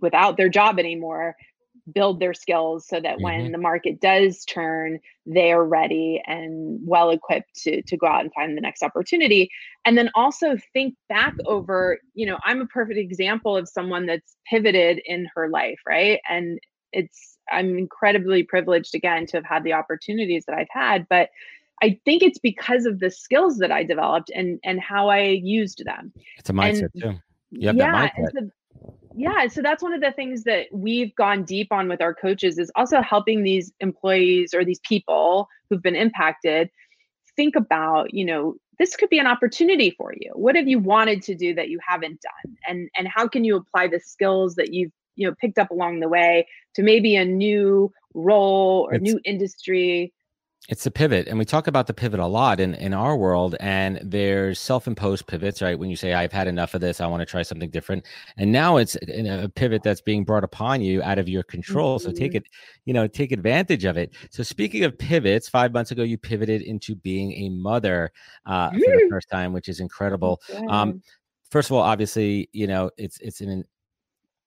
without 0.00 0.36
their 0.36 0.48
job 0.48 0.78
anymore 0.78 1.36
build 1.92 2.20
their 2.20 2.34
skills 2.34 2.86
so 2.86 3.00
that 3.00 3.16
mm-hmm. 3.16 3.24
when 3.24 3.52
the 3.52 3.58
market 3.58 4.00
does 4.00 4.44
turn 4.44 4.98
they're 5.26 5.64
ready 5.64 6.22
and 6.26 6.78
well 6.84 7.10
equipped 7.10 7.54
to 7.54 7.82
to 7.82 7.96
go 7.96 8.06
out 8.06 8.20
and 8.20 8.32
find 8.34 8.56
the 8.56 8.60
next 8.60 8.82
opportunity 8.82 9.50
and 9.84 9.98
then 9.98 10.10
also 10.14 10.56
think 10.72 10.94
back 11.08 11.34
over 11.46 11.98
you 12.14 12.26
know 12.26 12.38
i'm 12.44 12.60
a 12.60 12.66
perfect 12.66 12.98
example 12.98 13.56
of 13.56 13.68
someone 13.68 14.06
that's 14.06 14.36
pivoted 14.48 15.00
in 15.06 15.28
her 15.34 15.48
life 15.48 15.78
right 15.86 16.20
and 16.28 16.58
it's 16.92 17.38
i'm 17.50 17.76
incredibly 17.76 18.42
privileged 18.44 18.94
again 18.94 19.26
to 19.26 19.36
have 19.36 19.44
had 19.44 19.64
the 19.64 19.72
opportunities 19.72 20.44
that 20.46 20.56
i've 20.56 20.68
had 20.70 21.06
but 21.08 21.28
I 21.84 21.98
think 22.04 22.22
it's 22.22 22.38
because 22.38 22.86
of 22.86 23.00
the 23.00 23.10
skills 23.10 23.58
that 23.58 23.72
I 23.72 23.82
developed 23.82 24.30
and 24.32 24.60
and 24.62 24.80
how 24.80 25.08
I 25.08 25.22
used 25.22 25.82
them. 25.84 26.12
It's 26.38 26.48
a 26.48 26.52
mindset 26.52 26.90
and, 26.94 27.02
too. 27.02 27.14
You 27.50 27.66
have 27.66 27.76
yeah, 27.76 27.90
that 27.90 28.14
mindset 28.14 28.50
yeah 29.14 29.46
so 29.46 29.62
that's 29.62 29.82
one 29.82 29.92
of 29.92 30.00
the 30.00 30.12
things 30.12 30.44
that 30.44 30.66
we've 30.72 31.14
gone 31.14 31.44
deep 31.44 31.68
on 31.70 31.88
with 31.88 32.00
our 32.00 32.14
coaches 32.14 32.58
is 32.58 32.70
also 32.76 33.00
helping 33.00 33.42
these 33.42 33.72
employees 33.80 34.54
or 34.54 34.64
these 34.64 34.80
people 34.80 35.48
who've 35.68 35.82
been 35.82 35.96
impacted 35.96 36.70
think 37.36 37.56
about 37.56 38.12
you 38.12 38.24
know 38.24 38.54
this 38.78 38.96
could 38.96 39.10
be 39.10 39.18
an 39.18 39.26
opportunity 39.26 39.94
for 39.96 40.12
you. 40.18 40.32
What 40.34 40.56
have 40.56 40.66
you 40.66 40.78
wanted 40.80 41.22
to 41.22 41.36
do 41.36 41.54
that 41.54 41.68
you 41.68 41.78
haven't 41.86 42.20
done? 42.20 42.56
And 42.66 42.88
and 42.96 43.06
how 43.06 43.28
can 43.28 43.44
you 43.44 43.56
apply 43.56 43.88
the 43.88 44.00
skills 44.00 44.56
that 44.56 44.72
you've 44.72 44.90
you 45.14 45.28
know 45.28 45.34
picked 45.40 45.58
up 45.58 45.70
along 45.70 46.00
the 46.00 46.08
way 46.08 46.46
to 46.74 46.82
maybe 46.82 47.16
a 47.16 47.24
new 47.24 47.92
role 48.14 48.88
or 48.88 48.94
it's, 48.94 49.02
new 49.02 49.20
industry 49.24 50.12
it's 50.68 50.86
a 50.86 50.90
pivot 50.90 51.26
and 51.26 51.38
we 51.38 51.44
talk 51.44 51.66
about 51.66 51.88
the 51.88 51.94
pivot 51.94 52.20
a 52.20 52.26
lot 52.26 52.60
in, 52.60 52.74
in 52.74 52.94
our 52.94 53.16
world 53.16 53.56
and 53.58 53.98
there's 54.02 54.60
self-imposed 54.60 55.26
pivots 55.26 55.60
right 55.60 55.78
when 55.78 55.90
you 55.90 55.96
say 55.96 56.14
i've 56.14 56.32
had 56.32 56.46
enough 56.46 56.74
of 56.74 56.80
this 56.80 57.00
i 57.00 57.06
want 57.06 57.20
to 57.20 57.26
try 57.26 57.42
something 57.42 57.68
different 57.68 58.06
and 58.36 58.50
now 58.50 58.76
it's 58.76 58.96
a 58.96 59.50
pivot 59.56 59.82
that's 59.82 60.00
being 60.00 60.24
brought 60.24 60.44
upon 60.44 60.80
you 60.80 61.02
out 61.02 61.18
of 61.18 61.28
your 61.28 61.42
control 61.42 61.98
mm-hmm. 61.98 62.08
so 62.08 62.14
take 62.14 62.30
mm-hmm. 62.30 62.38
it 62.38 62.46
you 62.84 62.94
know 62.94 63.08
take 63.08 63.32
advantage 63.32 63.84
of 63.84 63.96
it 63.96 64.14
so 64.30 64.42
speaking 64.42 64.84
of 64.84 64.96
pivots 64.96 65.48
five 65.48 65.72
months 65.72 65.90
ago 65.90 66.04
you 66.04 66.16
pivoted 66.16 66.62
into 66.62 66.94
being 66.94 67.32
a 67.32 67.48
mother 67.48 68.10
uh, 68.46 68.70
for 68.70 68.78
the 68.78 69.06
first 69.10 69.28
time 69.28 69.52
which 69.52 69.68
is 69.68 69.80
incredible 69.80 70.40
um, 70.68 71.02
first 71.50 71.70
of 71.70 71.76
all 71.76 71.82
obviously 71.82 72.48
you 72.52 72.68
know 72.68 72.88
it's 72.96 73.18
it's 73.18 73.40
an 73.40 73.64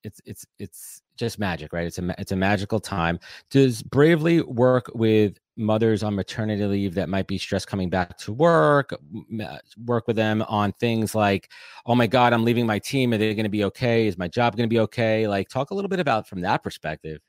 it's 0.02 0.20
it's 0.24 0.46
it's 0.58 1.02
just 1.16 1.38
magic, 1.38 1.72
right? 1.72 1.86
It's 1.86 1.98
a 1.98 2.14
it's 2.18 2.32
a 2.32 2.36
magical 2.36 2.80
time. 2.80 3.18
Does 3.50 3.82
Bravely 3.82 4.42
work 4.42 4.90
with 4.94 5.38
mothers 5.56 6.02
on 6.02 6.14
maternity 6.14 6.64
leave 6.64 6.94
that 6.94 7.08
might 7.08 7.26
be 7.26 7.38
stressed 7.38 7.66
coming 7.66 7.88
back 7.88 8.18
to 8.18 8.32
work? 8.32 8.92
Uh, 8.92 9.58
work 9.84 10.06
with 10.06 10.16
them 10.16 10.42
on 10.42 10.72
things 10.72 11.14
like, 11.14 11.50
oh 11.86 11.94
my 11.94 12.06
God, 12.06 12.32
I'm 12.32 12.44
leaving 12.44 12.66
my 12.66 12.78
team. 12.78 13.12
Are 13.12 13.18
they 13.18 13.34
going 13.34 13.44
to 13.44 13.50
be 13.50 13.64
okay? 13.64 14.06
Is 14.06 14.18
my 14.18 14.28
job 14.28 14.56
going 14.56 14.68
to 14.68 14.72
be 14.72 14.80
okay? 14.80 15.26
Like, 15.26 15.48
talk 15.48 15.70
a 15.70 15.74
little 15.74 15.88
bit 15.88 16.00
about 16.00 16.28
from 16.28 16.40
that 16.42 16.62
perspective. 16.62 17.20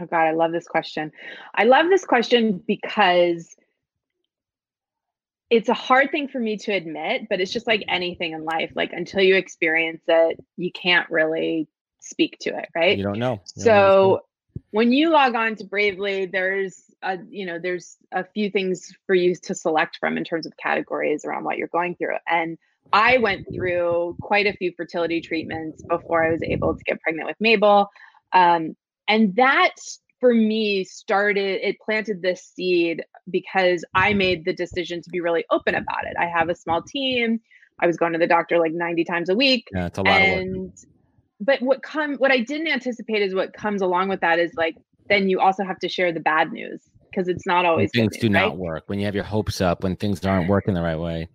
Oh 0.00 0.06
God, 0.06 0.22
I 0.22 0.32
love 0.32 0.52
this 0.52 0.66
question. 0.66 1.12
I 1.54 1.64
love 1.64 1.86
this 1.88 2.04
question 2.04 2.62
because 2.66 3.54
it's 5.50 5.68
a 5.68 5.74
hard 5.74 6.10
thing 6.10 6.26
for 6.26 6.40
me 6.40 6.56
to 6.56 6.72
admit, 6.72 7.28
but 7.28 7.40
it's 7.40 7.52
just 7.52 7.66
like 7.66 7.84
anything 7.88 8.32
in 8.32 8.44
life. 8.44 8.72
Like 8.74 8.92
until 8.92 9.20
you 9.20 9.36
experience 9.36 10.02
it, 10.08 10.42
you 10.56 10.72
can't 10.72 11.08
really 11.10 11.68
speak 12.04 12.38
to 12.40 12.56
it, 12.56 12.68
right? 12.74 12.96
You 12.96 13.04
don't 13.04 13.18
know. 13.18 13.40
You 13.56 13.62
so, 13.62 14.20
when 14.70 14.92
you 14.92 15.10
log 15.10 15.34
on 15.34 15.56
to 15.56 15.64
Bravely, 15.64 16.26
there's 16.26 16.82
a 17.02 17.18
you 17.28 17.46
know 17.46 17.58
there's 17.58 17.96
a 18.12 18.24
few 18.24 18.50
things 18.50 18.92
for 19.06 19.14
you 19.14 19.34
to 19.34 19.54
select 19.54 19.98
from 19.98 20.16
in 20.16 20.24
terms 20.24 20.46
of 20.46 20.56
categories 20.56 21.24
around 21.24 21.44
what 21.44 21.58
you're 21.58 21.68
going 21.68 21.96
through. 21.96 22.16
And 22.28 22.58
I 22.92 23.18
went 23.18 23.46
through 23.52 24.16
quite 24.20 24.46
a 24.46 24.52
few 24.52 24.72
fertility 24.76 25.20
treatments 25.20 25.82
before 25.88 26.24
I 26.24 26.30
was 26.30 26.42
able 26.42 26.76
to 26.76 26.84
get 26.84 27.00
pregnant 27.00 27.26
with 27.26 27.36
Mabel. 27.40 27.90
Um, 28.32 28.76
and 29.08 29.34
that 29.36 29.74
for 30.20 30.32
me 30.32 30.84
started 30.84 31.60
it 31.66 31.76
planted 31.84 32.22
this 32.22 32.42
seed 32.54 33.04
because 33.30 33.84
I 33.94 34.14
made 34.14 34.44
the 34.44 34.52
decision 34.52 35.02
to 35.02 35.10
be 35.10 35.20
really 35.20 35.44
open 35.50 35.74
about 35.74 36.06
it. 36.06 36.16
I 36.18 36.26
have 36.26 36.48
a 36.48 36.54
small 36.54 36.82
team. 36.82 37.40
I 37.80 37.86
was 37.86 37.96
going 37.96 38.12
to 38.12 38.18
the 38.18 38.26
doctor 38.26 38.58
like 38.58 38.72
90 38.72 39.04
times 39.04 39.28
a 39.28 39.34
week. 39.34 39.68
Yeah, 39.72 39.86
it's 39.86 39.98
a 39.98 40.02
lot 40.02 40.20
and 40.20 40.72
but 41.40 41.60
what 41.62 41.82
come 41.82 42.14
what 42.16 42.30
I 42.30 42.40
didn't 42.40 42.68
anticipate 42.68 43.22
is 43.22 43.34
what 43.34 43.52
comes 43.52 43.82
along 43.82 44.08
with 44.08 44.20
that 44.20 44.38
is 44.38 44.52
like 44.56 44.76
then 45.08 45.28
you 45.28 45.40
also 45.40 45.64
have 45.64 45.78
to 45.80 45.88
share 45.88 46.12
the 46.12 46.20
bad 46.20 46.52
news 46.52 46.82
because 47.10 47.28
it's 47.28 47.46
not 47.46 47.64
always 47.64 47.90
when 47.94 48.08
things 48.08 48.14
news, 48.14 48.20
do 48.32 48.38
right? 48.38 48.48
not 48.48 48.56
work 48.56 48.84
when 48.86 48.98
you 48.98 49.04
have 49.04 49.14
your 49.14 49.24
hopes 49.24 49.60
up 49.60 49.82
when 49.82 49.96
things 49.96 50.24
aren't 50.24 50.48
working 50.48 50.74
the 50.74 50.82
right 50.82 50.98
way. 50.98 51.28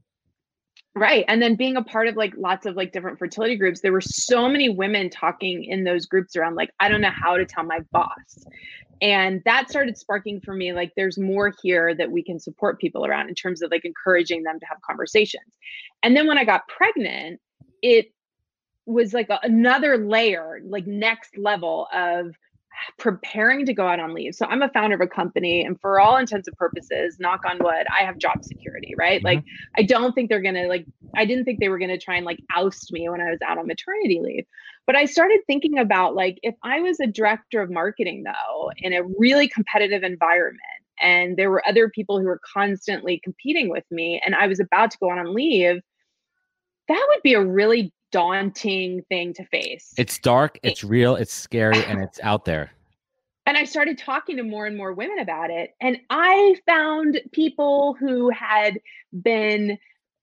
Right 0.96 1.24
and 1.28 1.42
then 1.42 1.56
being 1.56 1.78
a 1.78 1.84
part 1.84 2.08
of 2.08 2.16
like 2.16 2.34
lots 2.38 2.66
of 2.66 2.76
like 2.76 2.92
different 2.92 3.20
fertility 3.20 3.56
groups 3.56 3.82
there 3.82 3.92
were 3.92 4.02
so 4.02 4.50
many 4.50 4.70
women 4.70 5.10
talking 5.10 5.64
in 5.64 5.84
those 5.84 6.06
groups 6.06 6.36
around 6.36 6.56
like 6.56 6.72
i 6.80 6.90
don't 6.90 7.02
know 7.02 7.12
how 7.12 7.38
to 7.38 7.46
tell 7.46 7.64
my 7.64 7.80
boss. 7.92 8.46
And 9.02 9.42
that 9.46 9.70
started 9.70 9.98
sparking 9.98 10.42
for 10.42 10.54
me 10.54 10.74
like 10.74 10.92
there's 10.98 11.18
more 11.18 11.54
here 11.62 11.96
that 11.96 12.12
we 12.12 12.22
can 12.22 12.38
support 12.38 12.82
people 12.82 13.06
around 13.06 13.30
in 13.30 13.36
terms 13.36 13.62
of 13.62 13.72
like 13.72 13.86
encouraging 13.86 14.44
them 14.44 14.60
to 14.60 14.66
have 14.66 14.82
conversations. 14.82 15.58
And 16.04 16.18
then 16.18 16.28
when 16.28 16.38
i 16.38 16.44
got 16.44 16.68
pregnant 16.68 17.40
it 17.82 18.08
was 18.90 19.14
like 19.14 19.30
a, 19.30 19.40
another 19.44 19.98
layer 19.98 20.60
like 20.66 20.88
next 20.88 21.38
level 21.38 21.88
of 21.94 22.36
preparing 22.98 23.66
to 23.66 23.74
go 23.74 23.88
out 23.88 24.00
on 24.00 24.14
leave. 24.14 24.36
So 24.36 24.46
I'm 24.46 24.62
a 24.62 24.70
founder 24.70 24.96
of 24.96 25.02
a 25.02 25.08
company, 25.08 25.64
and 25.64 25.80
for 25.80 26.00
all 26.00 26.18
intents 26.18 26.48
and 26.48 26.58
purposes, 26.58 27.18
knock 27.20 27.42
on 27.46 27.58
wood, 27.60 27.86
I 27.96 28.04
have 28.04 28.18
job 28.18 28.44
security, 28.44 28.94
right? 28.98 29.20
Mm-hmm. 29.20 29.26
Like, 29.26 29.44
I 29.78 29.84
don't 29.84 30.14
think 30.14 30.30
they're 30.30 30.42
gonna 30.42 30.68
like. 30.68 30.86
I 31.16 31.26
didn't 31.26 31.46
think 31.46 31.60
they 31.60 31.70
were 31.70 31.80
gonna 31.80 31.98
try 31.98 32.16
and 32.16 32.26
like 32.26 32.40
oust 32.56 32.92
me 32.92 33.10
when 33.10 33.22
I 33.22 33.30
was 33.30 33.40
out 33.46 33.58
on 33.58 33.68
maternity 33.68 34.20
leave. 34.22 34.46
But 34.86 34.96
I 34.96 35.06
started 35.06 35.42
thinking 35.46 35.78
about 35.78 36.16
like 36.16 36.40
if 36.42 36.56
I 36.64 36.80
was 36.82 37.00
a 37.00 37.08
director 37.08 37.62
of 37.62 37.70
marketing 37.70 38.24
though 38.24 38.72
in 38.78 38.94
a 38.94 39.04
really 39.18 39.48
competitive 39.48 40.04
environment, 40.04 40.62
and 41.02 41.38
there 41.38 41.52
were 41.52 41.68
other 41.68 41.90
people 41.90 42.20
who 42.20 42.26
were 42.26 42.42
constantly 42.54 43.20
competing 43.24 43.70
with 43.70 43.86
me, 43.92 44.22
and 44.26 44.36
I 44.36 44.48
was 44.48 44.60
about 44.60 44.92
to 44.92 44.98
go 45.00 45.12
out 45.12 45.20
on 45.20 45.34
leave. 45.34 45.82
That 46.88 47.06
would 47.10 47.22
be 47.22 47.36
a 47.36 47.44
really 47.44 47.94
daunting 48.12 49.04
thing 49.10 49.34
to 49.34 49.46
face. 49.46 49.94
It's 49.98 50.20
dark, 50.20 50.60
it's 50.64 50.84
real, 50.84 51.16
it's 51.16 51.34
scary, 51.34 51.84
and 51.86 52.02
it's 52.02 52.20
out 52.22 52.46
there. 52.46 52.72
And 53.46 53.58
I 53.58 53.64
started 53.64 53.98
talking 53.98 54.38
to 54.38 54.44
more 54.44 54.68
and 54.68 54.78
more 54.78 54.94
women 54.94 55.18
about 55.18 55.50
it. 55.50 55.72
And 55.82 55.98
I 56.12 56.56
found 56.68 57.20
people 57.32 57.96
who 58.00 58.30
had 58.30 58.80
been 59.24 59.80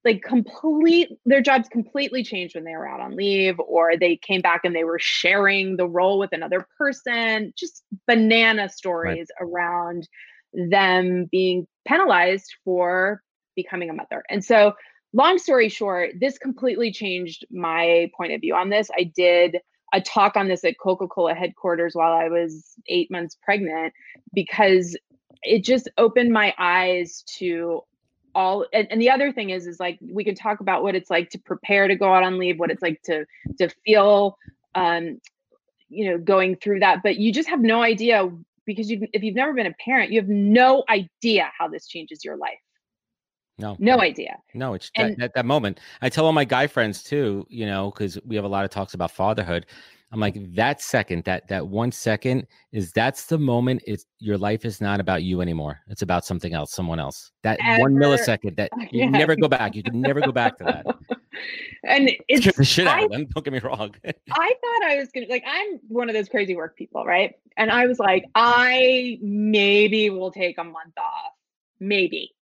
like 0.07 0.22
complete 0.22 1.09
their 1.26 1.43
jobs 1.43 1.68
completely 1.68 2.22
changed 2.22 2.55
when 2.55 2.62
they 2.62 2.76
were 2.76 2.89
out 2.89 3.01
on 3.01 3.16
leave 3.16 3.59
or 3.59 3.97
they 3.97 4.16
came 4.16 4.41
back 4.41 4.61
and 4.62 4.74
they 4.74 4.84
were 4.84 5.01
sharing 5.01 5.76
the 5.76 5.89
role 5.89 6.18
with 6.18 6.32
another 6.32 6.66
person 6.78 7.53
just 7.59 7.82
banana 8.07 8.68
stories 8.68 9.26
right. 9.41 9.49
around 9.49 10.09
them 10.70 11.26
being 11.32 11.66
penalized 11.87 12.55
for 12.64 13.20
becoming 13.57 13.91
a 13.91 13.93
mother 13.93 14.22
and 14.30 14.45
so 14.45 14.72
long 15.16 15.38
story 15.38 15.68
short, 15.70 16.10
this 16.20 16.36
completely 16.36 16.92
changed 16.92 17.46
my 17.50 18.10
point 18.16 18.32
of 18.32 18.40
view 18.42 18.54
on 18.54 18.68
this. 18.68 18.90
I 18.96 19.04
did 19.04 19.58
a 19.94 20.00
talk 20.00 20.36
on 20.36 20.46
this 20.46 20.62
at 20.62 20.78
Coca 20.78 21.08
Cola 21.08 21.34
headquarters 21.34 21.94
while 21.94 22.12
I 22.12 22.28
was 22.28 22.74
eight 22.88 23.10
months 23.10 23.36
pregnant 23.42 23.94
because 24.34 24.96
it 25.42 25.64
just 25.64 25.88
opened 25.96 26.32
my 26.32 26.54
eyes 26.58 27.24
to 27.38 27.82
all 28.34 28.66
and, 28.74 28.86
and, 28.90 29.00
the 29.00 29.08
other 29.08 29.32
thing 29.32 29.48
is 29.48 29.66
is 29.66 29.80
like 29.80 29.98
we 30.02 30.22
can 30.22 30.34
talk 30.34 30.60
about 30.60 30.82
what 30.82 30.94
it's 30.94 31.08
like 31.08 31.30
to 31.30 31.38
prepare 31.38 31.88
to 31.88 31.96
go 31.96 32.12
out 32.12 32.22
on 32.22 32.38
leave 32.38 32.58
what 32.58 32.70
it's 32.70 32.82
like 32.82 33.00
to 33.02 33.24
to 33.56 33.70
feel 33.86 34.36
um 34.74 35.18
you 35.88 36.10
know 36.10 36.18
going 36.18 36.54
through 36.56 36.80
that 36.80 37.02
but 37.02 37.16
you 37.16 37.32
just 37.32 37.48
have 37.48 37.60
no 37.60 37.80
idea 37.80 38.28
because 38.66 38.90
you 38.90 39.06
if 39.14 39.22
you've 39.22 39.34
never 39.34 39.54
been 39.54 39.66
a 39.66 39.74
parent 39.82 40.10
you 40.10 40.20
have 40.20 40.28
no 40.28 40.84
idea 40.90 41.50
how 41.56 41.66
this 41.66 41.86
changes 41.86 42.22
your 42.22 42.36
life 42.36 42.58
no, 43.59 43.76
no 43.78 44.00
idea. 44.00 44.36
No, 44.54 44.74
it's 44.74 44.90
and, 44.96 45.16
that, 45.18 45.32
that 45.34 45.46
moment. 45.46 45.80
I 46.02 46.09
tell 46.09 46.26
all 46.26 46.32
my 46.32 46.44
guy 46.44 46.66
friends 46.66 47.02
too, 47.02 47.46
you 47.48 47.66
know, 47.66 47.90
because 47.90 48.18
we 48.26 48.36
have 48.36 48.44
a 48.44 48.48
lot 48.48 48.64
of 48.64 48.70
talks 48.70 48.94
about 48.94 49.11
fatherhood. 49.11 49.66
I'm 50.12 50.20
like, 50.20 50.36
that 50.54 50.80
second, 50.80 51.24
that 51.24 51.48
that 51.48 51.66
one 51.66 51.90
second 51.90 52.46
is 52.70 52.92
that's 52.92 53.26
the 53.26 53.38
moment. 53.38 53.82
It's 53.86 54.07
your 54.20 54.38
life 54.38 54.64
is 54.64 54.80
not 54.80 55.00
about 55.00 55.22
you 55.22 55.40
anymore. 55.40 55.80
It's 55.88 56.02
about 56.02 56.24
something 56.24 56.54
else, 56.54 56.72
someone 56.72 57.00
else. 57.00 57.32
That 57.42 57.59
Ever, 57.64 57.82
one 57.82 57.94
millisecond 57.94 58.57
that 58.57 58.70
you 58.92 59.00
yeah. 59.00 59.11
never 59.11 59.34
go 59.34 59.48
back. 59.48 59.74
You 59.74 59.82
can 59.82 60.00
never 60.00 60.20
go 60.20 60.32
back 60.32 60.59
to 60.59 60.64
that. 60.64 60.86
and 61.84 62.11
it's 62.28 62.57
the 62.57 62.64
shit 62.64 62.86
out 62.86 62.98
I, 62.98 63.04
of 63.04 63.11
them. 63.11 63.26
Don't 63.34 63.44
get 63.44 63.52
me 63.52 63.59
wrong. 63.59 63.94
I 64.04 64.54
thought 64.61 64.84
I 64.84 64.96
was 64.96 65.11
gonna 65.12 65.26
like 65.28 65.44
I'm 65.46 65.80
one 65.88 66.09
of 66.09 66.14
those 66.14 66.28
crazy 66.28 66.54
work 66.54 66.76
people, 66.76 67.04
right? 67.04 67.34
And 67.57 67.70
I 67.70 67.86
was 67.86 67.98
like, 67.98 68.26
I 68.34 69.18
maybe 69.22 70.11
will 70.11 70.30
take 70.30 70.59
a 70.59 70.64
month 70.64 70.96
off, 70.98 71.32
maybe 71.80 72.36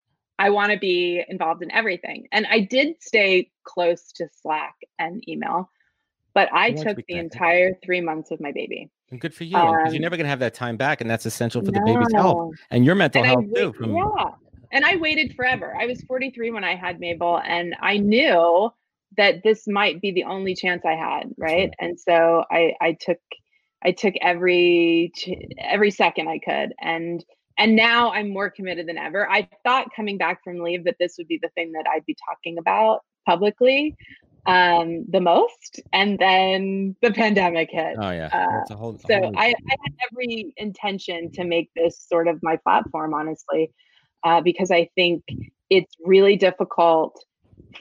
I 0.45 0.51
want 0.51 0.72
to 0.72 0.78
be 0.78 1.24
involved 1.26 1.62
in 1.62 1.70
everything. 1.70 2.28
And 2.30 2.47
I 2.51 2.61
did 2.61 2.97
stay 3.01 3.51
close 3.64 4.12
to 4.12 4.28
Slack 4.42 4.74
and 4.99 5.26
email, 5.26 5.70
but 6.34 6.53
I 6.53 6.72
took 6.72 6.99
the 7.09 7.14
entire 7.14 7.72
three 7.82 8.03
months 8.03 8.30
with 8.30 8.42
my 8.42 8.53
baby. 8.53 8.90
And 9.11 9.18
good 9.18 9.32
for 9.32 9.45
you, 9.45 9.57
because 9.57 9.88
um, 9.88 9.95
you're 9.95 10.03
never 10.03 10.18
going 10.18 10.26
to 10.26 10.30
have 10.30 10.40
that 10.40 10.53
time 10.53 10.76
back, 10.76 11.01
and 11.01 11.09
that's 11.09 11.24
essential 11.24 11.64
for 11.64 11.70
no. 11.70 11.80
the 11.80 11.86
baby's 11.86 12.12
health 12.12 12.53
and 12.70 12.84
your 12.84 12.95
mental 12.95 13.24
and 13.24 13.30
health 13.30 13.55
too. 13.55 13.72
From... 13.72 13.95
Yeah, 13.95 14.32
and 14.70 14.84
I 14.84 14.97
waited 14.97 15.34
forever. 15.34 15.74
I 15.80 15.86
was 15.86 16.03
43 16.03 16.51
when 16.51 16.62
I 16.62 16.74
had 16.74 17.01
Mabel, 17.01 17.40
and 17.42 17.74
I 17.80 17.97
knew 17.97 18.70
that 19.16 19.42
this 19.45 19.66
might 19.66 20.03
be 20.03 20.11
the 20.11 20.24
only 20.24 20.55
chance 20.55 20.84
I 20.84 20.95
had, 20.95 21.32
right? 21.38 21.72
And 21.78 21.99
so 21.99 22.45
I 22.51 22.74
I 22.82 22.99
took 23.01 23.20
I 23.82 23.92
took 23.92 24.12
every 24.20 25.11
every 25.59 25.90
second 25.90 26.28
I 26.28 26.38
could, 26.38 26.74
and 26.82 27.24
and 27.59 27.76
now 27.76 28.12
I'm 28.12 28.30
more 28.30 28.50
committed 28.50 28.88
than 28.88 28.98
ever. 28.98 29.30
I 29.30 29.48
thought 29.64 29.88
coming 29.94 30.18
back 30.18 30.42
from 30.42 30.61
leave 30.61 30.84
that 30.84 30.96
this 30.98 31.14
would 31.18 31.28
be 31.28 31.38
the 31.40 31.50
thing 31.50 31.72
that 31.72 31.86
I'd 31.92 32.05
be 32.07 32.16
talking 32.28 32.59
about 32.59 33.00
publicly 33.26 33.96
um, 34.46 35.07
the 35.09 35.20
most, 35.20 35.80
and 35.92 36.18
then 36.18 36.96
the 37.00 37.12
pandemic 37.12 37.70
hit. 37.70 37.96
Oh 37.98 38.11
yeah, 38.11 38.28
uh, 38.70 38.74
whole, 38.74 38.98
so. 38.98 39.14
I, 39.14 39.46
I, 39.46 39.55
had 39.70 39.94
every 40.12 40.52
intention 40.59 41.30
to 41.32 41.44
make 41.44 41.70
this 41.74 42.05
sort 42.07 42.28
of 42.28 42.42
my 42.42 42.57
platform, 42.57 43.14
honestly, 43.14 43.72
uh, 44.22 44.42
because 44.42 44.70
I 44.70 44.90
think 44.94 45.24
it's 45.70 45.94
really 46.05 46.36
difficult 46.36 47.24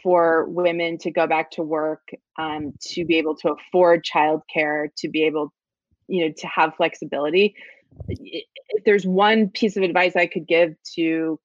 for 0.01 0.45
women 0.45 0.97
to 0.99 1.11
go 1.11 1.27
back 1.27 1.51
to 1.51 1.63
work, 1.63 2.07
um, 2.39 2.73
to 2.81 3.03
be 3.03 3.17
able 3.17 3.35
to 3.37 3.53
afford 3.53 4.05
childcare, 4.05 4.87
to 4.97 5.09
be 5.09 5.23
able, 5.23 5.53
you 6.07 6.25
know, 6.25 6.33
to 6.37 6.47
have 6.47 6.75
flexibility 6.75 7.55
if 8.69 8.83
there's 8.83 9.05
one 9.05 9.49
piece 9.49 9.77
of 9.77 9.83
advice 9.83 10.15
I 10.15 10.27
could 10.27 10.47
give 10.47 10.75
to 10.95 11.39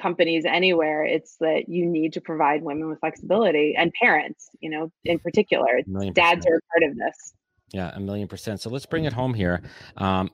companies 0.00 0.44
anywhere, 0.44 1.04
it's 1.04 1.36
that 1.40 1.68
you 1.68 1.86
need 1.86 2.12
to 2.14 2.20
provide 2.20 2.62
women 2.62 2.88
with 2.88 3.00
flexibility 3.00 3.74
and 3.76 3.92
parents, 3.92 4.50
you 4.60 4.70
know, 4.70 4.90
in 5.04 5.18
particular. 5.18 5.80
Dads 6.12 6.46
are 6.46 6.56
a 6.56 6.80
part 6.80 6.90
of 6.90 6.96
this. 6.96 7.34
Yeah, 7.72 7.90
a 7.94 8.00
million 8.00 8.28
percent. 8.28 8.60
So 8.60 8.70
let's 8.70 8.86
bring 8.86 9.04
it 9.04 9.12
home 9.12 9.34
here. 9.34 9.62
Um, 9.96 10.30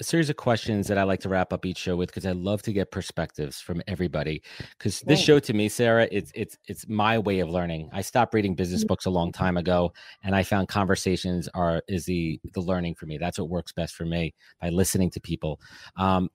a 0.00 0.04
series 0.04 0.30
of 0.30 0.36
questions 0.36 0.88
that 0.88 0.98
I 0.98 1.02
like 1.02 1.20
to 1.20 1.28
wrap 1.28 1.52
up 1.52 1.66
each 1.66 1.76
show 1.76 1.96
with 1.96 2.08
because 2.08 2.26
I 2.26 2.32
love 2.32 2.62
to 2.62 2.72
get 2.72 2.90
perspectives 2.90 3.60
from 3.60 3.82
everybody. 3.86 4.42
Because 4.78 5.00
this 5.00 5.20
show 5.20 5.38
to 5.38 5.52
me, 5.52 5.68
Sarah, 5.68 6.08
it's 6.10 6.32
it's 6.34 6.56
it's 6.66 6.88
my 6.88 7.18
way 7.18 7.40
of 7.40 7.50
learning. 7.50 7.90
I 7.92 8.00
stopped 8.00 8.34
reading 8.34 8.54
business 8.54 8.80
mm-hmm. 8.80 8.88
books 8.88 9.06
a 9.06 9.10
long 9.10 9.32
time 9.32 9.56
ago, 9.56 9.92
and 10.24 10.34
I 10.34 10.42
found 10.42 10.68
conversations 10.68 11.48
are 11.54 11.82
is 11.88 12.06
the 12.06 12.40
the 12.54 12.60
learning 12.60 12.94
for 12.94 13.06
me. 13.06 13.18
That's 13.18 13.38
what 13.38 13.50
works 13.50 13.72
best 13.72 13.94
for 13.94 14.06
me 14.06 14.34
by 14.60 14.70
listening 14.70 15.10
to 15.10 15.20
people. 15.20 15.60
Um, 15.96 16.30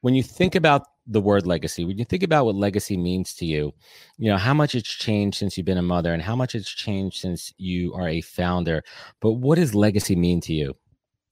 when 0.00 0.14
you 0.14 0.22
think 0.22 0.54
about 0.54 0.86
the 1.06 1.20
word 1.20 1.46
legacy, 1.46 1.84
when 1.84 1.98
you 1.98 2.04
think 2.04 2.22
about 2.22 2.46
what 2.46 2.54
legacy 2.54 2.96
means 2.96 3.34
to 3.34 3.44
you, 3.44 3.72
you 4.18 4.30
know 4.30 4.38
how 4.38 4.54
much 4.54 4.74
it's 4.74 4.88
changed 4.88 5.36
since 5.36 5.56
you've 5.56 5.66
been 5.66 5.78
a 5.78 5.82
mother, 5.82 6.14
and 6.14 6.22
how 6.22 6.34
much 6.34 6.54
it's 6.54 6.70
changed 6.70 7.20
since 7.20 7.52
you 7.58 7.92
are 7.94 8.08
a 8.08 8.22
founder. 8.22 8.82
But 9.20 9.32
what 9.32 9.56
does 9.56 9.74
legacy 9.74 10.16
mean 10.16 10.40
to 10.42 10.54
you? 10.54 10.74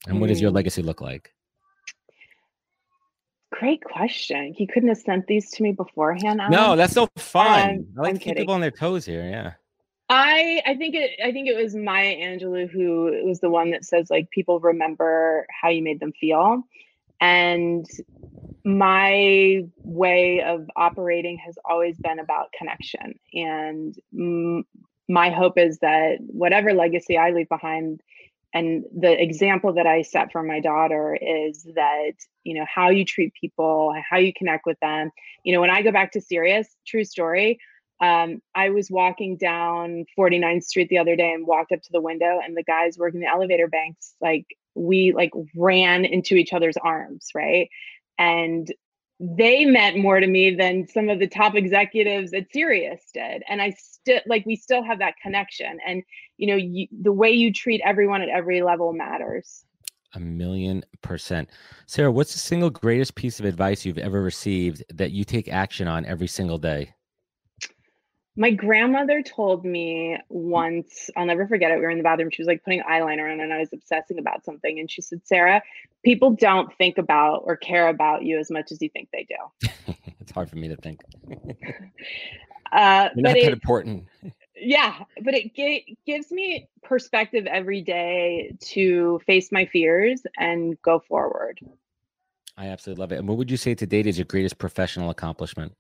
And 0.07 0.21
what 0.21 0.29
does 0.29 0.41
your 0.41 0.51
mm. 0.51 0.55
legacy 0.55 0.83
look 0.83 1.01
like? 1.01 1.33
Great 3.53 3.83
question. 3.83 4.55
He 4.57 4.67
couldn't 4.67 4.89
have 4.89 4.99
sent 4.99 5.27
these 5.27 5.51
to 5.53 5.63
me 5.63 5.73
beforehand. 5.73 6.41
Alan. 6.41 6.53
No, 6.53 6.77
that's 6.77 6.93
so 6.93 7.09
fun. 7.17 7.71
Um, 7.71 7.87
I 7.99 8.01
like 8.01 8.11
I'm 8.11 8.19
to 8.19 8.25
keep 8.25 8.37
people 8.37 8.55
on 8.55 8.61
their 8.61 8.71
toes 8.71 9.05
here. 9.05 9.29
Yeah. 9.29 9.53
I 10.09 10.63
I 10.67 10.75
think 10.77 10.95
it 10.95 11.11
I 11.25 11.33
think 11.33 11.49
it 11.49 11.57
was 11.57 11.75
Maya 11.75 12.17
Angelou 12.17 12.69
who 12.69 13.23
was 13.25 13.41
the 13.41 13.51
one 13.51 13.71
that 13.71 13.85
says 13.85 14.09
like 14.11 14.31
people 14.31 14.59
remember 14.61 15.47
how 15.51 15.69
you 15.69 15.83
made 15.83 16.01
them 16.01 16.13
feel. 16.13 16.63
And 17.21 17.87
my 18.65 19.65
way 19.83 20.43
of 20.43 20.69
operating 20.77 21.39
has 21.39 21.57
always 21.65 21.97
been 21.99 22.19
about 22.19 22.53
connection. 22.53 23.19
And 23.35 23.95
m- 24.13 24.65
my 25.09 25.31
hope 25.31 25.59
is 25.59 25.79
that 25.79 26.19
whatever 26.21 26.73
legacy 26.73 27.17
I 27.17 27.31
leave 27.31 27.49
behind 27.49 28.01
and 28.53 28.85
the 28.97 29.21
example 29.21 29.73
that 29.75 29.87
I 29.87 30.03
set 30.03 30.33
for 30.33 30.43
my 30.43 30.61
daughter 30.61 31.17
is 31.21 31.67
that, 31.75 32.13
you 32.45 32.55
know, 32.55 32.67
how 32.73 32.91
you 32.91 33.05
treat 33.05 33.33
people, 33.41 33.95
how 34.09 34.19
you 34.19 34.33
connect 34.33 34.67
with 34.67 34.79
them. 34.81 35.11
You 35.45 35.53
know, 35.53 35.61
when 35.61 35.71
I 35.71 35.83
go 35.83 35.93
back 35.93 36.13
to 36.13 36.21
Sirius, 36.21 36.69
true 36.87 37.05
story, 37.05 37.59
um, 38.01 38.41
I 38.55 38.71
was 38.71 38.91
walking 38.91 39.37
down 39.37 40.05
49th 40.19 40.65
Street 40.65 40.89
the 40.89 40.99
other 40.99 41.17
day 41.17 41.33
and 41.33 41.47
walked 41.47 41.71
up 41.71 41.83
to 41.83 41.93
the 41.93 42.01
window, 42.01 42.41
and 42.43 42.57
the 42.57 42.63
guys 42.65 42.99
working 42.99 43.21
the 43.21 43.27
elevator 43.27 43.69
banks, 43.69 44.15
like, 44.21 44.47
we 44.75 45.13
like 45.13 45.33
ran 45.55 46.05
into 46.05 46.35
each 46.37 46.53
other's 46.53 46.77
arms, 46.77 47.29
right? 47.35 47.69
And 48.19 48.73
they 49.21 49.67
meant 49.67 49.99
more 49.99 50.19
to 50.19 50.27
me 50.27 50.55
than 50.55 50.89
some 50.89 51.11
of 51.11 51.19
the 51.19 51.27
top 51.27 51.55
executives 51.55 52.33
at 52.33 52.51
Sirius 52.51 53.03
did. 53.13 53.43
And 53.49 53.61
I 53.61 53.71
still 53.79 54.21
like 54.27 54.47
we 54.47 54.57
still 54.57 54.83
have 54.83 54.99
that 55.01 55.15
connection. 55.23 55.79
And 55.87 56.03
you 56.39 56.47
know, 56.47 56.57
you, 56.57 56.89
the 57.03 57.13
way 57.13 57.31
you 57.31 57.53
treat 57.53 57.83
everyone 57.85 58.23
at 58.23 58.31
every 58.31 58.63
level 58.63 58.95
matters. 58.95 59.65
A 60.15 60.21
million 60.21 60.83
percent. 61.03 61.51
Sarah, 61.87 62.11
what's 62.11 62.33
the 62.33 62.39
single 62.39 62.71
greatest 62.71 63.15
piece 63.15 63.39
of 63.39 63.47
advice 63.47 63.85
you've 63.85 63.99
ever 63.99 64.23
received 64.23 64.83
that 64.95 65.13
you 65.13 65.25
take 65.25 65.49
action 65.49 65.87
on 65.87 66.07
every 66.07 66.27
single 66.27 66.59
day? 66.59 66.95
My 68.41 68.51
grandmother 68.51 69.23
told 69.23 69.67
me 69.67 70.17
once, 70.31 71.11
I'll 71.15 71.27
never 71.27 71.47
forget 71.47 71.73
it. 71.73 71.75
We 71.75 71.83
were 71.83 71.91
in 71.91 71.99
the 71.99 72.05
bathroom. 72.05 72.31
She 72.31 72.41
was 72.41 72.47
like 72.47 72.65
putting 72.65 72.81
eyeliner 72.81 73.31
on, 73.31 73.39
and 73.39 73.53
I 73.53 73.59
was 73.59 73.69
obsessing 73.71 74.19
about 74.19 74.47
something. 74.47 74.79
And 74.79 74.91
she 74.91 75.03
said, 75.03 75.21
Sarah, 75.27 75.61
people 76.07 76.31
don't 76.31 76.75
think 76.79 76.97
about 76.97 77.43
or 77.45 77.59
care 77.59 77.89
about 77.89 78.23
you 78.25 78.39
as 78.39 78.51
much 78.51 78.73
as 78.73 78.81
you 78.81 78.89
think 78.89 79.11
they 79.13 79.29
do. 79.29 79.69
it's 80.21 80.33
hard 80.33 80.49
for 80.49 80.57
me 80.57 80.69
to 80.69 80.77
think. 80.77 81.03
uh, 82.73 83.11
You're 83.15 83.25
not 83.25 83.35
that 83.35 83.37
it, 83.37 83.53
important. 83.53 84.07
Yeah, 84.57 84.95
but 85.23 85.35
it 85.35 85.55
g- 85.55 85.99
gives 86.07 86.31
me 86.31 86.67
perspective 86.83 87.45
every 87.45 87.83
day 87.83 88.57
to 88.69 89.21
face 89.27 89.53
my 89.53 89.67
fears 89.67 90.23
and 90.39 90.81
go 90.81 90.99
forward. 90.99 91.61
I 92.57 92.69
absolutely 92.69 93.03
love 93.03 93.13
it. 93.13 93.19
And 93.19 93.29
what 93.29 93.37
would 93.37 93.51
you 93.51 93.59
say 93.59 93.75
to 93.75 93.87
date 93.87 94.07
is 94.07 94.17
your 94.17 94.25
greatest 94.25 94.57
professional 94.57 95.11
accomplishment? 95.11 95.75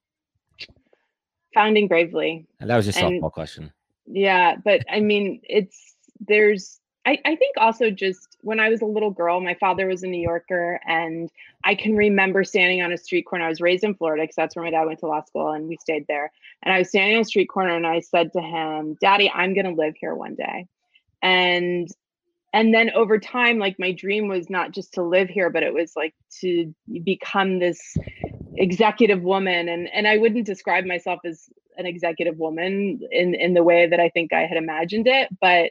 Founding 1.55 1.88
bravely 1.88 2.46
and 2.61 2.70
that 2.70 2.76
was 2.76 2.86
just 2.86 2.98
a 2.98 3.03
softball 3.03 3.32
question 3.32 3.72
yeah 4.07 4.57
but 4.64 4.82
i 4.90 5.01
mean 5.01 5.40
it's 5.44 5.94
there's 6.20 6.80
I, 7.07 7.18
I 7.24 7.36
think 7.36 7.57
also 7.57 7.90
just 7.90 8.36
when 8.42 8.61
I 8.61 8.68
was 8.68 8.82
a 8.82 8.86
little 8.86 9.11
girl, 9.11 9.40
my 9.40 9.55
father 9.55 9.86
was 9.86 10.03
a 10.03 10.07
New 10.07 10.20
Yorker, 10.20 10.80
and 10.86 11.30
I 11.64 11.74
can 11.74 11.96
remember 11.96 12.44
standing 12.44 12.82
on 12.82 12.92
a 12.92 12.98
street 12.98 13.22
corner. 13.22 13.46
I 13.46 13.48
was 13.48 13.61
raised 13.61 13.84
in 13.84 13.94
Florida 13.94 14.22
because 14.24 14.36
that's 14.36 14.55
where 14.55 14.64
my 14.64 14.70
dad 14.70 14.84
went 14.84 14.98
to 15.01 15.07
law 15.07 15.22
school, 15.24 15.53
and 15.53 15.66
we 15.66 15.76
stayed 15.78 16.07
there. 16.09 16.30
And 16.62 16.74
I 16.74 16.78
was 16.78 16.88
standing 16.88 17.16
on 17.16 17.22
a 17.22 17.24
street 17.24 17.46
corner, 17.46 17.74
and 17.74 17.86
I 17.86 18.01
said 18.01 18.32
to 18.34 18.40
him, 18.40 18.98
"Daddy, 19.01 19.30
I'm 19.30 19.55
going 19.55 19.64
to 19.64 19.72
live 19.72 19.94
here 19.98 20.14
one 20.14 20.34
day." 20.34 20.66
And 21.22 21.88
and 22.53 22.74
then 22.74 22.90
over 22.90 23.18
time, 23.18 23.59
like 23.59 23.76
my 23.78 23.92
dream 23.92 24.28
was 24.28 24.51
not 24.51 24.72
just 24.72 24.94
to 24.94 25.03
live 25.03 25.28
here, 25.28 25.51
but 25.51 25.62
it 25.62 25.72
was 25.72 25.92
like 25.96 26.14
to 26.40 26.74
become 27.05 27.59
this 27.59 27.96
executive 28.57 29.22
woman 29.22 29.68
and 29.68 29.88
and 29.92 30.07
I 30.07 30.18
wouldn't 30.18 30.44
describe 30.44 30.84
myself 30.84 31.20
as 31.24 31.48
an 31.76 31.86
executive 31.86 32.36
woman 32.36 33.01
in 33.11 33.34
in 33.34 33.55
the 33.55 33.62
way 33.62 33.86
that 33.86 34.01
I 34.01 34.09
think 34.11 34.32
I 34.32 34.40
had 34.40 34.57
imagined 34.59 35.07
it 35.07 35.28
but 35.40 35.70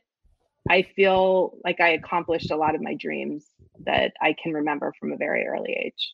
I 0.70 0.84
feel 0.96 1.58
like 1.64 1.80
I 1.80 1.90
accomplished 1.90 2.52
a 2.52 2.56
lot 2.56 2.76
of 2.76 2.82
my 2.82 2.96
dreams 2.96 3.46
that 3.86 4.14
I 4.22 4.36
can 4.42 4.54
remember 4.54 4.94
from 5.00 5.12
a 5.12 5.18
very 5.18 5.46
early 5.48 5.76
age. 5.86 6.14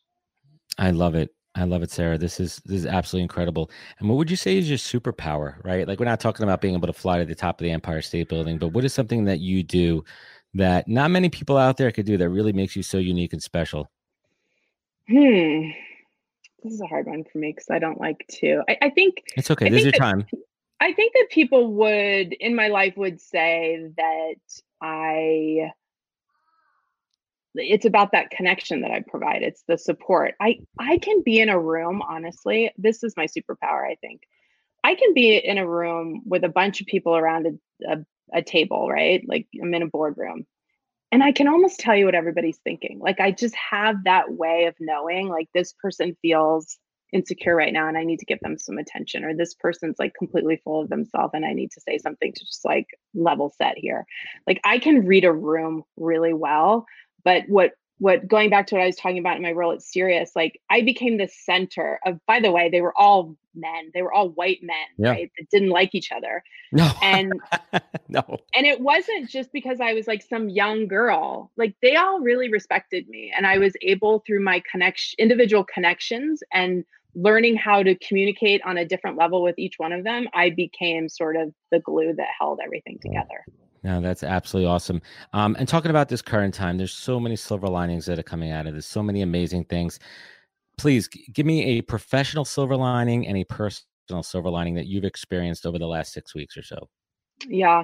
I 0.77 0.91
love 0.91 1.15
it. 1.15 1.31
I 1.55 1.63
love 1.63 1.83
it, 1.83 1.91
Sarah. 1.91 2.17
This 2.17 2.39
is 2.39 2.61
this 2.65 2.79
is 2.79 2.85
absolutely 2.85 3.23
incredible. 3.23 3.71
And 3.99 4.09
what 4.09 4.17
would 4.17 4.29
you 4.29 4.35
say 4.35 4.57
is 4.57 4.69
your 4.69 4.77
superpower, 4.77 5.63
right? 5.63 5.87
Like 5.87 5.99
we're 5.99 6.05
not 6.05 6.19
talking 6.19 6.43
about 6.43 6.61
being 6.61 6.73
able 6.73 6.87
to 6.87 6.93
fly 6.93 7.19
to 7.19 7.25
the 7.25 7.35
top 7.35 7.59
of 7.59 7.63
the 7.63 7.71
Empire 7.71 8.01
State 8.01 8.27
Building, 8.27 8.57
but 8.57 8.69
what 8.69 8.83
is 8.83 8.93
something 8.93 9.23
that 9.25 9.39
you 9.39 9.63
do 9.63 10.03
that 10.55 10.87
not 10.87 11.11
many 11.11 11.29
people 11.29 11.57
out 11.57 11.77
there 11.77 11.91
could 11.91 12.05
do 12.05 12.17
that 12.17 12.29
really 12.29 12.53
makes 12.53 12.75
you 12.75 12.83
so 12.83 12.97
unique 12.97 13.33
and 13.33 13.43
special? 13.43 13.89
Hmm 15.09 15.69
this 16.65 16.73
is 16.73 16.81
a 16.81 16.87
hard 16.87 17.05
one 17.05 17.23
for 17.23 17.37
me 17.37 17.51
because 17.51 17.69
I 17.69 17.79
don't 17.79 18.01
like 18.01 18.25
to. 18.39 18.63
I, 18.67 18.77
I 18.81 18.89
think 18.89 19.21
it's 19.37 19.51
okay. 19.51 19.67
I 19.67 19.69
this 19.69 19.79
is 19.79 19.85
your 19.85 19.91
that, 19.93 19.99
time. 19.99 20.25
I 20.81 20.93
think 20.93 21.13
that 21.13 21.27
people 21.29 21.73
would 21.73 22.33
in 22.33 22.55
my 22.55 22.67
life 22.67 22.97
would 22.97 23.21
say 23.21 23.91
that 23.95 24.35
I 24.81 25.71
it's 27.53 27.85
about 27.85 28.11
that 28.11 28.31
connection 28.31 28.81
that 28.81 28.91
I 28.91 29.01
provide. 29.07 29.43
It's 29.43 29.63
the 29.67 29.77
support. 29.77 30.33
I 30.41 30.59
I 30.79 30.97
can 30.97 31.21
be 31.23 31.39
in 31.39 31.49
a 31.49 31.59
room, 31.59 32.01
honestly. 32.01 32.71
This 32.77 33.03
is 33.03 33.15
my 33.15 33.27
superpower, 33.27 33.87
I 33.89 33.95
think. 34.01 34.21
I 34.85 34.93
can 34.93 35.15
be 35.15 35.35
in 35.35 35.57
a 35.57 35.67
room 35.67 36.21
with 36.27 36.43
a 36.43 36.49
bunch 36.49 36.79
of 36.79 36.85
people 36.85 37.15
around 37.15 37.47
a, 37.47 37.91
a, 37.91 38.05
a 38.35 38.43
table, 38.43 38.87
right? 38.87 39.23
Like 39.27 39.47
I'm 39.59 39.73
in 39.73 39.81
a 39.81 39.87
boardroom 39.87 40.45
and 41.11 41.23
I 41.23 41.31
can 41.31 41.47
almost 41.47 41.79
tell 41.79 41.95
you 41.95 42.05
what 42.05 42.13
everybody's 42.13 42.59
thinking. 42.59 42.99
Like 42.99 43.19
I 43.19 43.31
just 43.31 43.55
have 43.55 44.03
that 44.03 44.31
way 44.31 44.65
of 44.65 44.75
knowing 44.79 45.27
like 45.27 45.47
this 45.55 45.73
person 45.81 46.15
feels 46.21 46.77
insecure 47.11 47.55
right 47.55 47.73
now 47.73 47.87
and 47.87 47.97
I 47.97 48.03
need 48.03 48.19
to 48.19 48.25
give 48.27 48.39
them 48.41 48.59
some 48.59 48.77
attention 48.77 49.23
or 49.23 49.33
this 49.33 49.55
person's 49.55 49.95
like 49.97 50.13
completely 50.13 50.61
full 50.63 50.81
of 50.83 50.89
themselves 50.89 51.31
and 51.33 51.47
I 51.47 51.53
need 51.53 51.71
to 51.71 51.81
say 51.81 51.97
something 51.97 52.31
to 52.31 52.45
just 52.45 52.63
like 52.63 52.85
level 53.15 53.51
set 53.57 53.79
here. 53.79 54.05
Like 54.45 54.61
I 54.65 54.77
can 54.77 55.07
read 55.07 55.25
a 55.25 55.33
room 55.33 55.81
really 55.97 56.33
well, 56.33 56.85
but 57.23 57.41
what 57.47 57.71
what 57.99 58.27
going 58.27 58.49
back 58.49 58.67
to 58.67 58.75
what 58.75 58.81
I 58.81 58.87
was 58.87 58.97
talking 58.97 59.19
about 59.19 59.37
in 59.37 59.41
my 59.41 59.51
role 59.51 59.71
at 59.71 59.81
Sirius, 59.81 60.31
like 60.35 60.59
I 60.69 60.81
became 60.81 61.17
the 61.17 61.27
center 61.27 61.99
of, 62.05 62.19
by 62.27 62.39
the 62.39 62.51
way, 62.51 62.69
they 62.69 62.81
were 62.81 62.97
all 62.97 63.35
men, 63.55 63.91
they 63.93 64.01
were 64.01 64.13
all 64.13 64.29
white 64.29 64.59
men, 64.61 64.75
yeah. 64.97 65.09
right? 65.11 65.31
That 65.37 65.49
didn't 65.49 65.69
like 65.69 65.95
each 65.95 66.11
other. 66.11 66.43
No. 66.73 66.91
And 67.01 67.33
no. 68.09 68.39
And 68.53 68.65
it 68.65 68.81
wasn't 68.81 69.29
just 69.29 69.53
because 69.53 69.79
I 69.79 69.93
was 69.93 70.07
like 70.07 70.23
some 70.23 70.49
young 70.49 70.87
girl. 70.87 71.51
Like 71.55 71.75
they 71.81 71.95
all 71.95 72.19
really 72.19 72.49
respected 72.49 73.07
me. 73.07 73.31
And 73.35 73.47
I 73.47 73.57
was 73.59 73.73
able 73.81 74.23
through 74.27 74.43
my 74.43 74.61
connection 74.69 75.15
individual 75.17 75.63
connections 75.63 76.43
and 76.51 76.83
learning 77.15 77.55
how 77.55 77.81
to 77.81 77.95
communicate 77.95 78.61
on 78.65 78.77
a 78.77 78.85
different 78.85 79.17
level 79.17 79.41
with 79.41 79.57
each 79.57 79.75
one 79.77 79.93
of 79.93 80.03
them, 80.03 80.27
I 80.33 80.49
became 80.49 81.07
sort 81.07 81.37
of 81.37 81.53
the 81.71 81.79
glue 81.79 82.13
that 82.13 82.27
held 82.37 82.59
everything 82.63 82.97
mm. 82.97 83.01
together. 83.01 83.45
No, 83.85 84.01
that's 84.01 84.23
absolutely 84.23 84.67
awesome. 84.67 84.99
Um, 85.33 85.55
and 85.59 85.67
talking 85.67 85.91
about 85.91 86.09
this 86.09 86.23
current 86.23 86.55
time, 86.55 86.75
there's 86.75 86.91
so 86.91 87.19
many 87.19 87.35
silver 87.35 87.67
linings 87.67 88.07
that 88.07 88.17
are 88.17 88.23
coming 88.23 88.49
out 88.49 88.65
of 88.65 88.73
this, 88.73 88.87
so 88.87 89.03
many 89.03 89.21
amazing 89.21 89.65
things. 89.65 89.99
Please 90.75 91.07
g- 91.07 91.27
give 91.31 91.45
me 91.45 91.63
a 91.77 91.81
professional 91.81 92.45
silver 92.45 92.75
lining 92.75 93.27
and 93.27 93.37
a 93.37 93.43
personal 93.43 94.23
silver 94.23 94.49
lining 94.49 94.73
that 94.73 94.87
you've 94.87 95.03
experienced 95.03 95.67
over 95.67 95.77
the 95.77 95.85
last 95.85 96.13
six 96.13 96.33
weeks 96.33 96.57
or 96.57 96.63
so. 96.63 96.89
Yeah. 97.47 97.83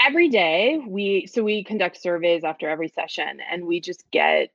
Every 0.00 0.30
day 0.30 0.80
we 0.88 1.26
so 1.26 1.42
we 1.42 1.64
conduct 1.64 2.00
surveys 2.00 2.42
after 2.42 2.70
every 2.70 2.88
session 2.88 3.40
and 3.52 3.66
we 3.66 3.78
just 3.78 4.10
get 4.12 4.48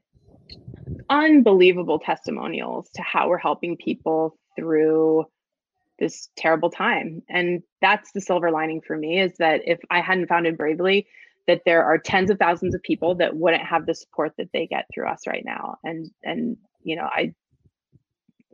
unbelievable 1.12 2.00
testimonials 2.00 2.90
to 2.96 3.04
how 3.04 3.30
we're 3.30 3.38
helping 3.38 3.78
people 3.78 4.36
through 4.56 5.26
this 6.00 6.30
terrible 6.38 6.70
time. 6.70 7.22
And 7.30 7.64
that's 7.82 8.12
the 8.12 8.22
silver 8.22 8.52
lining 8.52 8.82
for 8.82 8.98
me 8.98 9.20
is 9.20 9.34
that 9.38 9.62
if 9.66 9.80
I 9.90 10.02
hadn't 10.02 10.28
founded 10.28 10.58
Bravely, 10.58 11.08
that 11.48 11.62
there 11.66 11.84
are 11.84 11.98
tens 11.98 12.30
of 12.30 12.40
thousands 12.40 12.74
of 12.74 12.82
people 12.82 13.16
that 13.16 13.36
wouldn't 13.36 13.64
have 13.64 13.86
the 13.86 13.94
support 13.94 14.34
that 14.38 14.50
they 14.52 14.68
get 14.68 14.86
through 14.94 15.08
us 15.08 15.28
right 15.28 15.44
now. 15.46 15.78
And 15.84 16.10
and 16.24 16.58
you 16.84 16.96
know, 16.96 17.06
I 17.06 17.34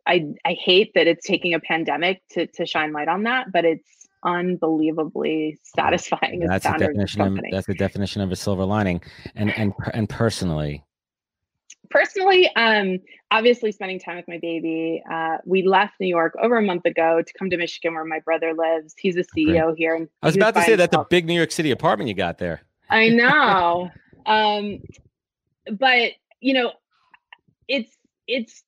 I 0.05 0.33
I 0.45 0.53
hate 0.53 0.91
that 0.95 1.07
it's 1.07 1.25
taking 1.25 1.53
a 1.53 1.59
pandemic 1.59 2.21
to 2.31 2.47
to 2.47 2.65
shine 2.65 2.91
light 2.91 3.07
on 3.07 3.23
that, 3.23 3.51
but 3.51 3.65
it's 3.65 4.07
unbelievably 4.23 5.59
satisfying. 5.75 6.41
That's 6.47 6.65
the 6.65 6.77
definition. 6.77 7.21
Of, 7.21 7.39
that's 7.51 7.67
the 7.67 7.75
definition 7.75 8.21
of 8.21 8.31
a 8.31 8.35
silver 8.35 8.65
lining. 8.65 9.01
And 9.35 9.51
and 9.57 9.73
and 9.93 10.09
personally, 10.09 10.83
personally, 11.91 12.49
um, 12.55 12.99
obviously 13.29 13.71
spending 13.71 13.99
time 13.99 14.17
with 14.17 14.27
my 14.27 14.39
baby. 14.39 15.03
Uh, 15.11 15.37
we 15.45 15.63
left 15.63 15.93
New 15.99 16.07
York 16.07 16.35
over 16.41 16.57
a 16.57 16.61
month 16.61 16.85
ago 16.85 17.21
to 17.21 17.33
come 17.33 17.49
to 17.49 17.57
Michigan, 17.57 17.93
where 17.93 18.05
my 18.05 18.19
brother 18.19 18.53
lives. 18.53 18.95
He's 18.97 19.17
a 19.17 19.23
CEO 19.23 19.65
Great. 19.65 19.77
here. 19.77 19.95
And 19.95 20.07
I 20.23 20.27
was 20.27 20.35
about 20.35 20.55
to 20.55 20.61
say 20.63 20.75
that's 20.75 20.95
a 20.95 21.05
big 21.09 21.27
New 21.27 21.35
York 21.35 21.51
City 21.51 21.71
apartment 21.71 22.07
you 22.07 22.15
got 22.15 22.37
there. 22.37 22.61
I 22.89 23.09
know, 23.09 23.89
um, 24.25 24.79
but 25.71 26.13
you 26.39 26.53
know, 26.53 26.71
it's 27.67 27.95
it's 28.27 28.63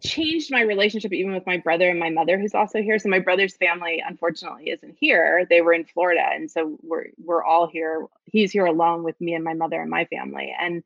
changed 0.00 0.50
my 0.50 0.60
relationship 0.60 1.12
even 1.12 1.32
with 1.32 1.46
my 1.46 1.56
brother 1.56 1.88
and 1.88 1.98
my 1.98 2.10
mother 2.10 2.38
who's 2.38 2.54
also 2.54 2.82
here 2.82 2.98
so 2.98 3.08
my 3.08 3.20
brother's 3.20 3.56
family 3.56 4.02
unfortunately 4.06 4.68
isn't 4.68 4.96
here 4.98 5.46
they 5.48 5.60
were 5.60 5.72
in 5.72 5.84
florida 5.84 6.24
and 6.34 6.50
so 6.50 6.76
we're 6.82 7.06
we're 7.24 7.44
all 7.44 7.66
here 7.66 8.06
he's 8.24 8.50
here 8.50 8.66
alone 8.66 9.04
with 9.04 9.18
me 9.20 9.32
and 9.32 9.44
my 9.44 9.54
mother 9.54 9.80
and 9.80 9.88
my 9.88 10.04
family 10.06 10.54
and 10.60 10.82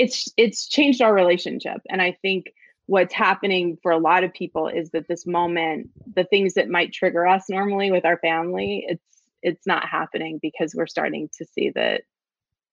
it's 0.00 0.28
it's 0.36 0.66
changed 0.66 1.02
our 1.02 1.14
relationship. 1.14 1.80
And 1.88 2.00
i 2.00 2.16
think 2.22 2.52
what's 2.86 3.14
happening 3.14 3.78
for 3.82 3.92
a 3.92 3.98
lot 3.98 4.24
of 4.24 4.32
people 4.32 4.66
is 4.66 4.90
that 4.90 5.06
this 5.06 5.24
moment 5.24 5.88
the 6.16 6.24
things 6.24 6.54
that 6.54 6.68
might 6.68 6.92
trigger 6.92 7.24
us 7.24 7.44
normally 7.48 7.92
with 7.92 8.04
our 8.04 8.18
family 8.18 8.84
it's 8.88 9.04
it's 9.42 9.66
not 9.66 9.86
happening 9.86 10.40
because 10.42 10.74
we're 10.74 10.86
starting 10.86 11.28
to 11.38 11.46
see 11.46 11.70
that 11.70 12.02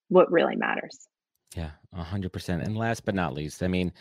what 0.09 0.32
really 0.32 0.55
matters. 0.55 1.07
Yeah 1.55 1.71
100% 1.95 2.63
and 2.63 2.78
last 2.78 3.05
but 3.05 3.15
not 3.15 3.34
least 3.34 3.61
i 3.61 3.67
mean 3.67 3.91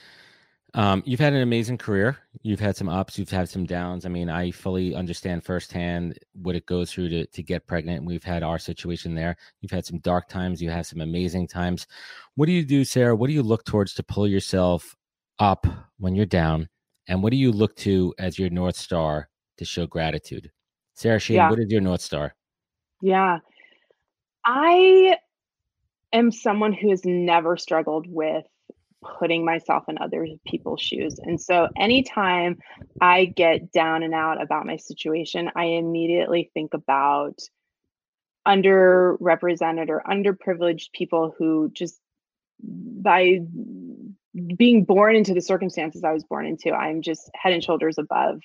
Um, 0.76 1.02
you've 1.06 1.20
had 1.20 1.32
an 1.32 1.40
amazing 1.40 1.78
career. 1.78 2.18
You've 2.42 2.60
had 2.60 2.76
some 2.76 2.90
ups, 2.90 3.18
you've 3.18 3.30
had 3.30 3.48
some 3.48 3.64
downs. 3.64 4.04
I 4.04 4.10
mean, 4.10 4.28
I 4.28 4.50
fully 4.50 4.94
understand 4.94 5.42
firsthand 5.42 6.18
what 6.34 6.54
it 6.54 6.66
goes 6.66 6.92
through 6.92 7.08
to, 7.08 7.26
to 7.26 7.42
get 7.42 7.66
pregnant. 7.66 8.04
We've 8.04 8.22
had 8.22 8.42
our 8.42 8.58
situation 8.58 9.14
there. 9.14 9.36
You've 9.62 9.70
had 9.70 9.86
some 9.86 10.00
dark 10.00 10.28
times, 10.28 10.60
you 10.60 10.68
have 10.68 10.86
some 10.86 11.00
amazing 11.00 11.48
times. 11.48 11.86
What 12.34 12.44
do 12.44 12.52
you 12.52 12.62
do, 12.62 12.84
Sarah? 12.84 13.16
What 13.16 13.28
do 13.28 13.32
you 13.32 13.42
look 13.42 13.64
towards 13.64 13.94
to 13.94 14.02
pull 14.02 14.28
yourself 14.28 14.94
up 15.38 15.66
when 15.98 16.14
you're 16.14 16.26
down? 16.26 16.68
And 17.08 17.22
what 17.22 17.30
do 17.30 17.38
you 17.38 17.52
look 17.52 17.74
to 17.76 18.14
as 18.18 18.38
your 18.38 18.50
North 18.50 18.76
Star 18.76 19.30
to 19.56 19.64
show 19.64 19.86
gratitude? 19.86 20.52
Sarah 20.92 21.18
Sheehan, 21.18 21.44
yeah. 21.44 21.50
what 21.50 21.58
is 21.58 21.70
your 21.70 21.80
North 21.80 22.02
Star? 22.02 22.34
Yeah. 23.00 23.38
I 24.44 25.16
am 26.12 26.30
someone 26.30 26.74
who 26.74 26.90
has 26.90 27.00
never 27.06 27.56
struggled 27.56 28.06
with 28.06 28.44
putting 29.18 29.44
myself 29.44 29.84
in 29.88 29.98
other 29.98 30.26
people's 30.46 30.80
shoes. 30.80 31.18
And 31.22 31.40
so 31.40 31.68
anytime 31.76 32.59
I 33.00 33.26
get 33.26 33.72
down 33.72 34.02
and 34.02 34.14
out 34.14 34.40
about 34.40 34.66
my 34.66 34.76
situation, 34.76 35.50
I 35.54 35.64
immediately 35.64 36.50
think 36.54 36.74
about 36.74 37.40
underrepresented 38.46 39.88
or 39.88 40.02
underprivileged 40.09 40.92
people 40.92 41.34
who 41.36 41.70
just 41.74 42.00
by 42.62 43.40
being 44.57 44.84
born 44.84 45.16
into 45.16 45.34
the 45.34 45.40
circumstances 45.40 46.04
I 46.04 46.12
was 46.12 46.24
born 46.24 46.46
into, 46.46 46.72
I'm 46.72 47.02
just 47.02 47.30
head 47.34 47.52
and 47.52 47.64
shoulders 47.64 47.98
above 47.98 48.40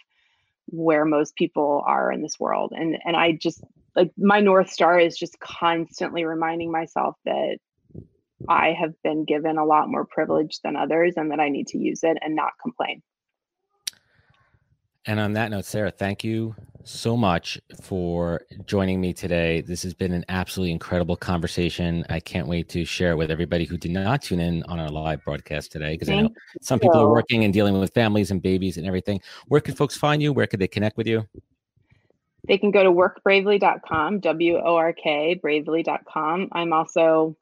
where 0.67 1.05
most 1.05 1.35
people 1.35 1.83
are 1.85 2.11
in 2.11 2.21
this 2.21 2.39
world. 2.39 2.73
And 2.75 2.97
and 3.05 3.15
I 3.15 3.33
just 3.33 3.63
like 3.95 4.11
my 4.17 4.39
north 4.39 4.71
star 4.71 4.99
is 4.99 5.17
just 5.17 5.39
constantly 5.39 6.23
reminding 6.23 6.71
myself 6.71 7.15
that 7.25 7.57
I 8.47 8.73
have 8.79 8.93
been 9.03 9.25
given 9.25 9.57
a 9.57 9.65
lot 9.65 9.89
more 9.89 10.05
privilege 10.05 10.59
than 10.63 10.75
others 10.75 11.13
and 11.17 11.31
that 11.31 11.39
I 11.39 11.49
need 11.49 11.67
to 11.67 11.77
use 11.77 12.03
it 12.03 12.17
and 12.21 12.35
not 12.35 12.51
complain. 12.61 13.01
And 15.05 15.19
on 15.19 15.33
that 15.33 15.49
note, 15.49 15.65
Sarah, 15.65 15.89
thank 15.89 16.23
you 16.23 16.55
so 16.83 17.17
much 17.17 17.59
for 17.81 18.41
joining 18.65 19.01
me 19.01 19.13
today. 19.13 19.61
This 19.61 19.81
has 19.81 19.95
been 19.95 20.11
an 20.11 20.23
absolutely 20.29 20.71
incredible 20.71 21.15
conversation. 21.15 22.05
I 22.09 22.19
can't 22.19 22.47
wait 22.47 22.69
to 22.69 22.85
share 22.85 23.11
it 23.11 23.15
with 23.15 23.31
everybody 23.31 23.65
who 23.65 23.77
did 23.77 23.91
not 23.91 24.21
tune 24.21 24.39
in 24.39 24.61
on 24.63 24.79
our 24.79 24.89
live 24.89 25.23
broadcast 25.23 25.71
today 25.71 25.93
because 25.93 26.09
I 26.09 26.21
know 26.21 26.29
some 26.61 26.79
people 26.79 26.99
are 26.99 27.09
working 27.09 27.43
and 27.43 27.53
dealing 27.53 27.79
with 27.79 27.91
families 27.95 28.29
and 28.29 28.43
babies 28.43 28.77
and 28.77 28.85
everything. 28.85 29.21
Where 29.47 29.61
can 29.61 29.73
folks 29.73 29.97
find 29.97 30.21
you? 30.21 30.33
Where 30.33 30.45
could 30.45 30.59
they 30.59 30.67
connect 30.67 30.97
with 30.97 31.07
you? 31.07 31.25
They 32.47 32.59
can 32.59 32.71
go 32.71 32.83
to 32.83 32.91
workbravely.com, 32.91 34.19
W 34.19 34.57
O 34.57 34.75
R 34.75 34.93
K, 34.93 35.35
bravely.com. 35.35 36.49
I'm 36.51 36.73
also 36.73 37.35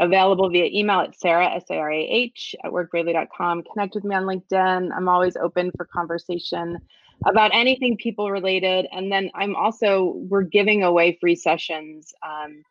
available 0.00 0.48
via 0.50 0.66
email 0.72 1.00
at 1.00 1.18
sarah 1.18 1.48
s-a-r-a-h 1.54 2.54
at 2.64 2.70
workbravely.com 2.70 3.62
connect 3.72 3.94
with 3.94 4.04
me 4.04 4.14
on 4.14 4.24
linkedin. 4.24 4.90
I'm 4.96 5.08
always 5.08 5.36
open 5.36 5.70
for 5.76 5.84
conversation 5.84 6.78
about 7.26 7.54
anything 7.54 7.96
people 7.96 8.30
related. 8.30 8.86
And 8.92 9.10
then 9.10 9.30
i'm 9.34 9.54
also 9.56 10.14
we're 10.28 10.42
giving 10.42 10.82
away 10.82 11.16
free 11.20 11.36
sessions 11.36 12.12
um, 12.26 12.62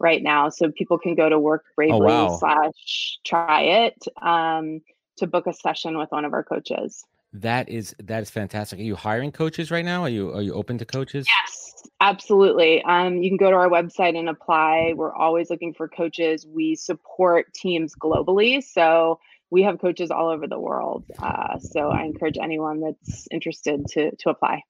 right 0.00 0.22
now 0.22 0.48
so 0.48 0.70
people 0.70 0.98
can 0.98 1.14
go 1.14 1.28
to 1.28 1.38
work 1.38 1.64
bravely 1.76 1.96
oh, 1.96 2.28
wow. 2.28 2.36
slash 2.36 3.18
try 3.24 3.62
it 3.62 4.04
um, 4.22 4.80
to 5.16 5.26
book 5.26 5.46
a 5.46 5.52
session 5.52 5.98
with 5.98 6.10
one 6.10 6.24
of 6.24 6.32
our 6.32 6.44
coaches. 6.44 7.04
That 7.32 7.68
is 7.68 7.94
that 7.98 8.22
is 8.22 8.30
fantastic. 8.30 8.78
Are 8.78 8.82
you 8.82 8.96
hiring 8.96 9.32
coaches 9.32 9.70
right 9.70 9.84
now? 9.84 10.02
Are 10.02 10.08
you 10.08 10.32
are 10.32 10.42
you 10.42 10.54
open 10.54 10.78
to 10.78 10.84
coaches? 10.84 11.26
Yes 11.26 11.67
Absolutely. 12.00 12.82
Um, 12.82 13.22
you 13.22 13.30
can 13.30 13.36
go 13.36 13.50
to 13.50 13.56
our 13.56 13.68
website 13.68 14.18
and 14.18 14.28
apply. 14.28 14.92
We're 14.96 15.14
always 15.14 15.50
looking 15.50 15.74
for 15.74 15.88
coaches. 15.88 16.46
We 16.46 16.74
support 16.74 17.52
teams 17.54 17.94
globally. 17.94 18.62
So 18.62 19.20
we 19.50 19.62
have 19.62 19.80
coaches 19.80 20.10
all 20.10 20.28
over 20.28 20.46
the 20.46 20.58
world. 20.58 21.04
Uh, 21.18 21.58
so 21.58 21.90
I 21.90 22.02
encourage 22.04 22.38
anyone 22.40 22.80
that's 22.80 23.26
interested 23.30 23.86
to, 23.88 24.14
to 24.16 24.30
apply. 24.30 24.62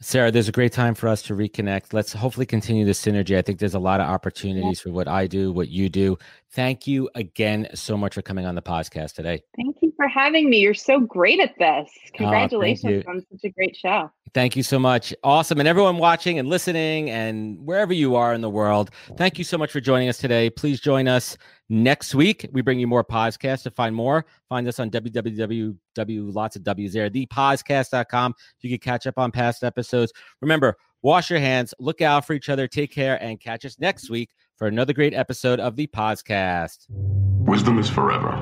Sarah, 0.00 0.30
there's 0.30 0.48
a 0.48 0.52
great 0.52 0.72
time 0.72 0.94
for 0.94 1.08
us 1.08 1.22
to 1.22 1.34
reconnect. 1.34 1.92
Let's 1.92 2.12
hopefully 2.12 2.46
continue 2.46 2.84
the 2.84 2.92
synergy. 2.92 3.36
I 3.36 3.42
think 3.42 3.58
there's 3.58 3.74
a 3.74 3.80
lot 3.80 4.00
of 4.00 4.08
opportunities 4.08 4.80
for 4.80 4.92
what 4.92 5.08
I 5.08 5.26
do, 5.26 5.50
what 5.50 5.70
you 5.70 5.88
do. 5.88 6.16
Thank 6.52 6.86
you 6.86 7.10
again 7.16 7.66
so 7.74 7.96
much 7.96 8.14
for 8.14 8.22
coming 8.22 8.46
on 8.46 8.54
the 8.54 8.62
podcast 8.62 9.14
today. 9.14 9.42
Thank 9.56 9.78
you 9.82 9.92
for 9.96 10.06
having 10.06 10.48
me. 10.48 10.58
You're 10.60 10.72
so 10.72 11.00
great 11.00 11.40
at 11.40 11.58
this. 11.58 11.90
Oh, 11.90 12.10
Congratulations 12.14 13.04
oh, 13.08 13.10
on 13.10 13.26
such 13.28 13.40
a 13.42 13.48
great 13.50 13.74
show. 13.74 14.08
Thank 14.34 14.54
you 14.54 14.62
so 14.62 14.78
much. 14.78 15.12
Awesome. 15.24 15.58
And 15.58 15.68
everyone 15.68 15.98
watching 15.98 16.38
and 16.38 16.48
listening 16.48 17.10
and 17.10 17.58
wherever 17.66 17.92
you 17.92 18.14
are 18.14 18.32
in 18.34 18.40
the 18.40 18.50
world, 18.50 18.90
thank 19.16 19.36
you 19.36 19.42
so 19.42 19.58
much 19.58 19.72
for 19.72 19.80
joining 19.80 20.08
us 20.08 20.18
today. 20.18 20.48
Please 20.48 20.80
join 20.80 21.08
us 21.08 21.36
Next 21.70 22.14
week, 22.14 22.48
we 22.52 22.62
bring 22.62 22.80
you 22.80 22.86
more 22.86 23.04
podcasts. 23.04 23.62
To 23.64 23.70
find 23.70 23.94
more, 23.94 24.24
find 24.48 24.66
us 24.66 24.80
on 24.80 24.90
www. 24.90 26.34
Lots 26.34 26.56
of 26.56 26.62
W's 26.64 26.92
there, 26.94 27.10
thepodcast.com. 27.10 28.34
You 28.60 28.70
can 28.70 28.78
catch 28.78 29.06
up 29.06 29.18
on 29.18 29.30
past 29.30 29.62
episodes. 29.62 30.12
Remember, 30.40 30.76
wash 31.02 31.28
your 31.28 31.40
hands, 31.40 31.74
look 31.78 32.00
out 32.00 32.26
for 32.26 32.32
each 32.32 32.48
other, 32.48 32.66
take 32.66 32.92
care, 32.92 33.22
and 33.22 33.38
catch 33.38 33.66
us 33.66 33.78
next 33.78 34.08
week 34.08 34.30
for 34.56 34.66
another 34.66 34.94
great 34.94 35.12
episode 35.12 35.60
of 35.60 35.76
the 35.76 35.86
podcast. 35.88 36.86
Wisdom 36.88 37.78
is 37.78 37.90
forever, 37.90 38.36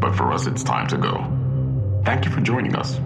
but 0.00 0.14
for 0.14 0.32
us, 0.32 0.46
it's 0.46 0.62
time 0.62 0.86
to 0.88 0.96
go. 0.96 1.30
Thank 2.04 2.24
you 2.24 2.30
for 2.30 2.40
joining 2.40 2.74
us. 2.74 2.98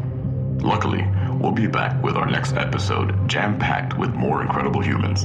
Luckily, 0.62 1.05
we'll 1.40 1.53
be 1.53 1.66
back 1.66 2.01
with 2.05 2.16
our 2.16 2.26
next 2.26 2.53
episode 2.53 3.28
jam 3.28 3.59
packed 3.59 3.98
with 3.98 4.14
more 4.14 4.42
incredible 4.42 4.80
humans. 4.80 5.24